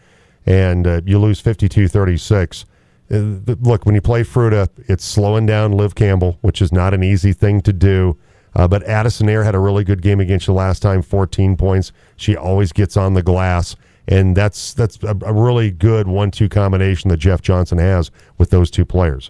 and 0.45 0.85
uh, 0.85 1.01
you 1.05 1.19
lose 1.19 1.41
52-36. 1.41 2.65
Uh, 3.11 3.55
look, 3.61 3.85
when 3.85 3.95
you 3.95 4.01
play 4.01 4.23
Fruita, 4.23 4.67
it's 4.87 5.05
slowing 5.05 5.45
down 5.45 5.71
Liv 5.71 5.95
Campbell, 5.95 6.37
which 6.41 6.61
is 6.61 6.71
not 6.71 6.93
an 6.93 7.03
easy 7.03 7.33
thing 7.33 7.61
to 7.61 7.73
do. 7.73 8.17
Uh, 8.55 8.67
but 8.67 8.83
Addison 8.83 9.27
Air 9.27 9.43
had 9.43 9.53
a 9.53 9.59
really 9.59 9.83
good 9.83 10.01
game 10.01 10.19
against 10.19 10.47
you 10.47 10.53
last 10.53 10.81
time, 10.81 11.01
14 11.01 11.57
points. 11.57 11.91
She 12.15 12.37
always 12.37 12.71
gets 12.71 12.95
on 12.95 13.13
the 13.13 13.21
glass, 13.21 13.75
and 14.07 14.35
that's 14.35 14.73
that's 14.73 14.97
a, 15.03 15.17
a 15.25 15.33
really 15.33 15.71
good 15.71 16.07
one-two 16.07 16.47
combination 16.47 17.09
that 17.09 17.17
Jeff 17.17 17.41
Johnson 17.41 17.77
has 17.79 18.11
with 18.37 18.51
those 18.51 18.71
two 18.71 18.85
players. 18.85 19.29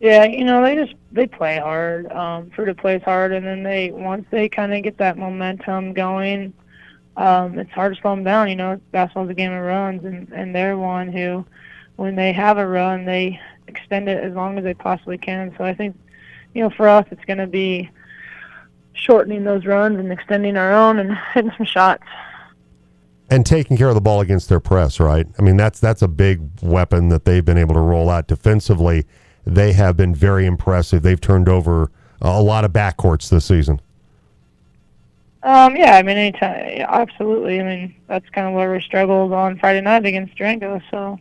Yeah, 0.00 0.24
you 0.24 0.44
know 0.44 0.62
they 0.62 0.74
just 0.74 0.94
they 1.12 1.26
play 1.26 1.58
hard. 1.58 2.12
Um, 2.12 2.50
Fruita 2.50 2.76
plays 2.76 3.02
hard, 3.02 3.32
and 3.32 3.46
then 3.46 3.62
they 3.62 3.90
once 3.90 4.26
they 4.30 4.48
kind 4.48 4.74
of 4.74 4.82
get 4.82 4.98
that 4.98 5.16
momentum 5.16 5.94
going, 5.94 6.52
um, 7.16 7.58
it's 7.58 7.70
hard 7.70 7.94
to 7.94 8.00
slow 8.00 8.14
them 8.14 8.24
down. 8.24 8.48
You 8.50 8.56
know, 8.56 8.80
basketball's 8.92 9.30
a 9.30 9.34
game 9.34 9.52
of 9.52 9.62
runs, 9.62 10.04
and 10.04 10.30
and 10.32 10.54
they're 10.54 10.76
one 10.76 11.10
who, 11.10 11.46
when 11.96 12.14
they 12.14 12.32
have 12.32 12.58
a 12.58 12.66
run, 12.66 13.06
they 13.06 13.40
extend 13.68 14.08
it 14.08 14.22
as 14.22 14.34
long 14.34 14.58
as 14.58 14.64
they 14.64 14.74
possibly 14.74 15.16
can. 15.16 15.54
So 15.56 15.64
I 15.64 15.74
think 15.74 15.96
you 16.56 16.62
know, 16.62 16.70
for 16.70 16.88
us, 16.88 17.06
it's 17.10 17.24
going 17.26 17.38
to 17.38 17.46
be 17.46 17.90
shortening 18.94 19.44
those 19.44 19.66
runs 19.66 19.98
and 19.98 20.10
extending 20.10 20.56
our 20.56 20.72
own 20.72 20.98
and 20.98 21.16
hitting 21.34 21.52
some 21.56 21.66
shots. 21.66 22.02
And 23.28 23.44
taking 23.44 23.76
care 23.76 23.88
of 23.88 23.94
the 23.94 24.00
ball 24.00 24.20
against 24.20 24.48
their 24.48 24.60
press, 24.60 24.98
right? 24.98 25.26
I 25.38 25.42
mean, 25.42 25.56
that's 25.56 25.80
that's 25.80 26.00
a 26.00 26.08
big 26.08 26.48
weapon 26.62 27.08
that 27.10 27.24
they've 27.24 27.44
been 27.44 27.58
able 27.58 27.74
to 27.74 27.80
roll 27.80 28.08
out 28.08 28.28
defensively. 28.28 29.04
They 29.46 29.72
have 29.72 29.96
been 29.96 30.14
very 30.14 30.44
impressive. 30.44 31.02
They've 31.02 31.20
turned 31.20 31.48
over 31.48 31.90
a 32.20 32.42
lot 32.42 32.64
of 32.64 32.72
backcourts 32.72 33.28
this 33.28 33.44
season. 33.44 33.80
Um, 35.42 35.76
yeah, 35.76 35.96
I 35.96 36.02
mean, 36.02 36.16
anytime, 36.16 36.84
absolutely. 36.88 37.60
I 37.60 37.62
mean, 37.62 37.94
that's 38.08 38.28
kind 38.30 38.48
of 38.48 38.54
where 38.54 38.72
we 38.72 38.80
struggled 38.80 39.32
on 39.32 39.58
Friday 39.58 39.80
night 39.80 40.04
against 40.04 40.34
Durango. 40.34 40.80
So, 40.90 41.20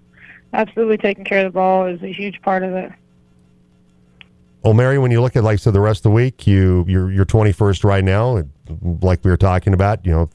absolutely, 0.53 0.97
taking 0.97 1.23
care 1.23 1.45
of 1.45 1.53
the 1.53 1.55
ball 1.55 1.85
is 1.85 2.01
a 2.01 2.11
huge 2.11 2.41
part 2.41 2.63
of 2.63 2.73
it. 2.73 2.91
Well, 4.63 4.73
Mary, 4.73 4.97
when 4.97 5.11
you 5.11 5.21
look 5.21 5.35
at 5.35 5.43
like 5.43 5.59
so 5.59 5.69
the 5.69 5.79
rest 5.79 5.99
of 5.99 6.03
the 6.03 6.09
week, 6.15 6.47
you 6.47 6.85
you're 6.88 7.11
you're 7.11 7.25
21st 7.25 7.83
right 7.83 8.03
now, 8.03 8.43
like 9.01 9.23
we 9.23 9.29
were 9.29 9.38
talking 9.38 9.75
about. 9.75 10.03
You 10.03 10.13
know, 10.13 10.29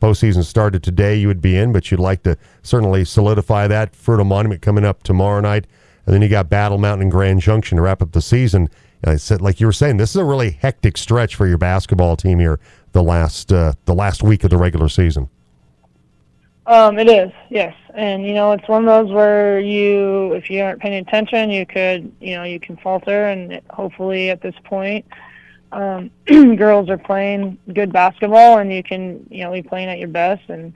postseason 0.00 0.42
started 0.42 0.82
today, 0.82 1.14
you 1.14 1.28
would 1.28 1.40
be 1.40 1.56
in, 1.56 1.72
but 1.72 1.88
you'd 1.92 2.00
like 2.00 2.24
to 2.24 2.36
certainly 2.62 3.04
solidify 3.04 3.68
that. 3.68 3.92
Fruita 3.92 4.26
Monument 4.26 4.60
coming 4.60 4.84
up 4.84 5.04
tomorrow 5.04 5.40
night, 5.40 5.68
and 6.06 6.14
then 6.14 6.22
you 6.22 6.28
got 6.28 6.48
Battle 6.48 6.78
Mountain 6.78 7.02
and 7.02 7.10
Grand 7.10 7.40
Junction 7.40 7.76
to 7.76 7.82
wrap 7.82 8.00
up 8.00 8.12
the 8.12 8.22
season. 8.22 8.70
And 9.02 9.12
I 9.12 9.16
said, 9.16 9.42
like 9.42 9.60
you 9.60 9.66
were 9.66 9.72
saying, 9.72 9.96
this 9.96 10.10
is 10.10 10.16
a 10.16 10.24
really 10.24 10.52
hectic 10.52 10.96
stretch 10.96 11.34
for 11.34 11.46
your 11.46 11.58
basketball 11.58 12.16
team 12.16 12.38
here 12.38 12.58
the 12.92 13.02
last 13.02 13.52
uh, 13.52 13.74
the 13.84 13.94
last 13.94 14.22
week 14.22 14.44
of 14.44 14.50
the 14.50 14.56
regular 14.56 14.88
season. 14.88 15.28
Um, 16.66 16.98
it 16.98 17.08
is, 17.08 17.30
yes. 17.48 17.74
And 17.94 18.26
you 18.26 18.34
know, 18.34 18.52
it's 18.52 18.68
one 18.68 18.88
of 18.88 19.06
those 19.06 19.14
where 19.14 19.60
you, 19.60 20.32
if 20.32 20.50
you 20.50 20.62
aren't 20.62 20.80
paying 20.80 20.94
attention, 20.94 21.50
you 21.50 21.64
could, 21.64 22.12
you 22.20 22.34
know, 22.34 22.42
you 22.42 22.58
can 22.58 22.76
falter. 22.76 23.26
And 23.26 23.60
hopefully, 23.70 24.30
at 24.30 24.40
this 24.40 24.54
point, 24.64 25.06
um, 25.72 26.10
girls 26.56 26.88
are 26.90 26.98
playing 26.98 27.58
good 27.72 27.92
basketball, 27.92 28.58
and 28.58 28.72
you 28.72 28.82
can, 28.82 29.26
you 29.30 29.44
know, 29.44 29.52
be 29.52 29.62
playing 29.62 29.88
at 29.88 29.98
your 29.98 30.08
best 30.08 30.48
and 30.48 30.72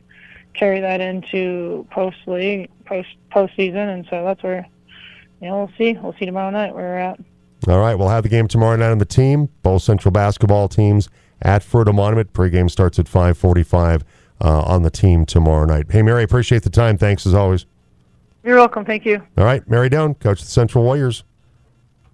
carry 0.55 0.81
that 0.81 1.01
into 1.01 1.87
post 1.91 2.19
league, 2.27 2.71
post 2.85 3.09
postseason. 3.33 3.93
And 3.93 4.07
so 4.09 4.25
that's 4.25 4.43
where, 4.43 4.67
you 5.41 5.49
know, 5.49 5.59
we'll 5.59 5.73
see. 5.79 5.99
We'll 6.01 6.15
see 6.19 6.27
tomorrow 6.27 6.51
night 6.51 6.75
where 6.75 6.85
we're 6.85 6.99
at. 6.99 7.21
All 7.69 7.79
right, 7.79 7.95
we'll 7.95 8.09
have 8.09 8.23
the 8.23 8.29
game 8.29 8.49
tomorrow 8.49 8.77
night 8.77 8.91
on 8.91 8.99
the 8.99 9.05
team. 9.05 9.49
Both 9.63 9.83
Central 9.83 10.13
basketball 10.13 10.69
teams 10.69 11.09
at 11.43 11.63
Fruita 11.63 11.95
Monument. 11.95 12.33
Pregame 12.33 12.71
starts 12.71 12.99
at 12.99 13.09
five 13.09 13.37
forty-five 13.37 14.05
uh, 14.41 14.63
on 14.63 14.83
the 14.83 14.91
team 14.91 15.27
tomorrow 15.27 15.67
night. 15.67 15.87
Hey, 15.91 16.03
Mary, 16.03 16.23
appreciate 16.23 16.63
the 16.63 16.71
time. 16.71 16.97
Thanks 16.97 17.27
as 17.27 17.35
always. 17.35 17.67
You're 18.43 18.57
welcome. 18.57 18.87
Thank 18.87 19.05
you. 19.05 19.23
All 19.37 19.45
right, 19.45 19.69
Mary 19.69 19.91
Down, 19.91 20.15
coach 20.15 20.41
of 20.41 20.47
the 20.47 20.51
Central 20.51 20.85
Warriors. 20.85 21.25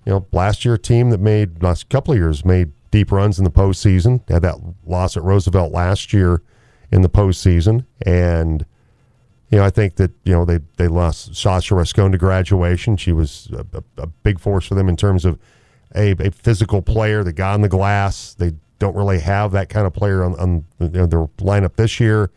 You 0.05 0.12
know, 0.12 0.27
last 0.33 0.65
year 0.65 0.77
team 0.77 1.11
that 1.11 1.21
made 1.21 1.62
last 1.62 1.89
couple 1.89 2.12
of 2.12 2.19
years 2.19 2.45
made 2.45 2.73
deep 2.91 3.12
runs 3.12 3.39
in 3.39 3.45
the 3.45 3.51
postseason. 3.51 4.29
Had 4.29 4.43
that 4.43 4.57
loss 4.85 5.17
at 5.17 5.23
Roosevelt 5.23 5.73
last 5.73 6.12
year 6.12 6.43
in 6.91 7.03
the 7.03 7.09
postseason, 7.09 7.87
and 8.05 8.67
you 9.51 9.59
know 9.59 9.65
I 9.65 9.71
think 9.71 9.97
that 9.97 10.11
you 10.25 10.33
know 10.33 10.45
they 10.45 10.61
they 10.77 10.89
lost 10.89 11.35
Sasha 11.35 11.75
Rascon 11.75 12.13
to 12.13 12.19
graduation. 12.19 12.97
She 12.97 13.13
was 13.13 13.49
a, 13.53 13.65
a, 13.79 14.03
a 14.03 14.07
big 14.07 14.41
force 14.41 14.67
for 14.67 14.75
them 14.75 14.89
in 14.89 14.97
terms 14.97 15.25
of 15.25 15.39
a, 15.95 16.15
a 16.19 16.31
physical 16.31 16.83
player 16.83 17.23
that 17.25 17.33
got 17.35 17.55
on 17.55 17.61
the 17.61 17.69
glass. 17.69 18.35
They 18.35 18.53
don't 18.79 18.97
really 18.97 19.21
have 19.21 19.53
that 19.53 19.69
kind 19.69 19.87
of 19.87 19.93
player 19.93 20.23
on, 20.23 20.35
on 20.39 20.65
you 20.79 20.89
know, 20.89 21.07
their 21.07 21.27
lineup 21.39 21.77
this 21.77 21.99
year, 21.99 22.31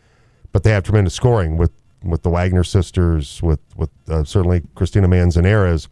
but 0.52 0.62
they 0.62 0.70
have 0.70 0.84
tremendous 0.84 1.14
scoring 1.14 1.56
with, 1.56 1.72
with 2.02 2.22
the 2.22 2.30
Wagner 2.30 2.64
sisters, 2.64 3.42
with 3.42 3.60
with 3.76 3.90
uh, 4.08 4.24
certainly 4.24 4.62
Christina 4.74 5.08
Manzanares. 5.08 5.88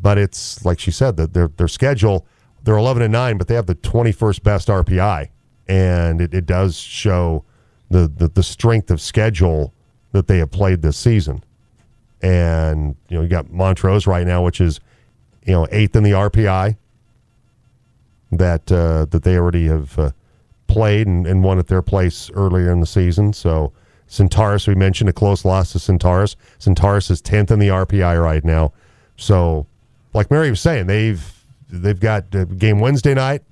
But 0.00 0.16
it's 0.16 0.64
like 0.64 0.78
she 0.78 0.90
said 0.90 1.16
that 1.16 1.34
their 1.34 1.48
their 1.48 1.68
schedule 1.68 2.26
they're 2.62 2.76
eleven 2.76 3.02
and 3.02 3.12
nine, 3.12 3.38
but 3.38 3.48
they 3.48 3.54
have 3.54 3.66
the 3.66 3.74
twenty 3.74 4.12
first 4.12 4.42
best 4.42 4.68
RPI, 4.68 5.28
and 5.68 6.20
it, 6.20 6.34
it 6.34 6.46
does 6.46 6.76
show 6.76 7.44
the, 7.90 8.08
the 8.08 8.28
the 8.28 8.42
strength 8.42 8.90
of 8.90 9.00
schedule 9.00 9.74
that 10.12 10.26
they 10.26 10.38
have 10.38 10.50
played 10.50 10.82
this 10.82 10.96
season. 10.96 11.44
And 12.22 12.96
you 13.08 13.16
know 13.16 13.22
you 13.22 13.28
got 13.28 13.50
Montrose 13.50 14.06
right 14.06 14.26
now, 14.26 14.44
which 14.44 14.60
is 14.60 14.80
you 15.44 15.52
know 15.52 15.66
eighth 15.70 15.96
in 15.96 16.02
the 16.02 16.12
RPI 16.12 16.76
that 18.32 18.70
uh, 18.70 19.06
that 19.06 19.22
they 19.22 19.36
already 19.36 19.66
have 19.66 19.98
uh, 19.98 20.10
played 20.66 21.06
and, 21.06 21.26
and, 21.26 21.42
won 21.42 21.58
at 21.58 21.66
their 21.66 21.82
place 21.82 22.30
earlier 22.34 22.70
in 22.70 22.80
the 22.80 22.86
season. 22.86 23.32
So 23.32 23.72
Centaurus, 24.06 24.66
we 24.66 24.74
mentioned 24.74 25.08
a 25.08 25.12
close 25.12 25.44
loss 25.44 25.72
to 25.72 25.78
Centaurus. 25.78 26.36
Centaurus 26.58 27.10
is 27.10 27.20
tenth 27.20 27.50
in 27.50 27.58
the 27.58 27.68
RPI 27.68 28.22
right 28.22 28.44
now. 28.44 28.72
So, 29.16 29.66
like 30.14 30.30
Mary 30.30 30.50
was 30.50 30.60
saying, 30.60 30.86
they've 30.88 31.44
they've 31.68 31.98
got 31.98 32.34
a 32.34 32.44
game 32.44 32.80
Wednesday 32.80 33.14
night 33.14 33.42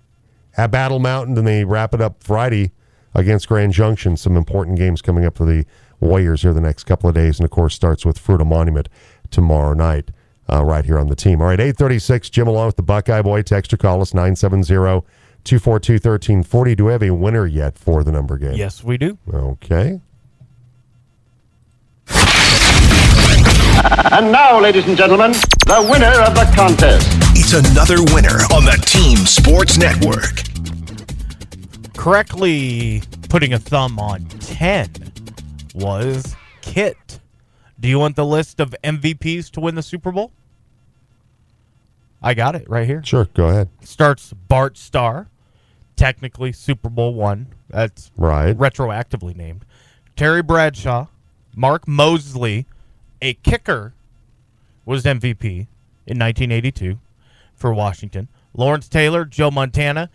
at 0.57 0.71
Battle 0.73 0.99
Mountain, 0.99 1.39
and 1.39 1.47
they 1.47 1.65
wrap 1.65 1.95
it 1.95 2.01
up 2.01 2.25
Friday 2.25 2.73
against 3.15 3.49
Grand 3.49 3.73
Junction. 3.73 4.17
Some 4.17 4.37
important 4.37 4.79
games 4.79 5.01
coming 5.01 5.25
up 5.25 5.37
for 5.37 5.45
the 5.45 5.65
Warriors 6.01 6.43
here 6.43 6.53
the 6.53 6.61
next 6.61 6.85
couple 6.85 7.09
of 7.09 7.15
days, 7.15 7.39
and 7.39 7.45
of 7.45 7.51
course 7.51 7.75
starts 7.75 8.05
with 8.05 8.19
Fruita 8.19 8.47
Monument 8.47 8.89
tomorrow 9.31 9.75
night 9.75 10.11
uh, 10.51 10.65
right 10.65 10.85
here 10.85 10.99
on 10.99 11.09
the 11.09 11.17
team. 11.17 11.41
All 11.41 11.49
right, 11.49 11.61
836, 11.61 12.31
Jim 12.31 12.49
along 12.49 12.67
with 12.67 12.77
the 12.77 12.83
Buckeye 12.83 13.23
Boy. 13.23 13.43
Text 13.43 13.73
or 13.73 13.77
call 13.77 14.01
us 14.01 14.15
970 14.15 15.05
242 15.45 15.93
1340. 15.95 16.75
Do 16.75 16.85
we 16.87 16.93
have 16.93 17.03
a 17.03 17.11
winner 17.11 17.47
yet 17.47 17.79
for 17.79 18.05
the 18.05 18.13
number 18.13 18.39
game? 18.39 18.55
Yes, 18.55 18.83
we 18.85 18.97
do. 18.97 19.19
Okay. 19.33 20.01
And 24.11 24.33
now, 24.33 24.59
ladies 24.61 24.87
and 24.87 24.97
gentlemen, 24.97 25.33
the 25.33 25.87
winner 25.91 26.07
of 26.23 26.35
the 26.35 26.51
contest. 26.57 27.07
It's 27.37 27.53
another 27.53 28.03
winner 28.15 28.41
on 28.53 28.65
the 28.65 28.77
Team 28.85 29.19
Sports 29.19 29.79
Network. 29.79 30.43
Correctly 31.97 33.03
putting 33.29 33.53
a 33.53 33.59
thumb 33.59 33.99
on 33.99 34.25
10 34.41 35.08
was 35.79 36.35
Kit 36.61 37.21
Do 37.81 37.89
you 37.89 37.99
want 37.99 38.17
the 38.17 38.25
list 38.27 38.61
of 38.61 38.75
MVPs 38.83 39.51
to 39.53 39.61
win 39.61 39.75
the 39.77 39.83
Super 39.83 40.11
Bowl? 40.13 40.33
I 42.21 42.35
got 42.35 42.57
it 42.57 42.69
right 42.69 42.87
here. 42.87 43.03
Sure, 43.05 43.27
go 43.33 43.49
ahead. 43.49 43.69
Starts 43.83 44.33
Bart 44.33 44.77
Starr, 44.77 45.29
technically 45.95 46.51
Super 46.53 46.89
Bowl 46.89 47.15
one. 47.15 47.47
That's 47.71 48.11
Right. 48.17 48.57
retroactively 48.59 49.37
named. 49.37 49.65
Terry 50.17 50.43
Bradshaw, 50.43 51.07
Mark 51.55 51.87
Moseley, 51.87 52.67
a 53.23 53.35
kicker, 53.35 53.95
was 54.85 55.05
MVP 55.05 55.69
in 56.07 56.19
1982 56.19 56.99
for 57.55 57.73
Washington. 57.73 58.27
Lawrence 58.55 58.89
Taylor, 58.89 59.25
Joe 59.25 59.51
Montana, 59.53 60.11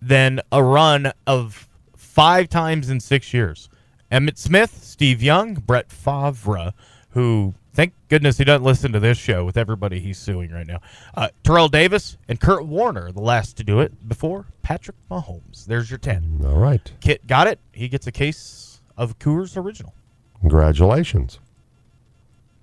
then 0.00 0.40
a 0.50 0.62
run 0.62 1.12
of 1.26 1.68
five 1.96 2.48
times 2.48 2.88
in 2.88 3.00
six 3.00 3.34
years. 3.34 3.68
Emmitt 4.12 4.38
Smith, 4.38 4.82
Steve 4.82 5.22
Young, 5.22 5.54
Brett 5.54 5.90
Favre, 5.90 6.72
who 7.10 7.54
thank 7.72 7.92
goodness 8.08 8.38
he 8.38 8.44
doesn't 8.44 8.64
listen 8.64 8.92
to 8.92 9.00
this 9.00 9.18
show 9.18 9.44
with 9.44 9.56
everybody 9.56 9.98
he's 10.00 10.18
suing 10.18 10.50
right 10.52 10.66
now. 10.66 10.80
Uh, 11.14 11.28
Terrell 11.42 11.68
Davis 11.68 12.16
and 12.28 12.38
Kurt 12.40 12.66
Warner, 12.66 13.10
the 13.12 13.20
last 13.22 13.56
to 13.56 13.64
do 13.64 13.80
it 13.80 14.08
before 14.08 14.46
Patrick 14.62 14.96
Mahomes. 15.10 15.64
There's 15.66 15.90
your 15.90 15.98
10. 15.98 16.40
All 16.44 16.58
right. 16.58 16.92
Kit 17.00 17.26
got 17.26 17.46
it. 17.46 17.58
He 17.72 17.88
gets 17.88 18.06
a 18.06 18.12
case 18.12 18.80
of 18.96 19.18
Coors 19.18 19.56
Original. 19.56 19.92
Congratulations. 20.40 21.40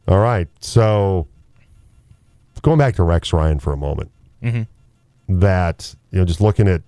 All 0.08 0.20
right. 0.20 0.48
So 0.60 1.28
going 2.62 2.78
back 2.78 2.96
to 2.96 3.04
Rex 3.04 3.34
Ryan 3.34 3.60
for 3.60 3.74
a 3.74 3.78
moment, 3.78 4.12
Mhm. 4.44 4.68
that, 5.28 5.96
you 6.12 6.20
know, 6.20 6.26
just 6.26 6.42
looking 6.42 6.68
at 6.68 6.82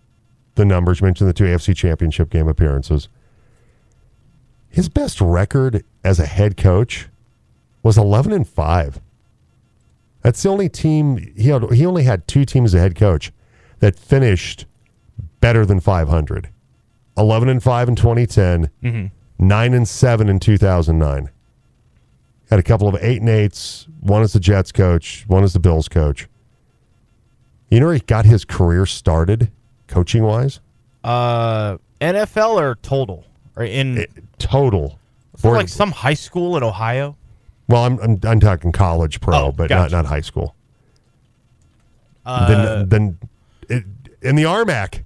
the 0.55 0.65
numbers, 0.65 1.01
you 1.01 1.05
mentioned 1.05 1.27
the 1.29 1.33
two 1.33 1.45
AFC 1.45 1.73
championship 1.73 2.29
game 2.29 2.47
appearances. 2.47 3.09
His 4.73 4.89
best 4.89 5.21
record 5.21 5.83
as 6.03 6.19
a 6.19 6.25
head 6.25 6.57
coach 6.57 7.07
was 7.83 7.95
11 7.95 8.31
and 8.33 8.47
5. 8.47 8.99
That's 10.23 10.41
the 10.41 10.49
only 10.49 10.67
team 10.67 11.17
he 11.37 11.49
had, 11.49 11.71
he 11.71 11.85
only 11.85 12.03
had 12.05 12.27
two 12.27 12.43
teams 12.43 12.71
as 12.73 12.79
a 12.79 12.81
head 12.81 12.95
coach 12.95 13.31
that 13.81 13.99
finished 13.99 14.65
better 15.41 15.63
than 15.63 15.79
500. 15.79 16.49
11 17.15 17.49
and 17.49 17.61
5 17.61 17.87
in 17.89 17.95
2010, 17.95 18.69
Mhm. 18.81 19.11
9 19.37 19.73
and 19.75 19.87
7 19.87 20.27
in 20.27 20.39
2009. 20.39 21.29
Had 22.49 22.57
a 22.59 22.63
couple 22.63 22.87
of 22.87 22.95
8 22.99 23.21
and 23.21 23.29
8s, 23.29 23.87
one 23.99 24.23
as 24.23 24.33
the 24.33 24.39
Jets 24.39 24.71
coach, 24.71 25.23
one 25.27 25.43
as 25.43 25.53
the 25.53 25.59
Bills 25.59 25.87
coach. 25.87 26.27
You 27.69 27.79
know 27.79 27.85
where 27.87 27.95
he 27.95 28.01
got 28.01 28.25
his 28.25 28.43
career 28.43 28.87
started 28.87 29.51
coaching 29.87 30.23
wise? 30.23 30.61
Uh, 31.03 31.77
NFL 32.01 32.59
or 32.59 32.75
total? 32.81 33.25
Or 33.55 33.63
in 33.63 34.05
Total. 34.39 34.99
for 35.37 35.53
like 35.55 35.69
some 35.69 35.91
high 35.91 36.13
school 36.15 36.57
in 36.57 36.63
Ohio? 36.63 37.15
Well, 37.67 37.83
I'm, 37.85 37.99
I'm 37.99 38.19
I'm 38.23 38.39
talking 38.39 38.71
college 38.71 39.21
pro, 39.21 39.35
Oh, 39.47 39.51
but 39.51 39.69
gotcha. 39.69 39.91
not 39.93 40.03
not 40.03 40.09
high 40.09 40.21
school. 40.21 40.55
Uh, 42.25 42.47
then 42.47 42.89
then 42.89 43.17
it, 43.69 43.83
in 44.21 44.35
the 44.35 44.43
RMAC, 44.43 45.03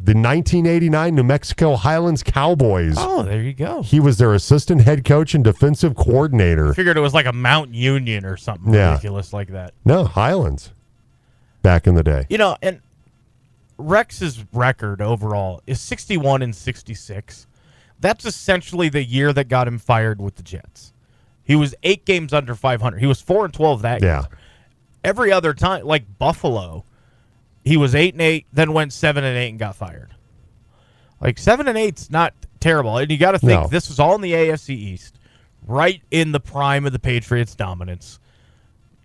the 0.00 0.12
1989 0.14 1.14
New 1.14 1.22
Mexico 1.24 1.74
Highlands 1.76 2.22
Cowboys. 2.22 2.94
Oh, 2.96 3.22
there 3.24 3.42
you 3.42 3.52
go. 3.52 3.82
He 3.82 3.98
was 4.00 4.18
their 4.18 4.32
assistant 4.32 4.82
head 4.82 5.04
coach 5.04 5.34
and 5.34 5.42
defensive 5.42 5.96
coordinator. 5.96 6.70
I 6.70 6.74
Figured 6.74 6.96
it 6.96 7.00
was 7.00 7.14
like 7.14 7.26
a 7.26 7.32
Mount 7.32 7.74
Union 7.74 8.24
or 8.24 8.36
something 8.36 8.72
Yeah. 8.72 8.90
ridiculous 8.90 9.32
like 9.32 9.48
that. 9.48 9.74
No, 9.84 10.04
Highlands. 10.04 10.72
Back 11.62 11.86
in 11.88 11.94
the 11.94 12.04
day. 12.04 12.26
You 12.30 12.38
know, 12.38 12.56
and 12.62 12.80
Rex's 13.78 14.44
record 14.52 15.00
overall 15.00 15.62
is 15.66 15.80
61 15.80 16.42
and 16.42 16.54
66. 16.54 17.46
That's 18.00 18.24
essentially 18.24 18.88
the 18.88 19.02
year 19.04 19.32
that 19.32 19.48
got 19.48 19.66
him 19.68 19.78
fired 19.78 20.20
with 20.20 20.36
the 20.36 20.42
Jets. 20.42 20.92
He 21.44 21.56
was 21.56 21.74
eight 21.82 22.04
games 22.04 22.32
under 22.32 22.54
500. 22.54 22.98
He 22.98 23.06
was 23.06 23.20
four 23.20 23.44
and 23.44 23.54
12 23.54 23.82
that 23.82 24.02
Yeah. 24.02 24.20
year. 24.20 24.28
Every 25.04 25.32
other 25.32 25.54
time, 25.54 25.84
like 25.86 26.18
Buffalo, 26.18 26.84
he 27.64 27.76
was 27.76 27.94
eight 27.94 28.14
and 28.14 28.20
eight, 28.22 28.46
then 28.52 28.72
went 28.72 28.92
seven 28.92 29.24
and 29.24 29.36
eight 29.36 29.48
and 29.50 29.58
got 29.58 29.76
fired. 29.76 30.14
Like 31.20 31.38
seven 31.38 31.66
and 31.68 31.78
eight's 31.78 32.10
not 32.10 32.34
terrible, 32.60 32.96
and 32.98 33.10
you 33.10 33.16
got 33.16 33.32
to 33.32 33.38
think 33.38 33.62
No. 33.62 33.68
this 33.68 33.88
was 33.88 33.98
all 33.98 34.14
in 34.14 34.20
the 34.20 34.32
AFC 34.34 34.74
East, 34.74 35.18
right 35.66 36.02
in 36.10 36.32
the 36.32 36.40
prime 36.40 36.84
of 36.86 36.92
the 36.92 36.98
Patriots' 36.98 37.54
dominance. 37.54 38.18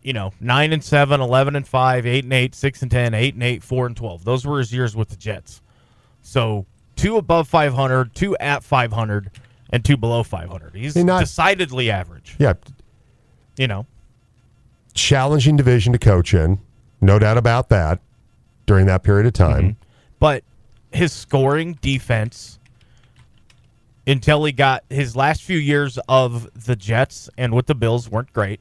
You 0.03 0.13
know, 0.13 0.33
nine 0.41 0.73
and 0.73 0.83
seven, 0.83 1.21
11 1.21 1.55
and 1.55 1.65
five, 1.67 2.05
eight 2.05 2.25
and 2.25 2.33
eight, 2.33 2.53
six 2.55 2.81
and 2.81 2.91
10, 2.91 3.13
eight 3.13 3.33
and 3.35 3.43
eight, 3.43 3.63
four 3.63 3.85
and 3.85 3.95
twelve. 3.95 4.25
Those 4.25 4.45
were 4.45 4.59
his 4.59 4.73
years 4.73 4.95
with 4.95 5.09
the 5.09 5.15
Jets. 5.15 5.61
So 6.21 6.65
two 6.95 7.17
above 7.17 7.47
five 7.47 7.73
hundred, 7.73 8.13
two 8.13 8.35
at 8.37 8.63
five 8.63 8.91
hundred, 8.91 9.31
and 9.69 9.83
two 9.83 9.95
below 9.97 10.23
five 10.23 10.49
hundred. 10.49 10.75
He's 10.75 10.95
not- 10.97 11.21
decidedly 11.21 11.89
average. 11.89 12.35
Yeah. 12.37 12.53
You 13.57 13.67
know, 13.67 13.85
Challenging 14.93 15.55
division 15.57 15.93
to 15.93 15.99
coach 15.99 16.33
in. 16.33 16.59
No 17.01 17.17
doubt 17.17 17.37
about 17.37 17.69
that 17.69 17.99
during 18.65 18.85
that 18.87 19.03
period 19.03 19.25
of 19.25 19.33
time. 19.33 19.61
Mm-hmm. 19.61 19.71
but 20.19 20.43
his 20.91 21.11
scoring 21.11 21.73
defense 21.81 22.59
until 24.05 24.43
he 24.45 24.51
got 24.51 24.83
his 24.89 25.15
last 25.15 25.41
few 25.43 25.57
years 25.57 25.97
of 26.07 26.49
the 26.65 26.75
Jets 26.75 27.29
and 27.37 27.53
with 27.53 27.65
the 27.67 27.75
Bills 27.75 28.09
weren't 28.09 28.31
great. 28.33 28.59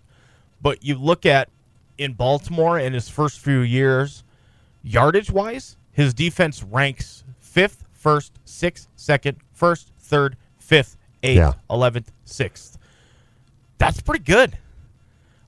But 0.63 0.83
you 0.85 0.95
look 0.95 1.27
at 1.27 1.49
in 1.99 2.15
Baltimore 2.15 2.79
in 2.79 2.93
his 2.93 3.09
first 3.09 3.41
few 3.41 3.61
years, 3.61 4.25
yardage 4.83 5.31
wise, 5.31 5.77
his 5.91 6.15
defense 6.15 6.63
ranks 6.63 7.25
fifth, 7.41 7.85
first, 7.93 8.33
sixth, 8.45 8.89
second, 8.97 9.39
first, 9.53 9.93
third, 9.99 10.37
fifth, 10.59 10.97
eighth, 11.23 11.37
Yeah. 11.39 11.53
eleventh, 11.69 12.13
sixth. 12.25 12.79
That's 13.79 14.01
pretty 14.01 14.25
good. 14.25 14.57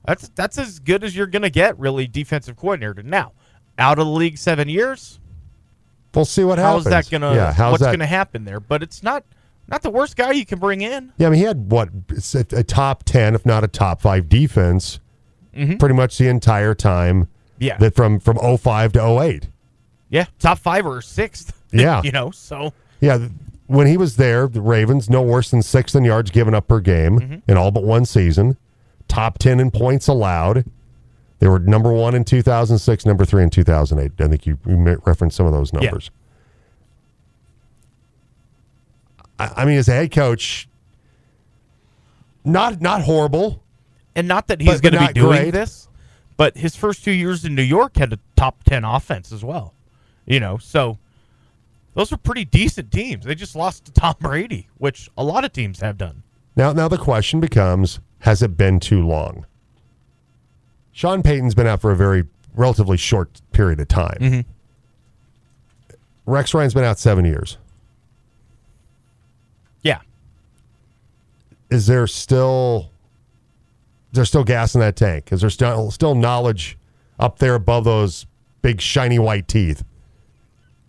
That's 0.05 0.29
that's 0.35 0.57
as 0.57 0.79
good 0.79 1.03
as 1.03 1.15
you're 1.15 1.25
gonna 1.27 1.49
get, 1.49 1.79
really, 1.79 2.05
defensive 2.07 2.55
coordinator. 2.57 3.01
Now, 3.01 3.31
out 3.79 3.97
of 3.97 4.05
the 4.05 4.11
league 4.11 4.37
seven 4.37 4.69
years, 4.69 5.19
We'll 6.13 6.23
see 6.25 6.43
what 6.45 6.59
how's 6.59 6.85
happens. 6.85 7.09
that 7.09 7.19
gonna 7.19 7.35
Yeah, 7.35 7.51
how's 7.53 7.71
what's 7.73 7.83
that? 7.83 7.91
gonna 7.91 8.05
happen 8.05 8.45
there? 8.45 8.59
But 8.59 8.83
it's 8.83 9.01
not 9.03 9.23
not 9.67 9.81
the 9.81 9.89
worst 9.89 10.15
guy 10.15 10.31
you 10.31 10.45
can 10.45 10.59
bring 10.59 10.81
in. 10.81 11.11
Yeah, 11.17 11.27
I 11.27 11.29
mean, 11.31 11.39
he 11.39 11.45
had 11.45 11.71
what 11.71 11.89
a, 12.35 12.45
a 12.59 12.63
top 12.63 13.03
ten, 13.03 13.33
if 13.35 13.45
not 13.45 13.63
a 13.63 13.67
top 13.67 13.99
five 14.01 14.29
defense, 14.29 14.99
pretty 15.79 15.95
much 15.95 16.17
the 16.17 16.27
entire 16.27 16.73
time. 16.75 17.23
Mm-hmm. 17.23 17.31
Yeah. 17.57 17.77
that 17.77 17.95
from 17.95 18.19
from 18.19 18.37
05 18.57 18.93
to 18.93 19.21
08. 19.21 19.47
Yeah, 20.09 20.25
top 20.39 20.59
five 20.59 20.85
or 20.85 21.01
sixth. 21.01 21.53
Yeah. 21.71 22.01
you 22.03 22.11
know. 22.11 22.31
So 22.31 22.73
Yeah, 23.01 23.27
when 23.67 23.87
he 23.87 23.97
was 23.97 24.15
there, 24.17 24.47
the 24.47 24.61
Ravens 24.61 25.09
no 25.09 25.21
worse 25.21 25.51
than 25.51 25.61
sixth 25.61 25.95
in 25.95 26.03
yards 26.05 26.31
given 26.31 26.53
up 26.53 26.67
per 26.67 26.79
game 26.79 27.19
Mm-hmm. 27.19 27.51
in 27.51 27.57
all 27.57 27.71
but 27.71 27.83
one 27.83 28.05
season. 28.05 28.57
Top 29.07 29.37
ten 29.39 29.59
in 29.59 29.71
points 29.71 30.07
allowed. 30.07 30.65
They 31.39 31.47
were 31.47 31.59
number 31.59 31.91
one 31.91 32.15
in 32.15 32.23
2006, 32.23 33.05
number 33.05 33.25
three 33.25 33.43
in 33.43 33.49
2008. 33.49 34.11
I 34.23 34.27
think 34.29 34.45
you, 34.45 34.57
you 34.65 34.75
referenced 35.05 35.35
some 35.35 35.45
of 35.45 35.51
those 35.51 35.73
numbers. 35.73 36.09
I, 39.39 39.51
I 39.57 39.65
mean, 39.65 39.77
as 39.77 39.87
a 39.89 39.93
head 39.93 40.11
coach, 40.11 40.67
not 42.43 42.81
not 42.81 43.01
horrible. 43.01 43.61
And 44.15 44.27
not 44.27 44.47
that 44.47 44.61
he's 44.61 44.81
going 44.81 44.93
to 44.93 45.07
be 45.07 45.13
doing 45.13 45.41
great. 45.43 45.51
this, 45.51 45.87
but 46.37 46.57
his 46.57 46.75
first 46.75 47.03
two 47.03 47.11
years 47.11 47.45
in 47.45 47.55
New 47.55 47.61
York 47.63 47.97
had 47.97 48.13
a 48.13 48.19
top 48.35 48.63
ten 48.63 48.83
offense 48.83 49.31
as 49.31 49.43
well. 49.43 49.73
You 50.25 50.39
know, 50.39 50.57
so 50.57 50.97
those 51.93 52.11
were 52.11 52.17
pretty 52.17 52.45
decent 52.45 52.91
teams. 52.91 53.25
They 53.25 53.35
just 53.35 53.55
lost 53.55 53.85
to 53.85 53.91
Tom 53.91 54.15
Brady, 54.19 54.67
which 54.77 55.09
a 55.17 55.23
lot 55.23 55.45
of 55.45 55.53
teams 55.53 55.79
have 55.81 55.97
done. 55.97 56.23
Now, 56.55 56.73
now 56.73 56.87
the 56.87 56.97
question 56.97 57.39
becomes: 57.39 57.99
Has 58.19 58.41
it 58.41 58.57
been 58.57 58.79
too 58.79 59.05
long? 59.05 59.45
Sean 60.91 61.21
Payton's 61.21 61.53
been 61.53 61.67
out 61.67 61.81
for 61.81 61.91
a 61.91 61.95
very 61.95 62.23
relatively 62.55 62.95
short 62.97 63.41
period 63.51 63.79
of 63.81 63.87
time. 63.89 64.17
Mm-hmm. 64.19 64.39
Rex 66.25 66.53
Ryan's 66.53 66.73
been 66.73 66.85
out 66.85 66.97
seven 66.97 67.25
years. 67.25 67.57
Yeah, 69.83 69.99
Is 71.69 71.85
there 71.85 72.07
still 72.07 72.89
is 74.15 74.17
there 74.17 74.23
still 74.23 74.45
gas 74.45 74.75
in 74.75 74.79
that 74.79 74.95
tank? 74.95 75.33
Is 75.33 75.41
there 75.41 75.49
still 75.49 75.91
still 75.91 76.15
knowledge 76.15 76.77
up 77.19 77.39
there 77.39 77.53
above 77.53 77.83
those 77.83 78.25
big 78.61 78.79
shiny 78.79 79.19
white 79.19 79.49
teeth? 79.49 79.83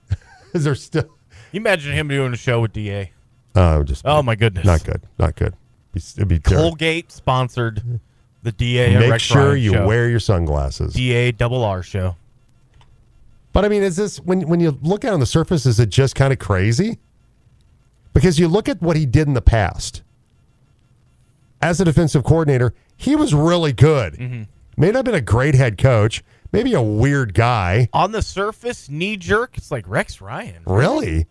is 0.54 0.62
there 0.62 0.76
still? 0.76 1.10
you 1.50 1.58
imagine 1.58 1.92
him 1.92 2.06
doing 2.06 2.32
a 2.32 2.36
show 2.36 2.60
with 2.60 2.72
Da. 2.72 3.10
Uh, 3.56 3.82
just 3.82 4.02
Oh 4.06 4.22
my 4.22 4.36
goodness, 4.36 4.64
not 4.64 4.84
good, 4.84 5.02
not 5.18 5.34
good. 5.34 5.54
It'd 5.92 6.28
be 6.28 6.38
terrible. 6.38 6.68
Colgate 6.70 7.10
sponsored 7.10 7.98
the 8.44 8.52
Da. 8.52 8.96
Make 8.96 9.20
sure 9.20 9.56
you 9.56 9.72
show. 9.72 9.88
wear 9.88 10.08
your 10.08 10.20
sunglasses. 10.20 10.94
Da 10.94 11.32
double 11.32 11.64
R 11.64 11.82
show. 11.82 12.14
But 13.52 13.64
I 13.64 13.68
mean, 13.68 13.82
is 13.82 13.96
this 13.96 14.20
when 14.20 14.46
when 14.46 14.60
you 14.60 14.78
look 14.82 15.04
at 15.04 15.08
it 15.08 15.14
on 15.14 15.18
the 15.18 15.26
surface, 15.26 15.66
is 15.66 15.80
it 15.80 15.88
just 15.88 16.14
kind 16.14 16.32
of 16.32 16.38
crazy? 16.38 17.00
Because 18.12 18.38
you 18.38 18.46
look 18.46 18.68
at 18.68 18.80
what 18.80 18.96
he 18.96 19.04
did 19.04 19.26
in 19.26 19.34
the 19.34 19.42
past. 19.42 20.04
As 21.62 21.80
a 21.80 21.84
defensive 21.84 22.22
coordinator, 22.24 22.74
he 22.96 23.16
was 23.16 23.32
really 23.34 23.72
good. 23.72 24.14
Mm-hmm. 24.14 24.42
May 24.76 24.88
not 24.88 24.96
have 24.96 25.04
been 25.06 25.14
a 25.14 25.20
great 25.22 25.54
head 25.54 25.78
coach, 25.78 26.22
maybe 26.52 26.74
a 26.74 26.82
weird 26.82 27.32
guy. 27.34 27.88
On 27.92 28.12
the 28.12 28.20
surface, 28.22 28.88
knee 28.90 29.16
jerk. 29.16 29.56
It's 29.56 29.70
like 29.70 29.88
Rex 29.88 30.20
Ryan. 30.20 30.62
Really? 30.66 31.26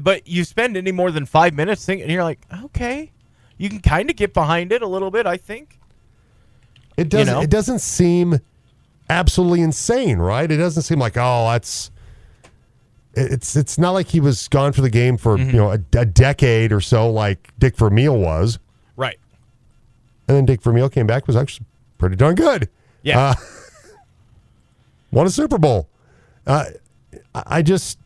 But 0.00 0.26
you 0.26 0.44
spend 0.44 0.76
any 0.76 0.92
more 0.92 1.10
than 1.10 1.26
five 1.26 1.54
minutes 1.54 1.84
thinking, 1.84 2.04
and 2.04 2.12
you're 2.12 2.24
like, 2.24 2.40
okay, 2.64 3.12
you 3.58 3.68
can 3.68 3.80
kind 3.80 4.08
of 4.08 4.16
get 4.16 4.32
behind 4.34 4.72
it 4.72 4.80
a 4.82 4.86
little 4.86 5.10
bit. 5.10 5.26
I 5.26 5.36
think. 5.36 5.78
It 6.96 7.08
doesn't. 7.10 7.32
know? 7.34 7.40
It 7.42 7.50
doesn't 7.50 7.78
seem 7.80 8.40
absolutely 9.10 9.60
insane, 9.62 10.18
right? 10.18 10.50
It 10.50 10.56
doesn't 10.56 10.82
seem 10.82 10.98
like 10.98 11.16
oh, 11.16 11.48
that's. 11.52 11.90
It's 13.14 13.56
it's 13.56 13.78
not 13.78 13.90
like 13.92 14.08
he 14.08 14.20
was 14.20 14.46
gone 14.48 14.72
for 14.72 14.80
the 14.80 14.90
game 14.90 15.16
for 15.16 15.36
Mm-hmm. 15.36 15.50
you 15.50 15.56
know 15.56 15.70
a, 15.72 15.80
a 15.98 16.04
decade 16.04 16.72
or 16.72 16.80
so, 16.80 17.10
like 17.10 17.52
Dick 17.58 17.76
Vermeil 17.76 18.16
was, 18.16 18.58
Right. 18.58 18.67
And 20.28 20.36
then 20.36 20.44
Dick 20.44 20.62
Vermeil 20.62 20.88
came 20.88 21.06
back 21.06 21.26
was 21.26 21.36
actually 21.36 21.66
pretty 21.96 22.16
darn 22.16 22.34
good. 22.34 22.68
Yeah. 23.02 23.18
Uh, 23.18 23.34
won 25.10 25.26
a 25.26 25.30
Super 25.30 25.58
Bowl. 25.58 25.88
Uh, 26.46 26.66
I 27.34 27.62
just 27.62 27.98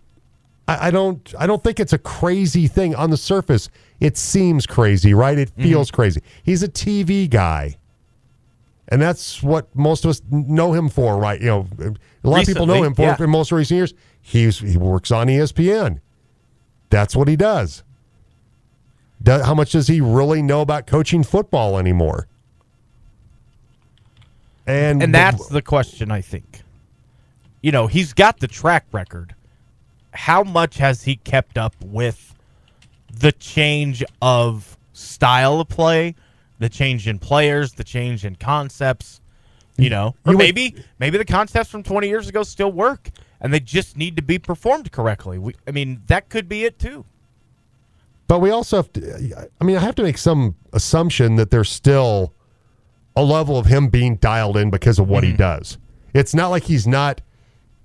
I, 0.68 0.88
I 0.88 0.90
don't 0.90 1.34
I 1.38 1.46
don't 1.46 1.62
think 1.62 1.80
it's 1.80 1.92
a 1.92 1.98
crazy 1.98 2.68
thing 2.68 2.94
on 2.94 3.10
the 3.10 3.16
surface. 3.16 3.68
It 4.00 4.16
seems 4.16 4.66
crazy, 4.66 5.14
right? 5.14 5.38
It 5.38 5.50
feels 5.50 5.90
crazy. 5.90 6.22
He's 6.42 6.62
a 6.62 6.68
TV 6.68 7.28
guy. 7.28 7.76
And 8.88 9.00
that's 9.00 9.42
what 9.42 9.74
most 9.74 10.04
of 10.04 10.10
us 10.10 10.20
know 10.30 10.72
him 10.72 10.88
for, 10.88 11.16
right? 11.16 11.40
You 11.40 11.46
know, 11.46 11.68
a 12.24 12.28
lot 12.28 12.42
of 12.42 12.46
people 12.46 12.66
know 12.66 12.82
him 12.82 12.94
for 12.94 13.02
yeah. 13.02 13.16
in 13.18 13.30
most 13.30 13.50
recent 13.50 13.76
years. 13.76 13.94
He's 14.20 14.58
he 14.58 14.76
works 14.76 15.10
on 15.10 15.28
ESPN. 15.28 16.00
That's 16.90 17.16
what 17.16 17.26
he 17.26 17.36
does. 17.36 17.84
Do- 19.22 19.42
how 19.42 19.54
much 19.54 19.72
does 19.72 19.86
he 19.86 20.00
really 20.00 20.42
know 20.42 20.60
about 20.60 20.86
coaching 20.86 21.22
football 21.22 21.78
anymore? 21.78 22.26
And 24.66 25.02
And 25.02 25.14
that's 25.14 25.48
the 25.48 25.62
question, 25.62 26.10
I 26.10 26.20
think. 26.20 26.62
You 27.62 27.72
know, 27.72 27.86
he's 27.86 28.12
got 28.12 28.40
the 28.40 28.48
track 28.48 28.86
record. 28.92 29.34
How 30.12 30.42
much 30.42 30.78
has 30.78 31.04
he 31.04 31.16
kept 31.16 31.56
up 31.56 31.74
with 31.80 32.34
the 33.12 33.32
change 33.32 34.04
of 34.20 34.76
style 34.92 35.60
of 35.60 35.68
play, 35.68 36.14
the 36.58 36.68
change 36.68 37.08
in 37.08 37.18
players, 37.18 37.72
the 37.72 37.84
change 37.84 38.24
in 38.24 38.36
concepts? 38.36 39.20
You 39.78 39.88
know, 39.88 40.14
or 40.26 40.34
maybe 40.34 40.76
maybe 40.98 41.16
the 41.16 41.24
concepts 41.24 41.70
from 41.70 41.82
20 41.82 42.06
years 42.06 42.28
ago 42.28 42.42
still 42.42 42.70
work, 42.70 43.08
and 43.40 43.54
they 43.54 43.60
just 43.60 43.96
need 43.96 44.16
to 44.16 44.22
be 44.22 44.38
performed 44.38 44.92
correctly. 44.92 45.38
We, 45.38 45.54
I 45.66 45.70
mean, 45.70 46.02
that 46.08 46.28
could 46.28 46.46
be 46.46 46.64
it 46.64 46.78
too. 46.78 47.06
But 48.32 48.38
we 48.38 48.48
also 48.48 48.78
have 48.78 48.90
to, 48.94 49.50
I 49.60 49.64
mean, 49.64 49.76
I 49.76 49.80
have 49.80 49.94
to 49.96 50.02
make 50.02 50.16
some 50.16 50.54
assumption 50.72 51.36
that 51.36 51.50
there's 51.50 51.68
still 51.68 52.32
a 53.14 53.22
level 53.22 53.58
of 53.58 53.66
him 53.66 53.88
being 53.88 54.16
dialed 54.16 54.56
in 54.56 54.70
because 54.70 54.98
of 54.98 55.06
what 55.06 55.22
he 55.22 55.32
hmm. 55.32 55.36
does. 55.36 55.76
It's 56.14 56.34
not 56.34 56.48
like 56.48 56.62
he's 56.62 56.86
not 56.86 57.20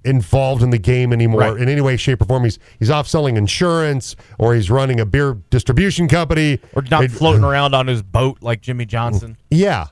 involved 0.05 0.63
in 0.63 0.69
the 0.69 0.77
game 0.77 1.11
anymore 1.11 1.41
Right. 1.41 1.57
in 1.57 1.67
any 1.67 1.81
way, 1.81 1.97
shape, 1.97 2.21
or 2.21 2.25
form. 2.27 2.45
He's 2.45 2.59
he's 2.79 2.89
off 2.89 3.09
selling 3.09 3.35
insurance 3.35 4.15
or 4.39 4.55
he's 4.55 4.71
running 4.71 5.01
a 5.01 5.05
beer 5.05 5.37
distribution 5.49 6.07
company 6.07 6.61
Or 6.73 6.81
not 6.83 7.03
It- 7.03 7.11
floating 7.11 7.43
around 7.43 7.75
on 7.75 7.87
his 7.87 8.01
boat 8.01 8.37
like 8.39 8.61
Jimmy 8.61 8.85
Johnson. 8.85 9.35
Yeah, 9.51 9.87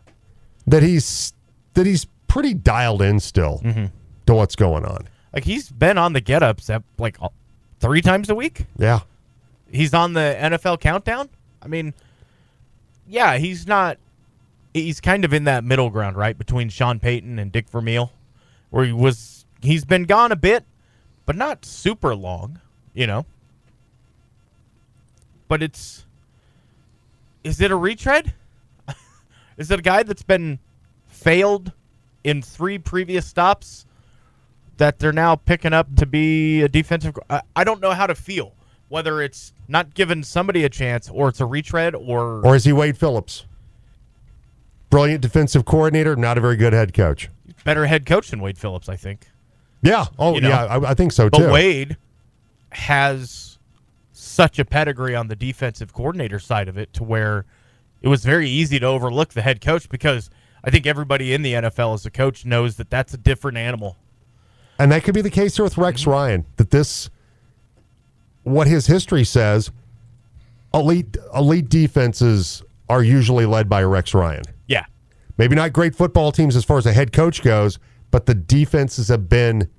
that 0.67 0.83
he's 0.83 1.33
that 1.73 1.85
he's 1.85 2.05
pretty 2.29 2.53
dialed 2.53 3.01
in 3.01 3.19
still 3.19 3.59
mm-hmm. 3.61 3.87
to 4.27 4.33
what's 4.33 4.55
going 4.55 4.85
on. 4.85 5.09
Like 5.33 5.43
he's 5.43 5.69
been 5.69 5.97
on 5.97 6.13
the 6.13 6.21
get 6.21 6.43
ups 6.43 6.71
like 6.97 7.17
three 7.81 8.01
times 8.01 8.29
a 8.29 8.35
week. 8.35 8.67
Yeah, 8.77 9.01
he's 9.75 9.93
on 9.93 10.13
the 10.13 10.35
NFL 10.39 10.79
countdown. 10.79 11.29
I 11.61 11.67
mean, 11.67 11.93
yeah, 13.07 13.37
he's 13.37 13.67
not. 13.67 13.97
He's 14.73 14.99
kind 14.99 15.23
of 15.23 15.33
in 15.33 15.45
that 15.45 15.63
middle 15.63 15.89
ground, 15.89 16.17
right, 16.17 16.37
between 16.37 16.69
Sean 16.69 16.99
Payton 16.99 17.39
and 17.39 17.51
Dick 17.51 17.69
Vermeil, 17.69 18.11
where 18.69 18.85
he 18.85 18.91
was. 18.91 19.45
He's 19.61 19.85
been 19.85 20.03
gone 20.03 20.31
a 20.31 20.35
bit, 20.35 20.63
but 21.25 21.35
not 21.35 21.65
super 21.65 22.15
long, 22.15 22.59
you 22.93 23.07
know. 23.07 23.25
But 25.47 25.61
it's. 25.61 26.05
Is 27.43 27.61
it 27.61 27.69
a 27.69 27.75
retread? 27.75 28.33
is 29.57 29.69
it 29.69 29.79
a 29.79 29.83
guy 29.83 30.03
that's 30.03 30.23
been 30.23 30.59
failed 31.07 31.71
in 32.23 32.41
three 32.41 32.79
previous 32.79 33.27
stops 33.27 33.85
that 34.77 34.97
they're 34.97 35.13
now 35.13 35.35
picking 35.35 35.71
up 35.71 35.95
to 35.97 36.05
be 36.07 36.63
a 36.63 36.67
defensive? 36.67 37.15
I, 37.29 37.41
I 37.55 37.63
don't 37.63 37.81
know 37.81 37.91
how 37.91 38.07
to 38.07 38.15
feel 38.15 38.54
whether 38.89 39.21
it's 39.21 39.53
not 39.67 39.93
giving 39.93 40.23
somebody 40.23 40.63
a 40.63 40.69
chance 40.69 41.09
or 41.09 41.29
it's 41.29 41.39
a 41.41 41.45
retread 41.45 41.95
or, 41.95 42.45
or 42.45 42.55
is 42.55 42.65
he 42.65 42.73
Wade 42.73 42.97
Phillips? 42.97 43.45
Brilliant 44.89 45.21
defensive 45.21 45.65
coordinator, 45.65 46.15
not 46.15 46.37
a 46.37 46.41
very 46.41 46.55
good 46.55 46.73
head 46.73 46.93
coach. 46.93 47.29
better 47.63 47.85
head 47.87 48.05
coach 48.05 48.29
than 48.29 48.39
Wade 48.41 48.57
Phillips, 48.57 48.87
I 48.87 48.95
think. 48.95 49.27
Yeah. 49.81 50.05
Oh, 50.17 50.35
You 50.35 50.41
know? 50.41 50.49
yeah. 50.49 50.65
I, 50.65 50.91
I 50.91 50.93
think 50.93 51.11
so 51.11 51.29
too. 51.29 51.41
But. 51.43 51.51
Wade 51.51 51.97
has 52.71 53.57
such 54.11 54.59
a 54.59 54.65
pedigree 54.65 55.15
on 55.15 55.27
the 55.27 55.35
defensive 55.35 55.93
coordinator 55.93 56.39
side 56.39 56.67
of 56.67 56.77
it 56.77 56.93
to 56.93 57.03
where 57.03 57.45
it 58.01 58.07
was 58.07 58.23
very 58.23 58.49
easy 58.49 58.79
to 58.79 58.85
overlook 58.85 59.29
the 59.29 59.41
head 59.41 59.61
coach 59.61 59.89
because 59.89 60.29
I 60.63 60.69
think 60.69 60.85
everybody 60.85 61.33
in 61.33 61.41
the 61.41 61.53
NFL 61.53 61.93
as 61.95 62.05
a 62.05 62.11
coach 62.11 62.45
knows 62.45 62.75
that 62.77 62.89
that's 62.89 63.13
a 63.13 63.17
different 63.17 63.57
animal. 63.57 63.97
And 64.77 64.91
that 64.91 65.03
could 65.03 65.13
be 65.15 65.21
the 65.21 65.29
case 65.29 65.55
here 65.55 65.63
with 65.63 65.77
Rex 65.77 66.01
Mm-hmm. 66.01 66.09
Ryan. 66.11 66.45
That 66.57 66.71
this, 66.71 67.09
what 68.45 68.67
his 68.67 68.87
history 68.87 69.25
says, 69.25 69.69
elite 70.73 71.17
elite 71.35 71.67
defenses 71.69 72.63
are 72.89 73.03
usually 73.03 73.45
led 73.45 73.67
by 73.67 73.83
Rex 73.83 74.13
Ryan. 74.13 74.43
Yeah. 74.67 74.85
Maybe 75.37 75.55
not 75.55 75.73
great 75.73 75.95
football 75.95 76.31
teams 76.31 76.55
as 76.55 76.63
far 76.63 76.77
as 76.77 76.85
a 76.85 76.93
head 76.93 77.11
coach 77.11 77.41
goes, 77.43 77.77
but 78.11 78.25
the 78.25 78.33
defenses 78.35 79.09
have 79.09 79.27
been 79.27 79.69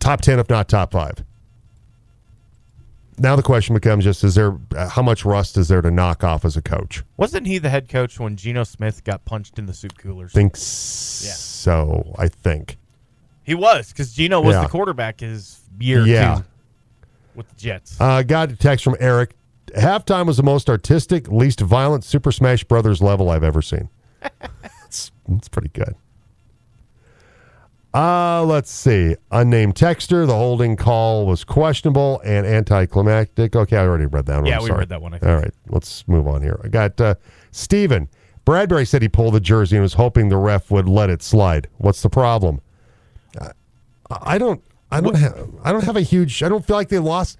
top 0.00 0.20
ten, 0.22 0.38
if 0.40 0.48
not 0.50 0.68
top 0.68 0.90
five. 0.92 1.22
Now 3.20 3.34
the 3.36 3.42
question 3.42 3.74
becomes 3.74 4.04
just: 4.04 4.22
Is 4.24 4.34
there 4.36 4.56
uh, 4.76 4.88
how 4.88 5.02
much 5.02 5.24
rust 5.24 5.56
is 5.56 5.68
there 5.68 5.82
to 5.82 5.90
knock 5.90 6.22
off 6.24 6.44
as 6.44 6.56
a 6.56 6.62
coach? 6.62 7.02
Wasn't 7.16 7.46
he 7.46 7.58
the 7.58 7.68
head 7.68 7.88
coach 7.88 8.18
when 8.20 8.36
Geno 8.36 8.62
Smith 8.64 9.02
got 9.04 9.24
punched 9.24 9.58
in 9.58 9.66
the 9.66 9.74
soup 9.74 9.98
coolers? 9.98 10.32
Think 10.32 10.56
so. 10.56 12.14
I 12.16 12.28
think. 12.28 12.78
He 13.42 13.54
was 13.54 13.88
because 13.88 14.12
Geno 14.12 14.40
was 14.40 14.54
Yeah. 14.54 14.62
the 14.62 14.68
quarterback 14.68 15.20
his 15.20 15.60
year 15.80 16.06
Yeah. 16.06 16.36
two 16.36 16.44
with 17.38 17.48
the 17.48 17.56
Jets. 17.56 17.98
Uh, 17.98 18.22
got 18.22 18.50
a 18.50 18.56
text 18.56 18.84
from 18.84 18.96
Eric. 19.00 19.34
Halftime 19.76 20.26
was 20.26 20.36
the 20.36 20.42
most 20.42 20.68
artistic, 20.68 21.28
least 21.28 21.60
violent 21.60 22.04
Super 22.04 22.32
Smash 22.32 22.64
Brothers 22.64 23.00
level 23.00 23.30
I've 23.30 23.44
ever 23.44 23.62
seen. 23.62 23.88
it's, 24.84 25.10
it's 25.30 25.48
pretty 25.48 25.68
good. 25.68 25.94
Uh, 27.94 28.44
let's 28.44 28.70
see. 28.70 29.16
Unnamed 29.30 29.74
texter. 29.74 30.26
The 30.26 30.34
holding 30.34 30.76
call 30.76 31.26
was 31.26 31.42
questionable 31.44 32.20
and 32.24 32.46
anticlimactic. 32.46 33.56
Okay, 33.56 33.76
I 33.76 33.86
already 33.86 34.06
read 34.06 34.26
that 34.26 34.36
one. 34.36 34.46
Yeah, 34.46 34.56
I'm 34.56 34.62
we 34.62 34.68
sorry. 34.68 34.80
read 34.80 34.88
that 34.90 35.00
one, 35.00 35.14
I 35.14 35.18
think. 35.18 35.30
All 35.30 35.38
right, 35.38 35.54
let's 35.68 36.06
move 36.06 36.26
on 36.26 36.42
here. 36.42 36.60
I 36.62 36.68
got 36.68 37.00
uh, 37.00 37.14
Steven. 37.50 38.08
Bradberry 38.44 38.86
said 38.86 39.02
he 39.02 39.08
pulled 39.08 39.34
the 39.34 39.40
jersey 39.40 39.76
and 39.76 39.82
was 39.82 39.94
hoping 39.94 40.28
the 40.28 40.36
ref 40.36 40.70
would 40.70 40.88
let 40.88 41.10
it 41.10 41.22
slide. 41.22 41.68
What's 41.78 42.02
the 42.02 42.10
problem? 42.10 42.60
I, 43.40 43.50
I 44.10 44.38
don't. 44.38 44.62
I 44.90 45.00
don't 45.00 45.16
have. 45.16 45.48
I 45.64 45.72
don't 45.72 45.84
have 45.84 45.96
a 45.96 46.00
huge. 46.02 46.42
I 46.42 46.48
don't 46.48 46.64
feel 46.64 46.76
like 46.76 46.88
they 46.88 46.98
lost. 46.98 47.38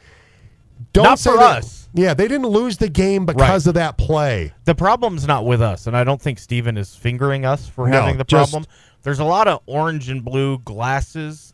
Don't 0.93 1.05
Not 1.05 1.19
say 1.19 1.31
for 1.31 1.39
that- 1.39 1.59
us. 1.59 1.89
Yeah, 1.95 2.13
they 2.15 2.29
didn't 2.29 2.47
lose 2.49 2.77
the 2.77 2.89
game 2.89 3.25
because 3.27 3.67
of 3.67 3.75
that 3.75 3.97
play. 3.97 4.53
The 4.67 4.75
problem's 4.75 5.27
not 5.27 5.47
with 5.47 5.63
us, 5.63 5.87
and 5.87 5.97
I 5.97 6.05
don't 6.05 6.21
think 6.21 6.39
Steven 6.39 6.77
is 6.77 6.95
fingering 6.95 7.45
us 7.47 7.67
for 7.67 7.89
No, 7.89 8.01
having 8.03 8.19
the 8.19 8.25
just- 8.25 8.53
problem. 8.53 8.71
There's 9.03 9.19
a 9.19 9.25
lot 9.25 9.49
of 9.49 9.61
orange 9.67 10.09
and 10.11 10.23
blue 10.25 10.59
glasses 10.59 11.53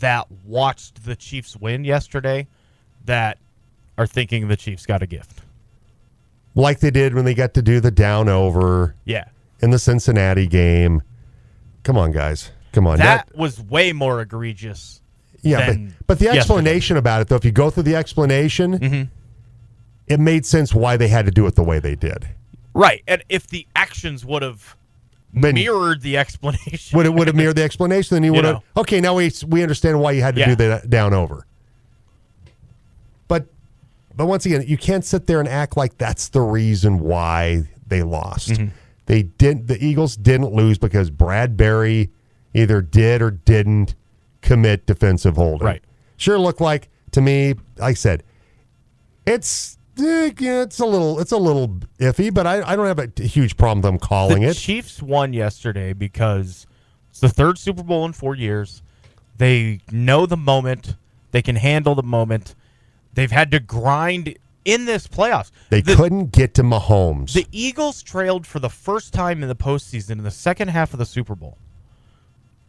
that 0.00 0.26
watched 0.46 1.04
the 1.04 1.14
Chiefs 1.14 1.56
win 1.56 1.84
yesterday 1.84 2.46
that 3.04 3.38
are 3.98 4.06
thinking 4.06 4.48
the 4.48 4.56
Chiefs 4.56 4.86
got 4.86 5.02
a 5.02 5.06
gift. 5.06 5.42
Like 6.54 6.80
they 6.80 6.90
did 6.90 7.14
when 7.14 7.24
they 7.26 7.34
got 7.34 7.52
to 7.54 7.62
do 7.62 7.80
the 7.80 7.90
down 7.90 8.28
over 8.28 8.94
Yeah. 9.04 9.24
in 9.60 9.70
the 9.70 9.78
Cincinnati 9.78 10.46
game. 10.46 11.02
Come 11.82 11.98
on, 11.98 12.12
guys. 12.12 12.50
Come 12.72 12.86
on. 12.86 12.98
That 12.98 13.28
was 13.36 13.60
way 13.60 13.92
more 13.92 14.20
egregious. 14.20 15.00
Yeah, 15.50 15.66
but, 15.72 16.06
but 16.06 16.18
the 16.18 16.24
yesterday. 16.26 16.38
explanation 16.40 16.96
about 16.96 17.20
it, 17.22 17.28
though, 17.28 17.36
if 17.36 17.44
you 17.44 17.52
go 17.52 17.70
through 17.70 17.84
the 17.84 17.96
explanation, 17.96 18.78
Mm-hmm. 18.78 19.02
it 20.08 20.20
made 20.20 20.44
sense 20.46 20.74
why 20.74 20.96
they 20.96 21.08
had 21.08 21.24
to 21.26 21.30
do 21.32 21.46
it 21.46 21.54
the 21.54 21.62
way 21.64 21.78
they 21.78 21.94
did. 21.94 22.28
Right. 22.74 23.02
And 23.08 23.22
if 23.28 23.46
the 23.46 23.66
actions 23.74 24.24
would 24.24 24.42
have 24.42 24.76
Been- 25.32 25.54
mirrored 25.54 26.02
the 26.02 26.16
explanation. 26.18 26.96
Would 26.96 27.06
it 27.06 27.14
would 27.14 27.26
have 27.26 27.36
mirrored 27.42 27.56
the 27.56 27.62
explanation? 27.62 28.14
Then 28.16 28.22
you 28.22 28.30
You 28.30 28.36
would 28.36 28.44
have. 28.44 28.62
Okay, 28.76 29.00
now 29.00 29.14
we 29.14 29.30
we 29.46 29.62
understand 29.62 30.00
why 30.00 30.12
you 30.12 30.22
had 30.22 30.34
to 30.36 30.40
Yeah. 30.40 30.48
do 30.48 30.54
that 30.56 30.88
down 30.90 31.12
over. 31.14 31.46
But 33.28 33.46
but 34.14 34.26
once 34.26 34.46
again, 34.46 34.64
you 34.66 34.78
can't 34.78 35.04
sit 35.04 35.26
there 35.26 35.40
and 35.40 35.48
act 35.48 35.76
like 35.76 35.98
that's 35.98 36.28
the 36.28 36.40
reason 36.40 37.00
why 37.00 37.64
they 37.86 38.02
lost. 38.02 38.50
Mm-hmm. 38.50 38.68
They 39.06 39.22
didn't. 39.24 39.66
The 39.68 39.82
Eagles 39.84 40.16
didn't 40.16 40.52
lose 40.52 40.78
because 40.78 41.10
Bradberry 41.10 42.10
either 42.54 42.80
did 42.80 43.20
or 43.22 43.30
didn't 43.30 43.94
commit 44.46 44.86
defensive 44.86 45.36
holding. 45.36 45.66
Right. 45.66 45.82
Sure 46.16 46.38
looked 46.38 46.60
like 46.60 46.88
to 47.12 47.20
me. 47.20 47.54
Like 47.76 47.90
I 47.90 47.94
said, 47.94 48.22
it's 49.26 49.76
eh, 49.98 50.30
it's 50.38 50.78
a 50.78 50.86
little 50.86 51.18
it's 51.20 51.32
a 51.32 51.36
little 51.36 51.68
iffy, 51.98 52.32
but 52.32 52.46
I, 52.46 52.62
I 52.62 52.76
don't 52.76 52.86
have 52.86 52.98
a 52.98 53.22
huge 53.22 53.56
problem 53.56 53.78
with 53.78 53.84
them 53.84 53.98
calling 53.98 54.42
the 54.42 54.48
it. 54.48 54.54
Chiefs 54.54 55.02
won 55.02 55.32
yesterday 55.32 55.92
because 55.92 56.66
it's 57.10 57.20
the 57.20 57.28
third 57.28 57.58
Super 57.58 57.82
Bowl 57.82 58.06
in 58.06 58.12
four 58.12 58.34
years. 58.34 58.82
They 59.36 59.80
know 59.92 60.24
the 60.24 60.36
moment. 60.36 60.96
They 61.32 61.42
can 61.42 61.56
handle 61.56 61.94
the 61.94 62.02
moment. 62.02 62.54
They've 63.12 63.30
had 63.30 63.50
to 63.50 63.60
grind 63.60 64.38
in 64.64 64.86
this 64.86 65.06
playoffs. 65.06 65.50
They 65.68 65.80
the, 65.82 65.96
couldn't 65.96 66.32
get 66.32 66.54
to 66.54 66.62
Mahomes. 66.62 67.32
The 67.34 67.46
Eagles 67.52 68.02
trailed 68.02 68.46
for 68.46 68.58
the 68.58 68.70
first 68.70 69.12
time 69.12 69.42
in 69.42 69.48
the 69.48 69.56
postseason 69.56 70.12
in 70.12 70.24
the 70.24 70.30
second 70.30 70.68
half 70.68 70.92
of 70.92 70.98
the 70.98 71.04
Super 71.04 71.34
Bowl. 71.34 71.58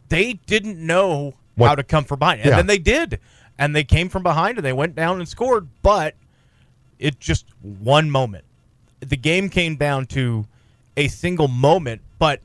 They 0.08 0.34
didn't 0.34 0.78
know 0.78 1.34
What- 1.58 1.68
how 1.68 1.74
to 1.74 1.82
come 1.82 2.04
from 2.04 2.18
behind, 2.20 2.40
and 2.40 2.50
Yeah. 2.50 2.56
then 2.56 2.66
they 2.66 2.78
did, 2.78 3.18
and 3.58 3.74
they 3.74 3.84
came 3.84 4.08
from 4.08 4.22
behind 4.22 4.58
and 4.58 4.64
they 4.64 4.72
went 4.72 4.94
down 4.94 5.18
and 5.18 5.28
scored. 5.28 5.68
But 5.82 6.14
it 6.98 7.20
just 7.20 7.46
one 7.62 8.10
moment. 8.10 8.44
The 9.00 9.16
game 9.16 9.48
came 9.48 9.76
down 9.76 10.06
to 10.06 10.46
a 10.96 11.08
single 11.08 11.48
moment, 11.48 12.00
but 12.18 12.40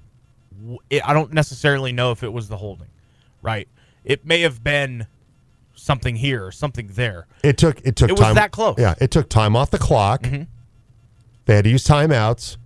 it, 0.90 1.08
I 1.08 1.14
don't 1.14 1.34
necessarily 1.34 1.92
know 1.92 2.12
if 2.12 2.24
it 2.24 2.32
was 2.34 2.48
the 2.50 2.58
holding. 2.58 2.88
Right? 3.42 3.68
It 4.06 4.26
may 4.26 4.42
have 4.42 4.64
been 4.64 5.08
something 5.76 6.16
here 6.16 6.46
or 6.46 6.52
something 6.52 6.88
there. 6.94 7.26
It 7.44 7.58
took 7.58 7.82
it 7.86 7.96
took 7.96 8.10
It 8.10 8.20
was 8.20 8.36
that 8.36 8.52
close. 8.52 8.74
Mm-hmm. 8.76 8.82
Yeah, 8.82 8.96
it 9.02 9.12
took 9.12 9.30
time 9.30 9.56
off 9.56 9.72
the 9.72 9.80
clock. 9.80 10.28
They 11.46 11.56
had 11.56 11.64
to 11.66 11.70
use 11.70 11.84
timeouts. 11.86 12.58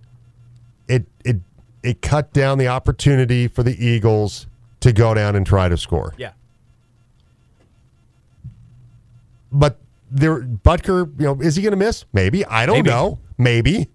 It 0.86 1.06
it 1.24 1.36
it 1.82 2.02
cut 2.02 2.32
down 2.32 2.58
the 2.58 2.68
opportunity 2.68 3.48
for 3.48 3.62
the 3.62 3.74
Eagles 3.84 4.46
to 4.80 4.92
go 4.92 5.14
down 5.14 5.34
and 5.34 5.44
try 5.46 5.68
to 5.68 5.76
score. 5.76 6.14
Yeah. 6.16 6.30
But 9.50 9.78
there, 10.10 10.40
Butker, 10.42 11.10
you 11.18 11.26
know, 11.26 11.40
is 11.40 11.56
he 11.56 11.62
going 11.62 11.72
to 11.72 11.76
miss? 11.76 12.04
Maybe. 12.12 12.44
I 12.44 12.66
don't 12.66 12.76
Maybe. 12.78 12.90
know. 12.90 13.18
Maybe. 13.36 13.88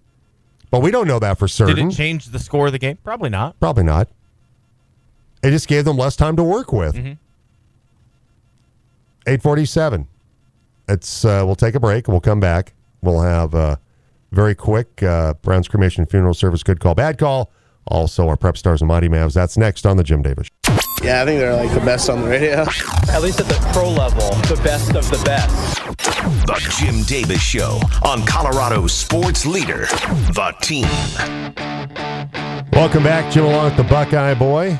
But 0.70 0.80
we 0.82 0.90
don't 0.90 1.06
know 1.06 1.18
that 1.18 1.38
for 1.38 1.46
certain. 1.46 1.76
Did 1.76 1.86
it 1.92 1.96
change 1.96 2.26
the 2.26 2.38
score 2.38 2.66
of 2.66 2.72
the 2.72 2.78
game? 2.78 2.98
Probably 3.04 3.30
not. 3.30 3.58
Probably 3.60 3.84
not. 3.84 4.08
It 5.42 5.50
just 5.50 5.68
gave 5.68 5.84
them 5.84 5.96
less 5.96 6.16
time 6.16 6.36
to 6.36 6.42
work 6.42 6.72
with. 6.72 6.94
Mm-hmm. 6.94 7.12
847. 9.26 10.08
It's 10.88 11.24
uh, 11.24 11.42
we'll 11.46 11.54
take 11.54 11.74
a 11.74 11.80
break 11.80 12.08
we'll 12.08 12.20
come 12.20 12.40
back. 12.40 12.74
We'll 13.02 13.20
have 13.20 13.54
uh, 13.54 13.76
very 14.32 14.54
quick 14.54 15.02
uh, 15.02 15.34
Brown's 15.34 15.68
cremation 15.68 16.04
funeral 16.06 16.34
service. 16.34 16.62
Good 16.62 16.80
call, 16.80 16.94
bad 16.94 17.18
call. 17.18 17.50
Also, 17.86 18.28
our 18.28 18.36
prep 18.36 18.56
stars 18.56 18.80
and 18.80 18.88
mighty 18.88 19.08
Mavs. 19.08 19.34
That's 19.34 19.56
next 19.56 19.86
on 19.86 19.96
the 19.96 20.04
Jim 20.04 20.22
Davis. 20.22 20.48
Show. 20.98 21.04
Yeah, 21.04 21.22
I 21.22 21.24
think 21.24 21.40
they're 21.40 21.54
like 21.54 21.72
the 21.72 21.80
best 21.80 22.08
on 22.10 22.22
the 22.22 22.28
radio. 22.28 22.64
At 23.10 23.22
least 23.22 23.40
at 23.40 23.46
the 23.46 23.70
pro 23.72 23.90
level, 23.90 24.30
the 24.48 24.60
best 24.62 24.94
of 24.94 25.08
the 25.10 25.22
best. 25.24 25.76
The 26.46 26.76
Jim 26.78 27.02
Davis 27.02 27.42
Show 27.42 27.80
on 28.04 28.24
Colorado's 28.26 28.92
sports 28.92 29.46
leader, 29.46 29.86
The 30.32 30.54
Team. 30.60 30.86
Welcome 32.72 33.02
back, 33.04 33.32
Jim, 33.32 33.44
along 33.44 33.66
with 33.66 33.76
the 33.76 33.84
Buckeye 33.84 34.34
Boy. 34.34 34.78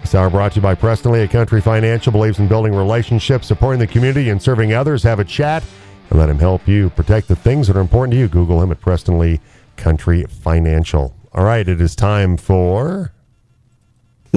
This 0.00 0.14
hour 0.14 0.30
brought 0.30 0.52
to 0.52 0.56
you 0.56 0.62
by 0.62 0.74
Preston 0.74 1.12
Lee, 1.12 1.22
a 1.22 1.28
country 1.28 1.60
financial 1.60 2.12
believes 2.12 2.38
in 2.38 2.46
building 2.46 2.74
relationships, 2.74 3.48
supporting 3.48 3.80
the 3.80 3.86
community, 3.88 4.30
and 4.30 4.40
serving 4.40 4.72
others. 4.72 5.02
Have 5.02 5.18
a 5.18 5.24
chat 5.24 5.64
and 6.10 6.18
let 6.18 6.28
him 6.28 6.38
help 6.38 6.68
you 6.68 6.90
protect 6.90 7.26
the 7.28 7.34
things 7.36 7.66
that 7.66 7.76
are 7.76 7.80
important 7.80 8.12
to 8.12 8.18
you. 8.18 8.28
Google 8.28 8.62
him 8.62 8.70
at 8.70 8.80
Preston 8.80 9.18
Lee 9.18 9.40
Country 9.76 10.24
Financial. 10.24 11.12
All 11.32 11.44
right, 11.44 11.68
it 11.68 11.80
is 11.80 11.96
time 11.96 12.36
for. 12.36 13.12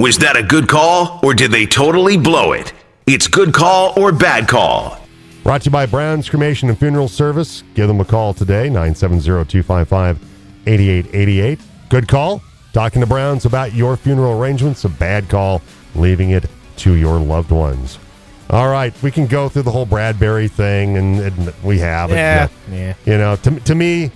Was 0.00 0.16
that 0.18 0.34
a 0.36 0.42
good 0.42 0.66
call 0.66 1.20
or 1.22 1.34
did 1.34 1.50
they 1.50 1.66
totally 1.66 2.16
blow 2.16 2.52
it? 2.52 2.72
It's 3.06 3.28
good 3.28 3.52
call 3.52 3.92
or 4.00 4.12
bad 4.12 4.48
call. 4.48 4.98
Brought 5.42 5.62
to 5.62 5.66
you 5.66 5.70
by 5.70 5.84
Brown's 5.84 6.26
Cremation 6.30 6.70
and 6.70 6.78
Funeral 6.78 7.06
Service. 7.06 7.62
Give 7.74 7.86
them 7.86 8.00
a 8.00 8.04
call 8.06 8.32
today, 8.32 8.64
970 8.70 9.20
255 9.44 10.18
8888. 10.66 11.60
Good 11.90 12.08
call. 12.08 12.42
Talking 12.72 13.00
to 13.00 13.06
Browns 13.06 13.44
about 13.44 13.74
your 13.74 13.94
funeral 13.98 14.40
arrangements. 14.40 14.84
A 14.84 14.88
bad 14.88 15.28
call, 15.28 15.60
leaving 15.94 16.30
it 16.30 16.46
to 16.78 16.94
your 16.94 17.18
loved 17.18 17.50
ones. 17.50 17.98
All 18.48 18.68
right, 18.70 18.94
we 19.02 19.10
can 19.10 19.26
go 19.26 19.50
through 19.50 19.62
the 19.62 19.70
whole 19.70 19.86
Bradberry 19.86 20.50
thing, 20.50 20.96
and, 20.96 21.20
and 21.20 21.54
we 21.62 21.78
have. 21.80 22.10
Yeah, 22.10 22.44
It, 22.44 22.50
yeah. 22.72 22.94
You 23.04 23.18
know, 23.18 23.36
to, 23.36 23.60
to 23.60 23.74
me, 23.74 24.10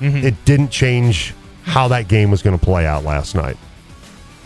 Mm-hmm. 0.00 0.26
it 0.26 0.44
didn't 0.44 0.68
change 0.68 1.32
how 1.62 1.88
that 1.88 2.06
game 2.06 2.30
was 2.30 2.42
going 2.42 2.56
to 2.58 2.62
play 2.62 2.84
out 2.84 3.02
last 3.02 3.34
night. 3.34 3.56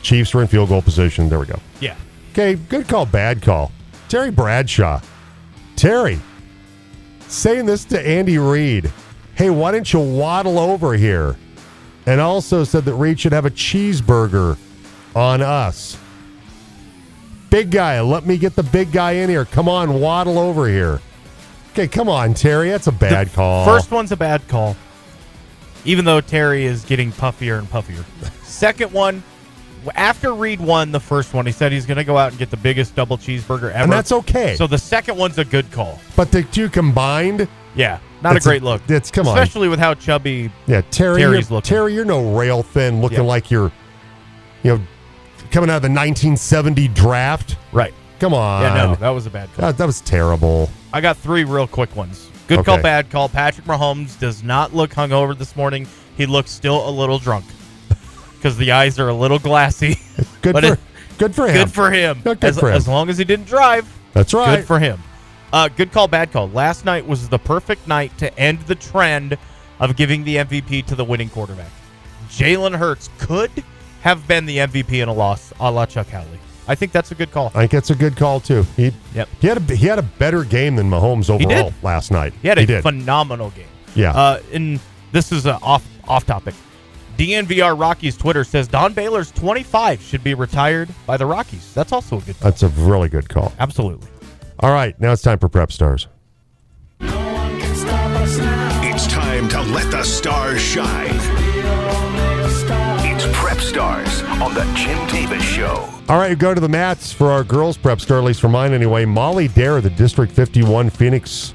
Chiefs 0.03 0.35
were 0.35 0.43
in 0.43 0.49
field 0.49 0.69
goal 0.69 0.83
position. 0.83 1.29
There 1.29 1.39
we 1.39 1.47
go. 1.47 1.59
Yeah. 1.81 1.97
Okay, 2.33 2.55
good 2.55 2.89
call, 2.89 3.07
bad 3.07 3.43
call. 3.43 3.73
Terry 4.09 4.31
Bradshaw. 4.31 5.01
Terry, 5.77 6.21
saying 7.29 7.67
this 7.67 7.85
to 7.87 8.07
Andy 8.07 8.39
Reid. 8.39 8.93
Hey, 9.35 9.51
why 9.51 9.73
don't 9.73 9.91
you 9.93 10.01
waddle 10.01 10.59
over 10.59 10.95
here? 10.95 11.37
And 12.07 12.21
also 12.21 12.65
said 12.65 12.85
that 12.85 12.95
Reid 12.95 13.21
should 13.21 13.33
have 13.33 13.47
a 13.47 13.51
cheeseburger 13.51 14.59
on 15.15 15.43
us. 15.43 15.97
Big 17.51 17.71
guy, 17.71 18.01
let 18.01 18.27
me 18.27 18.37
get 18.37 18.55
the 18.55 18.63
big 18.63 18.93
guy 18.93 19.13
in 19.13 19.29
here. 19.29 19.45
Come 19.45 19.69
on, 19.69 20.01
waddle 20.01 20.39
over 20.39 20.69
here. 20.69 21.01
Okay, 21.73 21.89
come 21.89 22.09
on, 22.09 22.35
Terry. 22.35 22.71
That's 22.71 22.87
a 22.87 22.93
bad 22.93 23.29
The 23.29 23.35
call. 23.35 23.65
First 23.65 23.91
one's 23.91 24.13
a 24.13 24.17
bad 24.17 24.47
call, 24.49 24.77
even 25.85 26.05
though 26.05 26.21
Terry 26.21 26.65
is 26.65 26.85
getting 26.85 27.11
puffier 27.13 27.59
and 27.59 27.69
puffier. 27.69 28.05
Second 28.45 28.93
one, 28.93 29.23
after 29.95 30.33
Reid 30.35 30.61
won 30.61 30.93
the 30.93 31.01
first 31.01 31.33
one, 31.35 31.47
he 31.47 31.53
said 31.53 31.73
he's 31.73 31.87
going 31.87 31.97
to 31.99 32.05
go 32.05 32.17
out 32.19 32.31
and 32.31 32.39
get 32.39 32.51
the 32.51 32.57
biggest 32.57 32.95
double 32.95 33.17
cheeseburger 33.19 33.71
ever. 33.71 33.85
And 33.85 33.93
that's 33.93 34.13
okay. 34.13 34.55
So 34.57 34.67
the 34.67 34.79
second 34.79 35.17
one's 35.17 35.39
a 35.39 35.45
good 35.45 35.71
call. 35.73 35.99
but 36.17 36.31
the 36.31 36.43
two 36.45 36.69
combined, 36.69 37.49
Yeah, 37.75 37.99
not 38.23 38.37
a 38.37 38.41
great 38.41 38.63
look. 38.63 38.83
it's- 38.85 39.11
come 39.11 39.27
on. 39.29 39.37
especially 39.39 39.69
with 39.69 39.79
how 39.79 39.95
chubby. 39.95 40.51
Yeah, 40.67 40.83
Terry, 40.91 41.21
Terry's 41.21 41.49
you're, 41.51 41.57
looking. 41.57 41.69
Terry, 41.69 41.95
you're 41.95 42.05
no 42.05 42.35
rail 42.37 42.63
thin, 42.63 43.01
looking 43.01 43.19
Yeah. 43.19 43.25
like 43.25 43.51
you're, 43.51 43.73
you 44.63 44.77
know, 44.77 44.83
coming 45.51 45.71
out 45.71 45.77
of 45.77 45.83
the 45.83 45.89
1970 45.89 46.89
draft. 46.89 47.57
Right. 47.73 47.95
Come 48.19 48.35
on. 48.35 48.63
Yeah, 48.63 48.75
no, 48.75 48.95
that 48.97 49.09
was 49.11 49.27
a 49.27 49.31
bad 49.31 49.49
call. 49.55 49.67
that, 49.67 49.79
that 49.79 49.87
was 49.87 50.01
terrible. 50.03 50.69
I 50.93 51.01
got 51.01 51.17
three 51.17 51.45
real 51.45 51.67
quick 51.67 51.95
ones. 51.97 52.29
Good 52.49 52.59
Okay. 52.59 52.67
call, 52.67 52.83
bad 52.83 53.11
call. 53.11 53.29
Patrick 53.29 53.67
Mahomes 53.67 54.19
does 54.19 54.43
not 54.43 54.75
look 54.75 54.91
hungover 54.93 55.37
this 55.39 55.57
morning. 55.57 55.87
He 56.17 56.27
looks 56.27 56.51
still 56.51 56.87
a 56.89 56.91
little 56.91 57.19
drunk 57.19 57.45
because 58.41 58.57
the 58.57 58.73
eyes 58.73 58.99
are 58.99 59.09
a 59.09 59.15
little 59.15 59.39
glassy. 59.39 59.97
Good 60.43 60.53
But 60.55 60.65
for 60.65 60.73
it- 60.75 60.81
good 61.19 61.35
for 61.35 61.47
him. 61.49 61.55
Good 61.55 61.71
for 61.75 61.91
him. 61.91 62.21
Good 62.25 62.43
as, 62.45 62.59
for 62.59 62.71
him. 62.71 62.77
as 62.77 62.89
long 62.89 63.11
as 63.11 63.19
he 63.19 63.25
didn't 63.25 63.45
drive. 63.47 63.87
That's 64.15 64.33
right. 64.33 64.57
Good 64.57 64.65
for 64.67 64.79
him. 64.79 64.99
Uh, 65.53 65.69
good 65.69 65.93
call, 65.93 66.09
bad 66.09 66.33
call. 66.33 66.49
Last 66.49 66.85
night 66.87 67.07
was 67.07 67.29
the 67.29 67.39
perfect 67.39 67.87
night 67.87 68.17
to 68.19 68.37
end 68.39 68.61
the 68.63 68.75
trend 68.75 69.37
of 69.81 69.97
giving 69.97 70.25
the 70.25 70.37
MVP 70.37 70.87
to 70.87 70.95
the 70.95 71.05
winning 71.05 71.29
quarterback. 71.29 71.71
Jalen 72.31 72.75
Hurts 72.77 73.11
could 73.19 73.51
have 74.01 74.27
been 74.27 74.47
the 74.47 74.59
MVP 74.59 75.03
in 75.03 75.09
a 75.09 75.13
loss, 75.13 75.53
a 75.61 75.71
la 75.71 75.85
Chuck 75.87 76.07
Howley. 76.09 76.39
I 76.69 76.75
think 76.75 76.93
that's 76.93 77.11
a 77.11 77.15
good 77.15 77.33
call. 77.33 77.49
I 77.49 77.67
think 77.67 77.75
it's 77.75 77.91
a 77.91 77.95
good 77.95 78.17
call 78.17 78.41
too. 78.41 78.65
He 78.77 78.93
Yep. 79.15 79.29
he 79.41 79.47
had 79.49 79.59
a 79.71 79.75
he 79.75 79.87
had 79.87 79.99
a 79.99 80.03
better 80.03 80.45
game 80.45 80.77
than 80.77 80.89
Mahomes 80.89 81.29
overall 81.29 81.75
last 81.83 82.11
night. 82.13 82.33
He 82.41 82.49
had 82.49 82.59
a 82.59 82.81
phenomenal 82.81 83.51
game. 83.51 83.67
Yeah. 83.95 84.13
Uh, 84.13 84.41
and 84.53 84.79
this 85.13 85.33
is 85.33 85.45
a 85.47 85.57
off 85.57 85.85
off 86.09 86.25
topic. 86.25 86.55
DNVR 87.21 87.79
Rockies 87.79 88.17
Twitter 88.17 88.45
says 88.45 88.67
Don 88.67 88.95
Baylor's 88.95 89.31
25 89.33 90.01
should 90.01 90.25
be 90.25 90.33
retired 90.33 90.89
by 91.05 91.19
the 91.19 91.27
Rockies. 91.27 91.75
That's 91.75 91.93
also 91.93 92.17
a 92.17 92.21
good 92.23 92.41
call. 92.41 92.51
That's 92.51 92.63
a 92.63 92.69
really 92.69 93.11
good 93.11 93.29
call. 93.29 93.53
Absolutely. 93.59 94.09
All 94.61 94.73
right, 94.73 94.99
now 94.99 95.13
it's 95.13 95.21
time 95.21 95.39
for 95.39 95.51
prep 95.51 95.71
stars. 95.71 96.09
It's 97.03 99.07
time 99.07 99.51
to 99.51 99.61
let 99.61 99.91
the 99.91 100.03
stars 100.03 100.63
shine. 100.63 101.11
It's 103.05 103.27
Prep 103.37 103.59
Stars 103.59 104.23
on 104.23 104.55
The 104.55 104.65
Jim 104.75 105.07
Davis 105.09 105.43
Show. 105.43 105.91
All 106.09 106.19
right, 106.19 106.39
go 106.39 106.55
to 106.55 106.61
the 106.61 106.71
mats 106.71 107.13
for 107.13 107.31
our 107.31 107.45
girls 107.45 107.77
prep 107.77 108.01
star, 108.01 108.17
at 108.17 108.25
least 108.25 108.41
for 108.41 108.49
mine 108.49 108.73
anyway. 108.73 109.05
Molly 109.05 109.49
Dare, 109.49 109.83
the 109.83 109.91
District 109.91 110.33
51 110.33 110.89
Phoenix. 110.89 111.53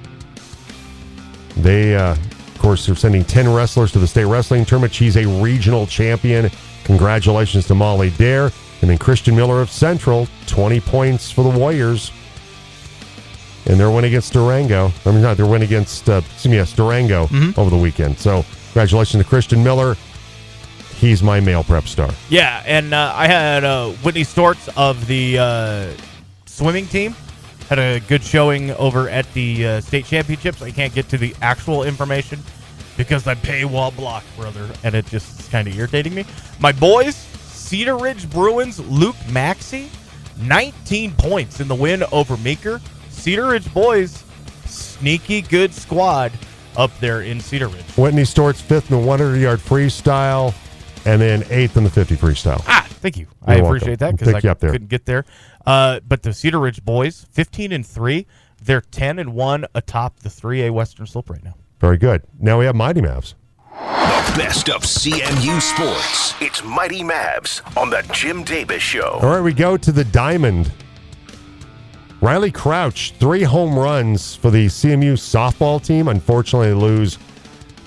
They, 1.58 1.96
uh, 1.96 2.12
of 2.12 2.35
course, 2.66 2.90
are 2.90 2.96
sending 2.96 3.24
10 3.24 3.54
wrestlers 3.54 3.92
to 3.92 4.00
the 4.00 4.08
state 4.08 4.26
wrestling 4.26 4.66
tournament. 4.66 4.92
She's 4.92 5.18
a 5.18 5.28
regional 5.40 5.86
champion. 5.86 6.50
Congratulations 6.86 7.68
to 7.68 7.76
Molly 7.76 8.10
Dare. 8.18 8.46
And 8.82 8.90
then 8.90 8.98
Christian 8.98 9.36
Miller 9.36 9.62
of 9.62 9.70
Central, 9.70 10.28
20 10.48 10.80
points 10.80 11.30
for 11.30 11.44
the 11.44 11.60
Warriors. 11.60 12.12
And 13.68 13.80
their 13.80 13.92
win 13.92 14.06
against 14.06 14.34
Durango. 14.34 14.92
I 15.06 15.12
mean, 15.12 15.22
not 15.22 15.38
their 15.38 15.46
win 15.46 15.62
against, 15.62 16.10
uh, 16.10 16.24
excuse 16.26 16.48
me, 16.48 16.58
yes, 16.58 16.74
Durango 16.74 17.30
over 17.56 17.70
the 17.70 17.78
weekend. 17.78 18.18
So, 18.18 18.44
congratulations 18.72 19.22
to 19.24 19.30
Christian 19.30 19.64
Miller. 19.64 19.96
He's 20.96 21.22
my 21.22 21.40
male 21.40 21.64
prep 21.64 21.84
star. 21.84 22.10
Yeah, 22.30 22.64
and 22.66 22.96
uh, 22.96 23.14
I 23.16 23.28
had 23.28 23.64
uh, 23.64 23.92
Whitney 24.02 24.24
Storts 24.24 24.70
of 24.76 25.06
the 25.06 25.38
uh, 25.38 25.94
swimming 26.48 26.88
team 26.88 27.14
had 27.70 27.80
a 27.80 28.00
good 28.02 28.24
showing 28.24 28.72
over 28.72 29.10
at 29.10 29.32
the 29.34 29.66
uh, 29.66 29.82
state 29.82 30.06
championships. 30.06 30.62
I 30.62 30.72
can't 30.72 30.94
get 30.94 31.10
to 31.10 31.18
the 31.18 31.36
actual 31.42 31.84
information 31.84 32.40
because 32.98 33.28
I 33.28 33.36
paywall 33.36 33.96
block, 33.96 34.24
brother, 34.38 34.68
and 34.84 34.96
it 34.96 35.06
just 35.08 35.40
is 35.40 35.48
kind 35.50 35.68
of 35.68 35.78
irritating 35.78 36.14
me. 36.14 36.26
My 36.60 36.72
boys, 36.72 37.16
Cedar 37.16 37.98
Ridge 37.98 38.30
Bruins, 38.30 38.80
Luke 38.80 39.16
Maxey, 39.30 39.90
19 40.38 41.14
points 41.14 41.60
in 41.60 41.68
the 41.68 41.76
win 41.76 42.04
over 42.12 42.38
Meeker. 42.38 42.82
Cedar 43.10 43.48
Ridge 43.48 43.72
boys, 43.74 44.24
sneaky 44.66 45.42
good 45.42 45.74
squad 45.74 46.32
up 46.78 46.92
there 47.00 47.22
in 47.22 47.40
Cedar 47.40 47.68
Ridge. 47.68 47.86
Whitney 47.98 48.26
Stort's 48.26 48.62
fifth 48.62 48.92
in 48.92 49.00
the 49.00 49.06
100 49.08 49.38
yard 49.38 49.60
freestyle, 49.60 50.54
and 51.06 51.22
then 51.22 51.44
eighth 51.50 51.78
in 51.78 51.84
the 51.84 51.90
50 51.90 52.16
freestyle. 52.16 52.64
Ah, 52.68 52.86
thank 52.90 53.18
you. 53.18 53.28
I 53.46 53.56
You're 53.58 53.66
appreciate 53.66 54.00
welcome. 54.02 54.18
that 54.18 54.26
because 54.26 54.34
I 54.36 54.40
you 54.48 54.52
up 54.52 54.60
there. 54.60 54.72
couldn't 54.72 54.90
get 54.90 55.06
there. 55.06 55.26
Uh, 55.66 56.00
but 56.08 56.22
the 56.24 56.34
Cedar 56.34 56.60
Ridge 56.60 56.84
boys, 56.84 57.26
fifteen 57.32 57.72
and 57.72 57.86
three, 57.86 58.28
They're 58.62 58.82
10 58.82 59.20
and 59.20 59.34
1 59.34 59.66
atop 59.76 60.20
the 60.20 60.30
3A 60.30 60.72
Western 60.72 61.06
Slope 61.06 61.30
right 61.30 61.44
now. 61.44 61.56
Very 61.86 62.00
good. 62.00 62.24
Now 62.40 62.58
we 62.58 62.66
have 62.66 62.74
Mighty 62.76 63.00
Mavs. 63.00 63.36
The 63.70 64.34
best 64.40 64.70
of 64.72 64.82
CMU 64.82 65.62
sports. 65.62 66.34
It's 66.42 66.64
Mighty 66.64 67.04
Mavs 67.04 67.62
on 67.80 67.92
the 67.92 68.02
Jim 68.12 68.44
Davis 68.44 68.82
Show. 68.82 69.20
All 69.22 69.30
right, 69.30 69.42
we 69.42 69.54
go 69.54 69.78
to 69.78 69.92
the 69.92 70.04
Diamond. 70.06 70.72
Riley 72.22 72.50
Crouch, 72.50 73.14
three 73.20 73.44
home 73.44 73.78
runs 73.78 74.34
for 74.36 74.50
the 74.50 74.66
CMU 74.66 75.14
softball 75.14 75.80
team. 75.80 76.08
Unfortunately, 76.08 76.70
they 76.70 76.74
lose 76.74 77.20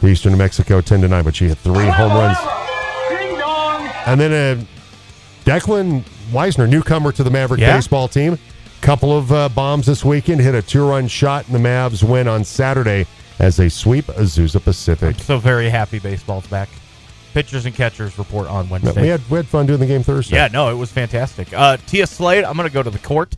to 0.00 0.06
Eastern 0.06 0.30
New 0.30 0.38
Mexico 0.38 0.80
10 0.80 1.00
to 1.00 1.08
9, 1.08 1.24
but 1.24 1.34
she 1.34 1.48
hit 1.48 1.58
three 1.58 1.86
home 1.88 2.12
runs. 2.12 2.38
And 4.06 4.20
then 4.20 4.58
uh, 4.60 4.64
Declan 5.44 6.04
Weisner, 6.30 6.68
newcomer 6.70 7.10
to 7.10 7.24
the 7.24 7.30
Maverick 7.30 7.60
Yeah. 7.60 7.74
baseball 7.76 8.06
team. 8.06 8.38
Couple 8.80 9.18
of 9.18 9.32
uh, 9.32 9.48
bombs 9.48 9.86
this 9.86 10.04
weekend, 10.04 10.40
hit 10.40 10.54
a 10.54 10.62
two 10.62 10.86
run 10.88 11.08
shot, 11.08 11.46
and 11.46 11.54
the 11.56 11.58
Mavs 11.68 12.04
win 12.08 12.28
on 12.28 12.44
Saturday 12.44 13.04
as 13.38 13.56
they 13.56 13.68
sweep 13.68 14.06
Azusa 14.06 14.62
Pacific. 14.62 15.16
So 15.20 15.38
very 15.38 15.68
happy 15.68 15.98
baseball's 15.98 16.46
back. 16.46 16.68
Pitchers 17.34 17.66
and 17.66 17.74
catchers 17.74 18.18
report 18.18 18.48
on 18.48 18.68
Wednesday. 18.68 19.02
We 19.02 19.08
had, 19.08 19.20
we 19.30 19.36
had 19.36 19.46
fun 19.46 19.66
doing 19.66 19.80
the 19.80 19.86
game 19.86 20.02
Thursday. 20.02 20.36
Yeah, 20.36 20.48
no, 20.48 20.70
it 20.70 20.74
was 20.74 20.90
fantastic. 20.90 21.52
Uh, 21.52 21.76
Tia 21.86 22.06
Slade, 22.06 22.44
I'm 22.44 22.56
going 22.56 22.68
to 22.68 22.72
go 22.72 22.82
to 22.82 22.90
the 22.90 22.98
court. 22.98 23.36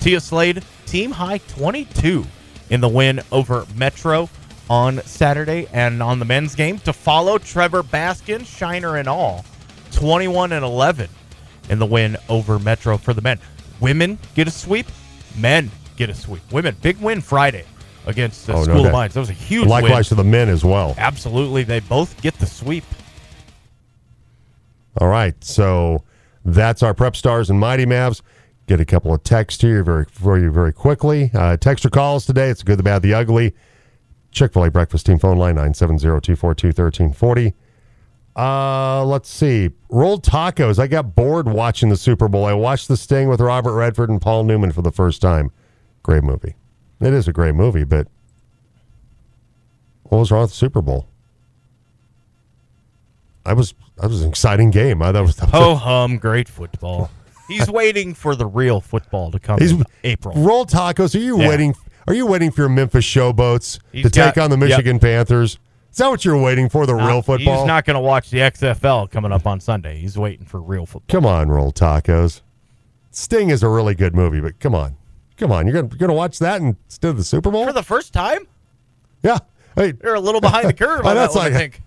Tia 0.00 0.20
Slade, 0.20 0.62
team 0.86 1.10
high 1.10 1.38
22 1.38 2.24
in 2.70 2.80
the 2.80 2.88
win 2.88 3.20
over 3.32 3.66
Metro 3.74 4.30
on 4.70 5.02
Saturday. 5.02 5.66
And 5.72 6.02
on 6.02 6.20
the 6.20 6.24
men's 6.24 6.54
game, 6.54 6.78
to 6.80 6.92
follow 6.92 7.38
Trevor 7.38 7.82
Baskin, 7.82 8.46
Shiner 8.46 8.96
and 8.96 9.08
all, 9.08 9.44
21 9.92 10.52
and 10.52 10.64
11 10.64 11.10
in 11.68 11.78
the 11.78 11.86
win 11.86 12.16
over 12.28 12.58
Metro 12.58 12.96
for 12.96 13.12
the 13.12 13.22
men. 13.22 13.38
Women 13.80 14.18
get 14.34 14.46
a 14.48 14.50
sweep, 14.52 14.86
men 15.36 15.70
get 15.96 16.08
a 16.08 16.14
sweep. 16.14 16.40
Women, 16.52 16.76
big 16.80 16.98
win 16.98 17.20
Friday 17.20 17.64
against 18.06 18.46
the 18.46 18.52
Oh, 18.54 18.58
no 18.58 18.62
School 18.64 18.76
of 18.78 18.84
doubt. 18.84 18.92
Mines. 18.92 19.14
That 19.14 19.20
was 19.20 19.30
a 19.30 19.34
huge 19.34 19.66
Likewise 19.66 20.10
win. 20.10 20.16
to 20.18 20.22
the 20.22 20.24
men 20.24 20.48
as 20.48 20.64
well. 20.64 20.94
Absolutely. 20.98 21.62
They 21.64 21.80
both 21.80 22.20
get 22.22 22.34
the 22.38 22.46
sweep. 22.46 22.84
All 25.00 25.08
right, 25.08 25.34
so 25.42 26.04
that's 26.44 26.82
our 26.82 26.94
prep 26.94 27.16
stars 27.16 27.50
and 27.50 27.58
mighty 27.58 27.84
Mavs. 27.86 28.22
Get 28.66 28.80
a 28.80 28.84
couple 28.84 29.12
of 29.12 29.22
texts 29.24 29.60
here 29.60 29.82
very 29.82 30.06
for 30.10 30.38
you 30.38 30.50
very 30.50 30.72
quickly. 30.72 31.30
Uh, 31.34 31.56
text 31.56 31.84
or 31.84 31.90
calls 31.90 32.24
today. 32.26 32.48
It's 32.48 32.62
good, 32.62 32.78
the 32.78 32.82
bad, 32.84 33.02
the 33.02 33.12
ugly. 33.12 33.54
Chick 34.30 34.52
Fil 34.52 34.64
A 34.64 34.70
breakfast 34.70 35.06
team 35.06 35.18
phone 35.18 35.36
line 35.36 35.56
970-242-1340. 35.56 37.54
Uh, 38.36 39.04
let's 39.04 39.28
see. 39.28 39.70
Rolled 39.90 40.24
tacos. 40.24 40.78
I 40.78 40.86
got 40.88 41.14
bored 41.14 41.46
watching 41.48 41.88
the 41.88 41.96
Super 41.96 42.26
Bowl. 42.28 42.44
I 42.44 42.52
watched 42.52 42.88
The 42.88 42.96
Sting 42.96 43.28
with 43.28 43.40
Robert 43.40 43.74
Redford 43.74 44.10
and 44.10 44.20
Paul 44.20 44.42
Newman 44.44 44.72
for 44.72 44.82
the 44.82 44.90
first 44.90 45.22
time. 45.22 45.50
Great 46.02 46.24
movie. 46.24 46.56
It 47.00 47.12
is 47.12 47.28
a 47.28 47.32
great 47.32 47.54
movie, 47.54 47.84
but 47.84 48.08
what 50.04 50.18
was 50.18 50.30
wrong 50.30 50.42
with 50.42 50.50
the 50.50 50.56
Super 50.56 50.80
Bowl? 50.80 51.08
I 53.46 53.52
was 53.52 53.74
that 53.96 54.08
was 54.08 54.22
an 54.22 54.28
exciting 54.28 54.70
game. 54.70 55.02
I, 55.02 55.12
that 55.12 55.20
was, 55.20 55.38
was 55.40 55.50
Ho 55.50 55.74
hum, 55.76 56.16
great 56.18 56.48
football. 56.48 57.10
He's 57.48 57.70
waiting 57.70 58.14
for 58.14 58.34
the 58.34 58.46
real 58.46 58.80
football 58.80 59.30
to 59.30 59.38
come 59.38 59.58
He's 59.60 59.72
in 59.72 59.84
April. 60.02 60.34
Roll 60.42 60.64
tacos. 60.64 61.14
Are 61.14 61.18
you 61.18 61.40
Yeah. 61.40 61.48
waiting? 61.48 61.74
Are 62.06 62.14
you 62.14 62.26
waiting 62.26 62.50
for 62.50 62.62
your 62.62 62.68
Memphis 62.68 63.04
Showboats 63.04 63.78
He's 63.92 64.04
to 64.04 64.10
take 64.10 64.36
on 64.36 64.50
the 64.50 64.58
yep. 64.58 64.68
Michigan 64.68 64.98
Panthers? 64.98 65.58
Is 65.90 65.98
that 65.98 66.08
what 66.08 66.24
you're 66.24 66.40
waiting 66.40 66.68
for? 66.68 66.86
The 66.86 66.94
real 66.94 67.22
football? 67.22 67.58
He's 67.58 67.66
not 67.66 67.84
going 67.84 67.94
to 67.94 68.00
watch 68.00 68.28
the 68.30 68.38
XFL 68.38 69.10
coming 69.10 69.30
up 69.30 69.46
on 69.46 69.60
Sunday. 69.60 69.96
He's 69.98 70.18
waiting 70.18 70.44
for 70.44 70.60
real 70.60 70.86
football. 70.86 71.12
Come 71.14 71.24
on, 71.24 71.48
roll 71.48 71.72
tacos. 71.72 72.42
Sting 73.12 73.48
is 73.50 73.62
a 73.62 73.68
really 73.68 73.94
good 73.94 74.12
movie, 74.14 74.40
but 74.40 74.58
come 74.58 74.74
on, 74.74 74.96
come 75.36 75.52
on. 75.52 75.66
You're 75.66 75.74
gonna 75.74 75.88
you're 75.88 75.98
gonna 75.98 76.14
watch 76.14 76.38
that 76.40 76.60
instead 76.60 77.08
of 77.08 77.16
the 77.16 77.24
Super 77.24 77.50
Bowl? 77.50 77.66
For 77.66 77.72
the 77.72 77.82
first 77.82 78.12
time, 78.12 78.46
yeah. 79.22 79.38
Hey, 79.76 79.92
they're 79.92 80.14
a 80.14 80.20
little 80.20 80.40
behind 80.40 80.68
the 80.68 80.72
curve 80.74 81.00
on 81.04 81.14
that 81.14 81.14
that's 81.14 81.34
one, 81.34 81.46
I 81.46 81.48
like- 81.48 81.58
think. 81.58 81.82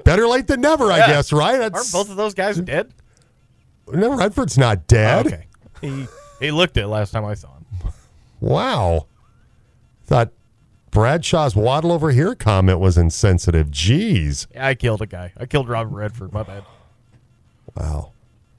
better 0.04 0.26
late 0.26 0.46
than 0.46 0.60
never, 0.60 0.90
I 0.90 0.98
guess. 0.98 1.32
Right? 1.32 1.60
Aren't 1.60 1.92
both 1.92 2.10
of 2.10 2.16
those 2.16 2.34
guys 2.34 2.58
dead? 2.58 2.92
no. 3.90 4.14
Redford's 4.16 4.58
not 4.58 4.86
dead. 4.86 5.26
Oh, 5.26 5.28
okay. 5.28 5.46
He 5.80 6.06
he 6.40 6.50
looked 6.50 6.76
it 6.76 6.86
last 6.86 7.10
time 7.10 7.24
I 7.24 7.34
saw 7.34 7.48
him. 7.54 7.64
Wow. 8.40 9.06
Thought 10.04 10.30
Bradshaw's 10.90 11.54
waddle 11.54 11.92
over 11.92 12.10
here 12.10 12.34
comment 12.34 12.78
was 12.80 12.96
insensitive. 12.96 13.68
Jeez. 13.68 14.46
Yeah, 14.54 14.66
I 14.66 14.74
killed 14.74 15.02
a 15.02 15.06
guy. 15.06 15.32
I 15.36 15.46
killed 15.46 15.68
Robert 15.68 15.94
Redford. 15.94 16.32
My 16.32 16.42
bad. 16.42 16.64
Wow. 17.76 18.12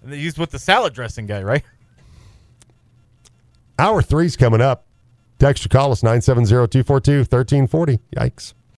And 0.04 0.14
he's 0.14 0.38
with 0.38 0.52
the 0.52 0.60
salad 0.60 0.94
dressing 0.94 1.26
guy, 1.26 1.42
right? 1.44 1.64
Hour 3.80 4.02
three's 4.02 4.36
coming 4.36 4.60
up. 4.60 4.86
Text 5.40 5.66
or 5.66 5.70
call 5.70 5.94
us 5.94 6.04
970 6.04 6.50
242 6.68 7.20
1340. 7.20 8.00
Yikes. 8.14 8.54